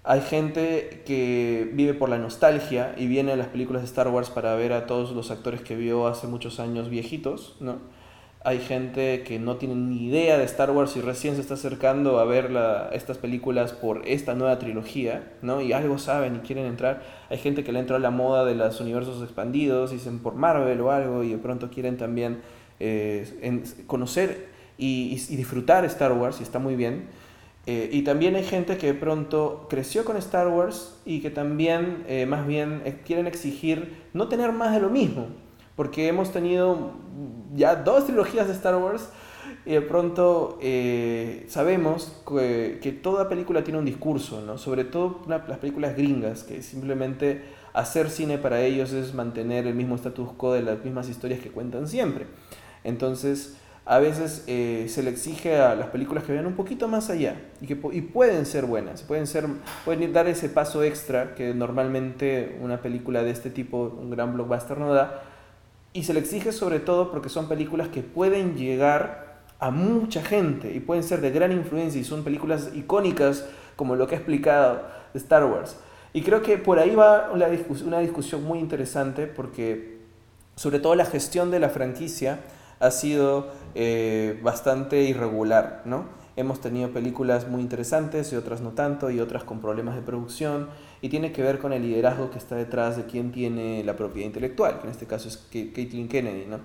Hay 0.05 0.19
gente 0.19 1.03
que 1.05 1.69
vive 1.73 1.93
por 1.93 2.09
la 2.09 2.17
nostalgia 2.17 2.93
y 2.97 3.07
viene 3.07 3.31
a 3.31 3.35
las 3.37 3.47
películas 3.47 3.83
de 3.83 3.85
Star 3.85 4.09
Wars 4.09 4.29
para 4.29 4.53
ver 4.55 4.73
a 4.73 4.85
todos 4.85 5.11
los 5.11 5.31
actores 5.31 5.61
que 5.61 5.77
vio 5.77 6.07
hace 6.07 6.27
muchos 6.27 6.59
años 6.59 6.89
viejitos, 6.89 7.55
¿no? 7.61 7.77
Hay 8.45 8.59
gente 8.59 9.23
que 9.23 9.39
no 9.39 9.55
tiene 9.55 9.75
ni 9.75 10.07
idea 10.07 10.37
de 10.37 10.43
Star 10.43 10.69
Wars 10.71 10.97
y 10.97 11.01
recién 11.01 11.35
se 11.35 11.41
está 11.41 11.53
acercando 11.53 12.19
a 12.19 12.25
ver 12.25 12.51
estas 12.91 13.17
películas 13.17 13.71
por 13.71 14.05
esta 14.05 14.35
nueva 14.35 14.59
trilogía, 14.59 15.31
¿no? 15.41 15.61
Y 15.61 15.71
algo 15.71 15.97
saben 15.97 16.35
y 16.35 16.39
quieren 16.39 16.65
entrar. 16.65 17.03
Hay 17.29 17.37
gente 17.37 17.63
que 17.63 17.71
le 17.71 17.79
entró 17.79 17.95
a 17.95 17.99
la 17.99 18.11
moda 18.11 18.43
de 18.43 18.53
los 18.55 18.81
universos 18.81 19.23
expandidos, 19.23 19.91
dicen 19.91 20.19
por 20.19 20.35
Marvel 20.35 20.81
o 20.81 20.91
algo, 20.91 21.23
y 21.23 21.29
de 21.29 21.37
pronto 21.37 21.69
quieren 21.69 21.95
también 21.95 22.41
eh, 22.81 23.63
conocer 23.87 24.49
y, 24.77 25.15
disfrutar 25.15 25.85
Star 25.85 26.11
Wars, 26.11 26.41
y 26.41 26.43
está 26.43 26.59
muy 26.59 26.75
bien. 26.75 27.05
Eh, 27.65 27.91
y 27.93 28.01
también 28.01 28.35
hay 28.35 28.43
gente 28.43 28.75
que 28.75 28.87
de 28.87 28.93
pronto 28.93 29.67
creció 29.69 30.03
con 30.03 30.17
Star 30.17 30.49
Wars 30.49 30.99
y 31.05 31.21
que 31.21 31.29
también, 31.29 32.03
eh, 32.09 32.25
más 32.25 32.45
bien, 32.45 32.83
quieren 33.05 33.25
exigir 33.25 34.01
no 34.11 34.27
tener 34.27 34.51
más 34.51 34.73
de 34.73 34.81
lo 34.81 34.89
mismo, 34.89 35.27
porque 35.77 36.09
hemos 36.09 36.33
tenido 36.33 36.91
ya 37.55 37.75
dos 37.75 38.05
trilogías 38.05 38.47
de 38.47 38.53
Star 38.53 38.75
Wars 38.75 39.09
y 39.65 39.73
de 39.73 39.81
pronto 39.81 40.57
eh, 40.61 41.45
sabemos 41.47 42.21
que, 42.27 42.99
toda 43.01 43.29
película 43.29 43.63
tiene 43.63 43.79
un 43.79 43.85
discurso, 43.85 44.41
¿no? 44.41 44.57
sobre 44.57 44.83
todo 44.83 45.21
las 45.27 45.59
películas 45.59 45.95
gringas, 45.95 46.43
que 46.43 46.61
simplemente 46.61 47.43
hacer 47.73 48.09
cine 48.09 48.37
para 48.37 48.61
ellos 48.61 48.93
es 48.93 49.13
mantener 49.13 49.67
el 49.67 49.73
mismo 49.73 49.95
status 49.95 50.31
quo 50.33 50.53
de 50.53 50.61
las 50.61 50.83
mismas 50.83 51.09
historias 51.09 51.39
que 51.39 51.49
cuentan 51.49 51.87
siempre. 51.87 52.27
Entonces, 52.83 53.57
a 53.85 53.99
veces 53.99 54.43
eh, 54.47 54.85
se 54.87 55.03
le 55.03 55.09
exige 55.09 55.57
a 55.57 55.75
las 55.75 55.87
películas 55.87 56.23
que 56.23 56.31
vayan 56.31 56.45
un 56.45 56.55
poquito 56.55 56.87
más 56.87 57.09
allá 57.09 57.35
y 57.59 57.67
que 57.67 57.77
y 57.91 58.01
pueden 58.01 58.45
ser 58.45 58.65
buenas, 58.65 59.01
pueden, 59.03 59.27
ser, 59.27 59.45
pueden 59.83 60.13
dar 60.13 60.27
ese 60.27 60.47
paso 60.47 60.83
extra 60.83 61.35
que 61.35 61.53
normalmente 61.53 62.57
una 62.61 62.81
película 62.81 63.23
de 63.23 63.31
este 63.31 63.49
tipo, 63.49 63.93
un 63.99 64.09
gran 64.09 64.33
blockbuster 64.33 64.77
no 64.77 64.93
da, 64.93 65.23
y 65.93 66.03
se 66.03 66.13
le 66.13 66.19
exige 66.19 66.51
sobre 66.51 66.79
todo 66.79 67.11
porque 67.11 67.29
son 67.29 67.47
películas 67.47 67.87
que 67.87 68.01
pueden 68.01 68.55
llegar 68.55 69.43
a 69.59 69.71
mucha 69.71 70.21
gente 70.21 70.73
y 70.73 70.79
pueden 70.79 71.03
ser 71.03 71.21
de 71.21 71.31
gran 71.31 71.51
influencia 71.51 72.01
y 72.01 72.03
son 72.03 72.23
películas 72.23 72.71
icónicas 72.73 73.45
como 73.75 73.95
lo 73.95 74.07
que 74.07 74.15
ha 74.15 74.17
explicado 74.17 74.81
de 75.13 75.19
Star 75.19 75.45
Wars. 75.45 75.77
Y 76.11 76.21
creo 76.21 76.41
que 76.41 76.57
por 76.57 76.79
ahí 76.79 76.95
va 76.95 77.31
una, 77.31 77.47
discusión 77.99 78.43
muy 78.43 78.59
interesante 78.59 79.25
porque 79.27 79.99
sobre 80.55 80.79
todo 80.79 80.95
la 80.95 81.05
gestión 81.05 81.49
de 81.49 81.59
la 81.59 81.69
franquicia 81.69 82.39
ha 82.79 82.91
sido 82.91 83.51
eh, 83.73 84.39
bastante 84.43 85.03
irregular, 85.03 85.81
¿no? 85.85 86.05
Hemos 86.35 86.61
tenido 86.61 86.89
películas 86.89 87.47
muy 87.47 87.61
interesantes 87.61 88.33
y 88.33 88.35
otras 88.35 88.61
no 88.61 88.71
tanto, 88.71 89.11
y 89.11 89.19
otras 89.19 89.43
con 89.43 89.59
problemas 89.61 89.95
de 89.95 90.01
producción, 90.01 90.69
y 91.01 91.09
tiene 91.09 91.31
que 91.31 91.43
ver 91.43 91.59
con 91.59 91.73
el 91.73 91.83
liderazgo 91.83 92.31
que 92.31 92.39
está 92.39 92.55
detrás 92.55 92.97
de 92.97 93.05
quien 93.05 93.31
tiene 93.31 93.83
la 93.83 93.95
propiedad 93.95 94.25
intelectual, 94.25 94.79
que 94.79 94.87
en 94.87 94.91
este 94.91 95.05
caso 95.05 95.27
es 95.27 95.37
Caitlin 95.37 96.07
Kennedy. 96.07 96.45
¿no? 96.47 96.59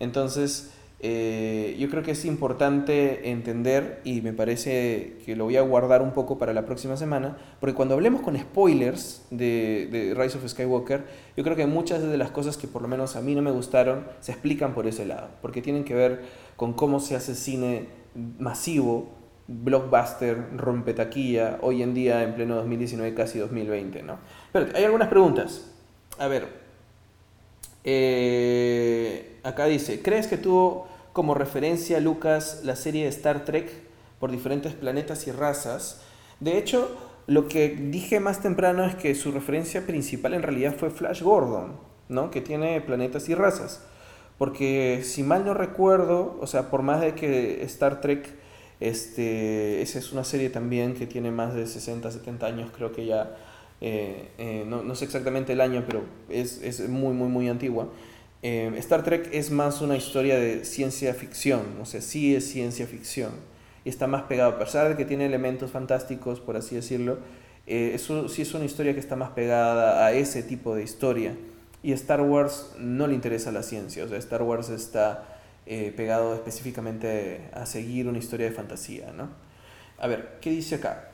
Entonces, 0.00 0.72
eh, 0.98 1.76
yo 1.78 1.88
creo 1.88 2.02
que 2.02 2.12
es 2.12 2.24
importante 2.24 3.30
entender, 3.30 4.00
y 4.02 4.22
me 4.22 4.32
parece 4.32 5.18
que 5.24 5.36
lo 5.36 5.44
voy 5.44 5.56
a 5.56 5.62
guardar 5.62 6.02
un 6.02 6.10
poco 6.10 6.36
para 6.36 6.52
la 6.52 6.66
próxima 6.66 6.96
semana, 6.96 7.36
porque 7.60 7.74
cuando 7.74 7.94
hablemos 7.94 8.22
con 8.22 8.36
spoilers 8.36 9.24
de, 9.30 9.88
de 9.92 10.14
Rise 10.14 10.38
of 10.38 10.48
Skywalker, 10.48 11.04
yo 11.36 11.44
creo 11.44 11.54
que 11.54 11.66
muchas 11.66 12.02
de 12.02 12.16
las 12.16 12.32
cosas 12.32 12.56
que 12.56 12.66
por 12.66 12.82
lo 12.82 12.88
menos 12.88 13.14
a 13.14 13.20
mí 13.20 13.36
no 13.36 13.42
me 13.42 13.52
gustaron 13.52 14.04
se 14.18 14.32
explican 14.32 14.74
por 14.74 14.88
ese 14.88 15.04
lado, 15.06 15.28
porque 15.40 15.62
tienen 15.62 15.84
que 15.84 15.94
ver 15.94 16.22
con 16.56 16.72
cómo 16.72 16.98
se 16.98 17.14
hace 17.14 17.36
cine 17.36 18.01
masivo, 18.14 19.10
blockbuster, 19.48 20.56
rompetaquilla, 20.56 21.58
hoy 21.62 21.82
en 21.82 21.94
día 21.94 22.22
en 22.22 22.34
pleno 22.34 22.56
2019, 22.56 23.14
casi 23.14 23.38
2020, 23.38 24.02
¿no? 24.02 24.18
Pero 24.52 24.68
hay 24.74 24.84
algunas 24.84 25.08
preguntas. 25.08 25.70
A 26.18 26.28
ver, 26.28 26.48
eh, 27.84 29.38
acá 29.42 29.66
dice, 29.66 30.02
¿crees 30.02 30.26
que 30.26 30.36
tuvo 30.36 30.86
como 31.12 31.34
referencia 31.34 32.00
Lucas 32.00 32.60
la 32.64 32.76
serie 32.76 33.04
de 33.04 33.08
Star 33.08 33.44
Trek 33.44 33.70
por 34.20 34.30
diferentes 34.30 34.74
planetas 34.74 35.26
y 35.26 35.32
razas? 35.32 36.02
De 36.40 36.58
hecho, 36.58 36.96
lo 37.26 37.48
que 37.48 37.68
dije 37.68 38.20
más 38.20 38.40
temprano 38.40 38.84
es 38.84 38.94
que 38.94 39.14
su 39.14 39.32
referencia 39.32 39.86
principal 39.86 40.34
en 40.34 40.42
realidad 40.42 40.74
fue 40.76 40.90
Flash 40.90 41.22
Gordon, 41.22 41.76
¿no? 42.08 42.30
Que 42.30 42.40
tiene 42.40 42.80
planetas 42.80 43.28
y 43.28 43.34
razas. 43.34 43.84
Porque 44.42 45.02
si 45.04 45.22
mal 45.22 45.44
no 45.44 45.54
recuerdo, 45.54 46.36
o 46.40 46.48
sea, 46.48 46.68
por 46.68 46.82
más 46.82 47.00
de 47.00 47.14
que 47.14 47.62
Star 47.62 48.00
Trek, 48.00 48.28
este, 48.80 49.80
esa 49.82 50.00
es 50.00 50.10
una 50.10 50.24
serie 50.24 50.50
también 50.50 50.94
que 50.94 51.06
tiene 51.06 51.30
más 51.30 51.54
de 51.54 51.64
60, 51.64 52.10
70 52.10 52.44
años, 52.44 52.70
creo 52.76 52.90
que 52.90 53.06
ya, 53.06 53.36
eh, 53.80 54.30
eh, 54.38 54.64
no, 54.66 54.82
no, 54.82 54.96
sé 54.96 55.04
exactamente 55.04 55.52
el 55.52 55.60
año, 55.60 55.84
pero 55.86 56.02
es, 56.28 56.60
es 56.60 56.88
muy, 56.88 57.14
muy, 57.14 57.28
muy 57.28 57.48
antigua. 57.48 57.86
Eh, 58.42 58.72
Star 58.78 59.04
Trek 59.04 59.28
es 59.32 59.52
más 59.52 59.80
una 59.80 59.96
historia 59.96 60.36
de 60.40 60.64
ciencia 60.64 61.14
ficción, 61.14 61.62
o 61.80 61.84
sea, 61.84 62.00
sí 62.00 62.34
es 62.34 62.44
ciencia 62.50 62.88
ficción. 62.88 63.30
Y 63.84 63.90
está 63.90 64.08
más 64.08 64.24
pegado, 64.24 64.54
a 64.54 64.58
pesar 64.58 64.88
de 64.88 64.96
que 64.96 65.04
tiene 65.04 65.26
elementos 65.26 65.70
fantásticos, 65.70 66.40
por 66.40 66.56
así 66.56 66.74
decirlo, 66.74 67.18
eso 67.64 68.28
sí 68.28 68.42
es 68.42 68.52
una 68.54 68.64
historia 68.64 68.92
que 68.92 68.98
está 68.98 69.14
más 69.14 69.30
pegada 69.30 70.04
a 70.04 70.12
ese 70.12 70.42
tipo 70.42 70.74
de 70.74 70.82
historia. 70.82 71.36
Y 71.82 71.92
Star 71.92 72.20
Wars 72.20 72.72
no 72.78 73.06
le 73.06 73.14
interesa 73.14 73.50
la 73.50 73.62
ciencia, 73.62 74.04
o 74.04 74.08
sea, 74.08 74.18
Star 74.18 74.42
Wars 74.42 74.68
está 74.68 75.24
eh, 75.66 75.92
pegado 75.96 76.34
específicamente 76.34 77.48
a 77.52 77.66
seguir 77.66 78.08
una 78.08 78.18
historia 78.18 78.46
de 78.46 78.52
fantasía, 78.52 79.12
¿no? 79.12 79.28
A 79.98 80.06
ver, 80.06 80.38
¿qué 80.40 80.50
dice 80.50 80.76
acá? 80.76 81.08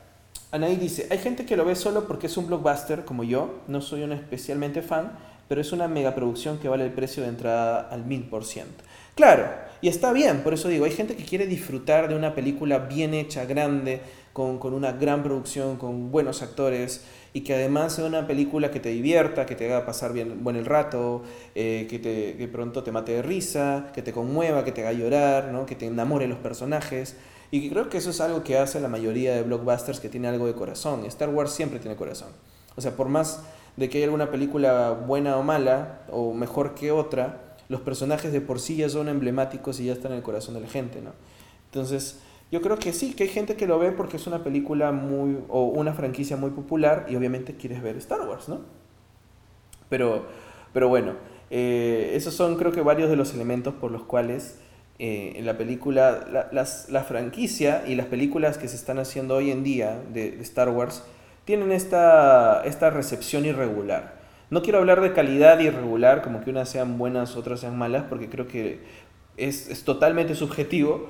Anaí 0.51 0.75
dice, 0.75 1.07
hay 1.11 1.19
gente 1.19 1.45
que 1.45 1.55
lo 1.55 1.65
ve 1.65 1.75
solo 1.75 2.07
porque 2.07 2.25
es 2.25 2.35
un 2.37 2.47
blockbuster, 2.47 3.05
como 3.05 3.23
yo, 3.23 3.61
no 3.67 3.81
soy 3.81 4.01
un 4.01 4.11
especialmente 4.11 4.81
fan, 4.81 5.11
pero 5.47 5.61
es 5.61 5.71
una 5.71 5.87
megaproducción 5.87 6.57
que 6.57 6.67
vale 6.67 6.85
el 6.85 6.91
precio 6.91 7.21
de 7.21 7.29
entrada 7.29 7.87
al 7.91 8.05
mil 8.05 8.23
por 8.23 8.45
ciento. 8.45 8.83
Claro, 9.13 9.47
y 9.81 9.89
está 9.89 10.11
bien, 10.11 10.41
por 10.41 10.53
eso 10.53 10.67
digo, 10.67 10.85
hay 10.85 10.91
gente 10.91 11.15
que 11.15 11.25
quiere 11.25 11.45
disfrutar 11.45 12.07
de 12.07 12.15
una 12.15 12.33
película 12.33 12.79
bien 12.79 13.13
hecha, 13.13 13.45
grande, 13.45 14.01
con, 14.33 14.57
con 14.57 14.73
una 14.73 14.93
gran 14.93 15.21
producción, 15.21 15.77
con 15.77 16.11
buenos 16.11 16.41
actores, 16.41 17.03
y 17.33 17.41
que 17.41 17.53
además 17.53 17.93
sea 17.93 18.05
una 18.05 18.27
película 18.27 18.71
que 18.71 18.79
te 18.79 18.89
divierta, 18.89 19.45
que 19.45 19.55
te 19.55 19.65
haga 19.65 19.85
pasar 19.85 20.13
bien 20.13 20.43
buen 20.43 20.55
el 20.55 20.65
rato, 20.65 21.23
eh, 21.55 21.87
que, 21.89 21.99
te, 21.99 22.35
que 22.37 22.47
pronto 22.47 22.83
te 22.83 22.91
mate 22.91 23.13
de 23.13 23.21
risa, 23.21 23.91
que 23.93 24.01
te 24.01 24.11
conmueva, 24.11 24.63
que 24.63 24.71
te 24.71 24.81
haga 24.81 24.93
llorar, 24.93 25.51
¿no? 25.51 25.65
que 25.65 25.75
te 25.75 25.85
enamore 25.85 26.27
los 26.27 26.39
personajes. 26.39 27.15
Y 27.51 27.69
creo 27.69 27.89
que 27.89 27.97
eso 27.97 28.11
es 28.11 28.21
algo 28.21 28.43
que 28.43 28.57
hace 28.57 28.79
la 28.79 28.87
mayoría 28.87 29.33
de 29.35 29.43
blockbusters 29.43 29.99
que 29.99 30.09
tiene 30.09 30.27
algo 30.27 30.45
de 30.45 30.53
corazón. 30.53 31.05
Star 31.05 31.29
Wars 31.29 31.51
siempre 31.51 31.79
tiene 31.79 31.95
corazón. 31.95 32.29
O 32.75 32.81
sea, 32.81 32.95
por 32.95 33.09
más 33.09 33.41
de 33.75 33.89
que 33.89 33.97
haya 33.97 34.05
alguna 34.05 34.29
película 34.29 34.91
buena 34.91 35.37
o 35.37 35.43
mala, 35.43 36.01
o 36.11 36.33
mejor 36.33 36.75
que 36.75 36.91
otra, 36.91 37.55
los 37.69 37.81
personajes 37.81 38.31
de 38.31 38.41
por 38.41 38.59
sí 38.59 38.77
ya 38.77 38.89
son 38.89 39.09
emblemáticos 39.09 39.79
y 39.79 39.85
ya 39.85 39.93
están 39.93 40.11
en 40.11 40.17
el 40.17 40.23
corazón 40.23 40.55
de 40.55 40.61
la 40.61 40.67
gente, 40.67 41.01
¿no? 41.01 41.11
Entonces, 41.65 42.19
yo 42.51 42.61
creo 42.61 42.77
que 42.77 42.93
sí, 42.93 43.13
que 43.13 43.23
hay 43.23 43.29
gente 43.29 43.55
que 43.55 43.67
lo 43.67 43.77
ve 43.77 43.91
porque 43.91 44.17
es 44.17 44.25
una 44.25 44.43
película 44.43 44.91
muy, 44.91 45.37
o 45.49 45.65
una 45.65 45.93
franquicia 45.93 46.35
muy 46.35 46.49
popular 46.51 47.05
y 47.09 47.15
obviamente 47.15 47.55
quieres 47.55 47.81
ver 47.81 47.95
Star 47.97 48.21
Wars, 48.27 48.49
¿no? 48.49 48.61
Pero, 49.89 50.25
pero 50.73 50.87
bueno, 50.87 51.13
eh, 51.51 52.11
esos 52.15 52.33
son 52.33 52.55
creo 52.57 52.71
que 52.71 52.81
varios 52.81 53.09
de 53.09 53.15
los 53.15 53.33
elementos 53.33 53.73
por 53.75 53.91
los 53.91 54.03
cuales 54.03 54.59
eh, 55.01 55.33
en 55.37 55.45
la 55.45 55.57
película, 55.57 56.27
la, 56.29 56.49
la, 56.89 57.03
franquicia 57.03 57.83
y 57.87 57.95
las 57.95 58.07
películas 58.07 58.57
que 58.57 58.67
se 58.67 58.75
están 58.75 58.99
haciendo 58.99 59.35
hoy 59.35 59.49
en 59.49 59.63
día 59.63 60.01
de, 60.11 60.39
Star 60.41 60.69
Wars 60.69 61.03
tienen 61.45 61.71
esta, 61.71 62.63
esta 62.65 62.89
recepción 62.89 63.45
irregular. 63.45 64.19
No 64.49 64.61
quiero 64.61 64.79
hablar 64.79 64.99
de 64.99 65.13
calidad 65.13 65.59
irregular, 65.59 66.21
como 66.21 66.43
que 66.43 66.49
unas 66.49 66.67
sean 66.67 66.97
buenas, 66.97 67.37
otras 67.37 67.61
sean 67.61 67.77
malas, 67.77 68.05
porque 68.09 68.29
creo 68.29 68.47
que 68.47 68.81
es, 69.37 69.69
es 69.69 69.85
totalmente 69.85 70.35
subjetivo, 70.35 71.07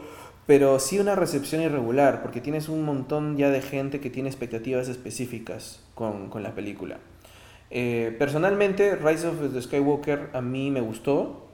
pero 0.49 0.79
sí 0.79 0.97
una 0.97 1.13
recepción 1.13 1.62
irregular, 1.62 2.23
porque 2.23 2.41
tienes 2.41 2.69
un 2.69 2.83
montón 2.83 3.38
ya 3.38 3.51
de 3.51 3.62
gente 3.62 3.99
que 3.99 4.09
tiene 4.09 4.29
expectativas 4.29 4.88
específicas 4.88 5.85
con, 5.93 6.31
con 6.31 6.41
la 6.41 6.55
película. 6.55 6.97
Eh, 7.69 8.15
personalmente, 8.17 8.95
Rise 8.95 9.27
of 9.27 9.53
the 9.53 9.62
Skywalker 9.62 10.31
a 10.33 10.41
mí 10.41 10.71
me 10.71 10.81
gustó. 10.81 11.51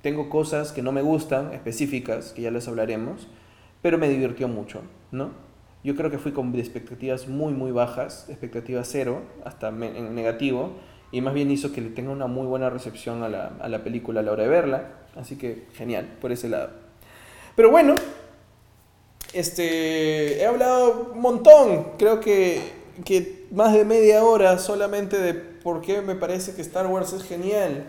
Tengo 0.00 0.28
cosas 0.28 0.72
que 0.72 0.82
no 0.82 0.90
me 0.90 1.02
gustan, 1.02 1.52
específicas, 1.52 2.32
que 2.32 2.42
ya 2.42 2.50
les 2.50 2.66
hablaremos, 2.66 3.28
pero 3.80 3.96
me 3.96 4.08
divirtió 4.08 4.48
mucho, 4.48 4.82
¿no? 5.12 5.30
Yo 5.84 5.94
creo 5.94 6.10
que 6.10 6.18
fui 6.18 6.32
con 6.32 6.52
expectativas 6.56 7.28
muy, 7.28 7.52
muy 7.52 7.70
bajas, 7.70 8.26
expectativas 8.28 8.88
cero, 8.90 9.22
hasta 9.44 9.70
negativo, 9.70 10.72
y 11.12 11.20
más 11.20 11.32
bien 11.32 11.48
hizo 11.52 11.70
que 11.70 11.80
le 11.80 11.90
tenga 11.90 12.10
una 12.10 12.26
muy 12.26 12.48
buena 12.48 12.70
recepción 12.70 13.22
a 13.22 13.28
la, 13.28 13.52
a 13.60 13.68
la 13.68 13.84
película 13.84 14.18
a 14.18 14.24
la 14.24 14.32
hora 14.32 14.42
de 14.42 14.48
verla, 14.48 14.88
así 15.14 15.36
que 15.36 15.68
genial, 15.74 16.16
por 16.20 16.32
ese 16.32 16.48
lado. 16.48 16.70
Pero 17.54 17.70
bueno, 17.70 17.94
este, 19.32 20.40
he 20.40 20.46
hablado 20.46 21.12
un 21.14 21.20
montón. 21.20 21.88
Creo 21.98 22.20
que, 22.20 22.60
que 23.04 23.46
más 23.50 23.72
de 23.72 23.84
media 23.84 24.24
hora 24.24 24.58
solamente 24.58 25.18
de 25.18 25.34
por 25.34 25.80
qué 25.80 26.02
me 26.02 26.14
parece 26.14 26.54
que 26.54 26.62
Star 26.62 26.86
Wars 26.86 27.12
es 27.12 27.22
genial. 27.22 27.86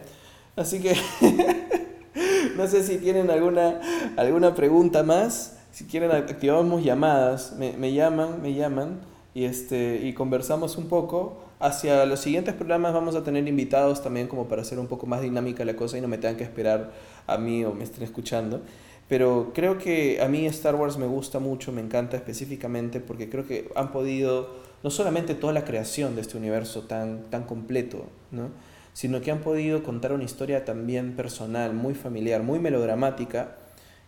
Así 0.55 0.79
que 0.79 0.95
no 2.57 2.67
sé 2.67 2.83
si 2.83 2.97
tienen 2.97 3.29
alguna, 3.29 3.81
alguna 4.17 4.55
pregunta 4.55 5.03
más. 5.03 5.57
Si 5.71 5.85
quieren 5.85 6.11
activamos 6.11 6.83
llamadas, 6.83 7.53
me, 7.57 7.73
me 7.73 7.93
llaman, 7.93 8.41
me 8.41 8.53
llaman 8.53 9.01
y, 9.33 9.45
este, 9.45 10.01
y 10.03 10.13
conversamos 10.13 10.77
un 10.77 10.87
poco. 10.87 11.39
Hacia 11.59 12.05
los 12.05 12.19
siguientes 12.19 12.53
programas 12.53 12.93
vamos 12.93 13.15
a 13.15 13.23
tener 13.23 13.47
invitados 13.47 14.03
también 14.03 14.27
como 14.27 14.47
para 14.47 14.61
hacer 14.61 14.79
un 14.79 14.87
poco 14.87 15.05
más 15.07 15.21
dinámica 15.21 15.63
la 15.63 15.75
cosa 15.75 15.97
y 15.97 16.01
no 16.01 16.09
me 16.09 16.17
tengan 16.17 16.35
que 16.35 16.43
esperar 16.43 16.91
a 17.25 17.37
mí 17.37 17.63
o 17.63 17.73
me 17.73 17.85
estén 17.85 18.03
escuchando. 18.03 18.61
Pero 19.09 19.51
creo 19.53 19.77
que 19.77 20.21
a 20.21 20.27
mí 20.27 20.45
Star 20.47 20.75
Wars 20.75 20.97
me 20.97 21.05
gusta 21.05 21.39
mucho, 21.39 21.71
me 21.71 21.81
encanta 21.81 22.17
específicamente 22.17 22.99
porque 22.99 23.29
creo 23.29 23.45
que 23.45 23.69
han 23.75 23.91
podido, 23.91 24.55
no 24.83 24.89
solamente 24.89 25.35
toda 25.35 25.53
la 25.53 25.65
creación 25.65 26.15
de 26.15 26.21
este 26.21 26.37
universo 26.37 26.83
tan, 26.83 27.29
tan 27.29 27.43
completo, 27.43 28.05
¿no? 28.31 28.49
sino 28.93 29.21
que 29.21 29.31
han 29.31 29.41
podido 29.41 29.83
contar 29.83 30.13
una 30.13 30.23
historia 30.23 30.65
también 30.65 31.15
personal, 31.15 31.73
muy 31.73 31.95
familiar, 31.95 32.43
muy 32.43 32.59
melodramática 32.59 33.55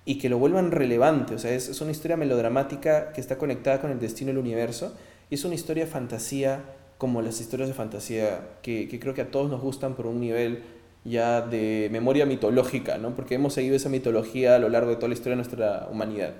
y 0.05 0.19
que 0.19 0.29
lo 0.29 0.37
vuelvan 0.37 0.71
relevante. 0.71 1.33
O 1.33 1.39
sea, 1.39 1.51
es, 1.53 1.67
es 1.67 1.81
una 1.81 1.91
historia 1.91 2.17
melodramática 2.17 3.11
que 3.11 3.19
está 3.19 3.37
conectada 3.37 3.81
con 3.81 3.91
el 3.91 3.99
destino 3.99 4.29
del 4.29 4.37
universo 4.37 4.95
y 5.29 5.35
es 5.35 5.43
una 5.43 5.55
historia 5.55 5.87
fantasía 5.87 6.63
como 6.97 7.21
las 7.21 7.41
historias 7.41 7.67
de 7.67 7.73
fantasía 7.73 8.47
que, 8.61 8.87
que 8.87 8.99
creo 8.99 9.13
que 9.13 9.21
a 9.21 9.31
todos 9.31 9.49
nos 9.49 9.61
gustan 9.61 9.95
por 9.95 10.05
un 10.05 10.19
nivel 10.19 10.63
ya 11.05 11.41
de 11.41 11.87
memoria 11.91 12.25
mitológica, 12.25 12.97
¿no? 12.97 13.15
Porque 13.15 13.35
hemos 13.35 13.53
seguido 13.53 13.75
esa 13.75 13.89
mitología 13.89 14.55
a 14.55 14.59
lo 14.59 14.69
largo 14.69 14.89
de 14.89 14.95
toda 14.97 15.07
la 15.07 15.13
historia 15.13 15.31
de 15.31 15.43
nuestra 15.43 15.87
humanidad. 15.89 16.33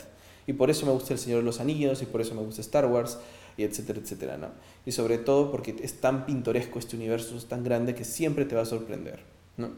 Y 0.48 0.54
por 0.54 0.70
eso 0.70 0.86
me 0.86 0.92
gusta 0.92 1.14
El 1.14 1.20
Señor 1.20 1.40
de 1.40 1.46
los 1.46 1.60
Anillos, 1.60 2.02
y 2.02 2.06
por 2.06 2.20
eso 2.20 2.36
me 2.36 2.42
gusta 2.42 2.62
Star 2.62 2.86
Wars, 2.88 3.20
y 3.58 3.64
etcétera, 3.64 4.00
etcétera, 4.00 4.38
¿no? 4.38 4.50
Y 4.86 4.92
sobre 4.92 5.18
todo 5.18 5.52
porque 5.52 5.76
es 5.82 6.02
tan 6.02 6.26
pintoresco 6.26 6.80
este 6.80 6.96
universo, 6.96 7.38
es 7.38 7.46
tan 7.46 7.64
grande 7.64 7.96
que 7.96 8.04
siempre 8.04 8.46
te 8.46 8.56
va 8.56 8.64
a 8.64 8.66
sorprender, 8.66 9.20
¿no? 9.56 9.70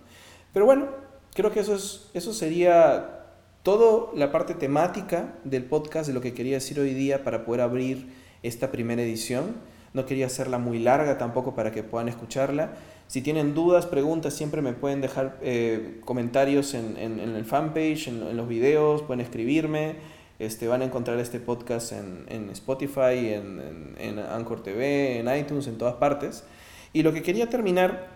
Pero 0.53 0.65
bueno, 0.65 0.87
creo 1.33 1.51
que 1.51 1.59
eso, 1.59 1.75
es, 1.75 2.09
eso 2.13 2.33
sería 2.33 3.25
toda 3.63 4.11
la 4.15 4.31
parte 4.31 4.53
temática 4.53 5.35
del 5.43 5.65
podcast 5.65 6.07
de 6.07 6.13
lo 6.13 6.21
que 6.21 6.33
quería 6.33 6.55
decir 6.55 6.79
hoy 6.79 6.93
día 6.93 7.23
para 7.23 7.45
poder 7.45 7.61
abrir 7.61 8.07
esta 8.41 8.71
primera 8.71 9.01
edición. 9.01 9.55
No 9.93 10.05
quería 10.05 10.27
hacerla 10.27 10.57
muy 10.57 10.79
larga 10.79 11.17
tampoco 11.17 11.53
para 11.53 11.71
que 11.71 11.83
puedan 11.83 12.07
escucharla. 12.07 12.71
Si 13.07 13.21
tienen 13.21 13.53
dudas, 13.53 13.85
preguntas, 13.85 14.33
siempre 14.33 14.61
me 14.61 14.73
pueden 14.73 14.99
dejar 14.99 15.39
eh, 15.41 16.01
comentarios 16.03 16.73
en, 16.73 16.97
en, 16.97 17.19
el 17.19 17.45
fanpage, 17.45 18.09
en, 18.09 18.35
los 18.35 18.49
videos, 18.49 19.01
pueden 19.01 19.21
escribirme. 19.21 19.95
Este, 20.39 20.67
van 20.67 20.81
a 20.81 20.85
encontrar 20.85 21.17
este 21.19 21.39
podcast 21.39 21.93
en, 21.93 22.25
en 22.27 22.49
Spotify, 22.49 23.33
en, 23.33 23.95
en, 23.97 24.19
Anchor 24.19 24.61
TV, 24.61 25.19
en 25.19 25.35
iTunes, 25.35 25.67
en 25.67 25.77
todas 25.77 25.95
partes. 25.95 26.43
Y 26.91 27.01
lo 27.01 27.13
que 27.13 27.21
quería 27.21 27.49
terminar 27.49 28.09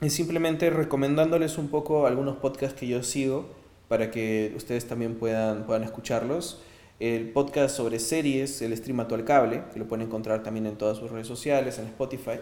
es 0.00 0.12
simplemente 0.12 0.70
recomendándoles 0.70 1.56
un 1.56 1.68
poco 1.68 2.06
algunos 2.06 2.36
podcasts 2.36 2.78
que 2.78 2.88
yo 2.88 3.04
sigo 3.04 3.48
para 3.86 4.10
que 4.10 4.52
ustedes 4.56 4.88
también 4.88 5.14
puedan, 5.14 5.66
puedan 5.66 5.84
escucharlos. 5.84 6.60
El 6.98 7.30
podcast 7.30 7.76
sobre 7.76 8.00
series, 8.00 8.60
el 8.60 8.76
stream 8.76 8.98
actual 9.00 9.24
cable, 9.24 9.62
que 9.72 9.78
lo 9.78 9.86
pueden 9.86 10.06
encontrar 10.06 10.42
también 10.42 10.66
en 10.66 10.76
todas 10.76 10.98
sus 10.98 11.10
redes 11.10 11.28
sociales, 11.28 11.78
en 11.78 11.86
Spotify. 11.86 12.40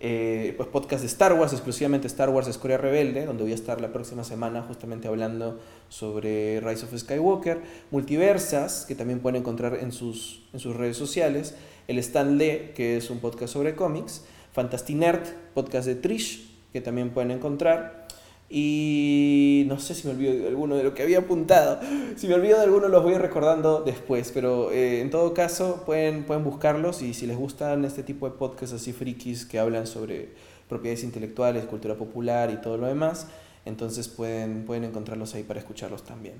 Eh, 0.00 0.54
pues 0.56 0.68
podcast 0.68 1.02
de 1.02 1.08
Star 1.08 1.32
Wars, 1.32 1.52
exclusivamente 1.52 2.06
Star 2.06 2.30
Wars 2.30 2.46
Escoria 2.46 2.78
Rebelde, 2.78 3.26
donde 3.26 3.42
voy 3.42 3.50
a 3.50 3.56
estar 3.56 3.80
la 3.80 3.92
próxima 3.92 4.22
semana 4.22 4.62
justamente 4.62 5.08
hablando 5.08 5.58
sobre 5.88 6.60
Rise 6.60 6.84
of 6.84 6.96
Skywalker, 6.96 7.60
Multiversas, 7.90 8.84
que 8.86 8.94
también 8.94 9.18
pueden 9.18 9.40
encontrar 9.40 9.76
en 9.80 9.90
sus, 9.90 10.46
en 10.52 10.60
sus 10.60 10.76
redes 10.76 10.96
sociales, 10.96 11.56
el 11.88 11.98
Stan 11.98 12.38
Lee, 12.38 12.72
que 12.76 12.96
es 12.96 13.10
un 13.10 13.18
podcast 13.18 13.52
sobre 13.52 13.74
cómics, 13.74 14.24
Fantastinerd, 14.52 15.22
podcast 15.54 15.86
de 15.86 15.96
Trish, 15.96 16.48
que 16.72 16.80
también 16.80 17.10
pueden 17.10 17.32
encontrar, 17.32 18.07
y 18.50 19.64
no 19.68 19.78
sé 19.78 19.94
si 19.94 20.06
me 20.06 20.14
olvido 20.14 20.34
de 20.34 20.48
alguno 20.48 20.76
de 20.76 20.82
lo 20.82 20.94
que 20.94 21.02
había 21.02 21.18
apuntado. 21.18 21.80
Si 22.16 22.26
me 22.26 22.34
olvido 22.34 22.56
de 22.56 22.64
alguno 22.64 22.88
los 22.88 23.02
voy 23.02 23.14
recordando 23.14 23.82
después. 23.82 24.30
Pero 24.32 24.72
eh, 24.72 25.00
en 25.00 25.10
todo 25.10 25.34
caso 25.34 25.82
pueden, 25.84 26.24
pueden 26.24 26.44
buscarlos 26.44 27.02
y 27.02 27.12
si 27.12 27.26
les 27.26 27.36
gustan 27.36 27.84
este 27.84 28.02
tipo 28.02 28.28
de 28.28 28.36
podcasts 28.36 28.74
así 28.74 28.92
frikis 28.92 29.44
que 29.44 29.58
hablan 29.58 29.86
sobre 29.86 30.30
propiedades 30.68 31.04
intelectuales, 31.04 31.64
cultura 31.64 31.96
popular 31.96 32.50
y 32.50 32.60
todo 32.60 32.76
lo 32.76 32.86
demás, 32.86 33.26
entonces 33.64 34.08
pueden, 34.08 34.64
pueden 34.64 34.84
encontrarlos 34.84 35.34
ahí 35.34 35.42
para 35.42 35.60
escucharlos 35.60 36.04
también. 36.04 36.34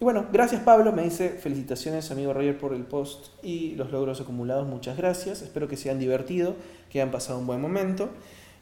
Y 0.00 0.04
bueno, 0.04 0.26
gracias 0.32 0.62
Pablo, 0.62 0.92
me 0.92 1.02
dice 1.02 1.30
felicitaciones 1.30 2.10
amigo 2.10 2.32
Roger 2.32 2.58
por 2.58 2.74
el 2.74 2.82
post 2.82 3.28
y 3.42 3.74
los 3.76 3.90
logros 3.90 4.20
acumulados, 4.20 4.66
muchas 4.66 4.96
gracias, 4.96 5.40
espero 5.40 5.68
que 5.68 5.76
se 5.76 5.88
hayan 5.88 6.00
divertido, 6.00 6.56
que 6.90 7.00
hayan 7.00 7.10
pasado 7.10 7.38
un 7.38 7.46
buen 7.46 7.60
momento. 7.60 8.10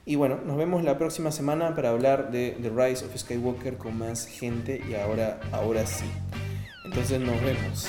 Y 0.05 0.17
bueno, 0.17 0.41
nos 0.45 0.57
vemos 0.57 0.83
la 0.83 0.99
próxima 0.99 1.31
semana 1.31 1.77
para 1.77 1.91
hablar 1.91 2.33
de 2.33 2.59
The 2.61 2.71
Rise 2.71 3.05
of 3.05 3.17
Skywalker 3.17 3.77
con 3.77 3.99
más 3.99 4.27
gente 4.27 4.83
y 4.89 4.95
ahora, 4.95 5.39
ahora 5.53 5.87
sí. 5.87 6.11
Entonces 6.85 7.21
nos 7.21 7.41
vemos. 7.41 7.89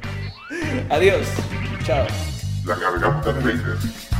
Adiós. 0.90 1.26
Chao. 1.84 2.06
La 2.64 2.74
de 2.74 4.19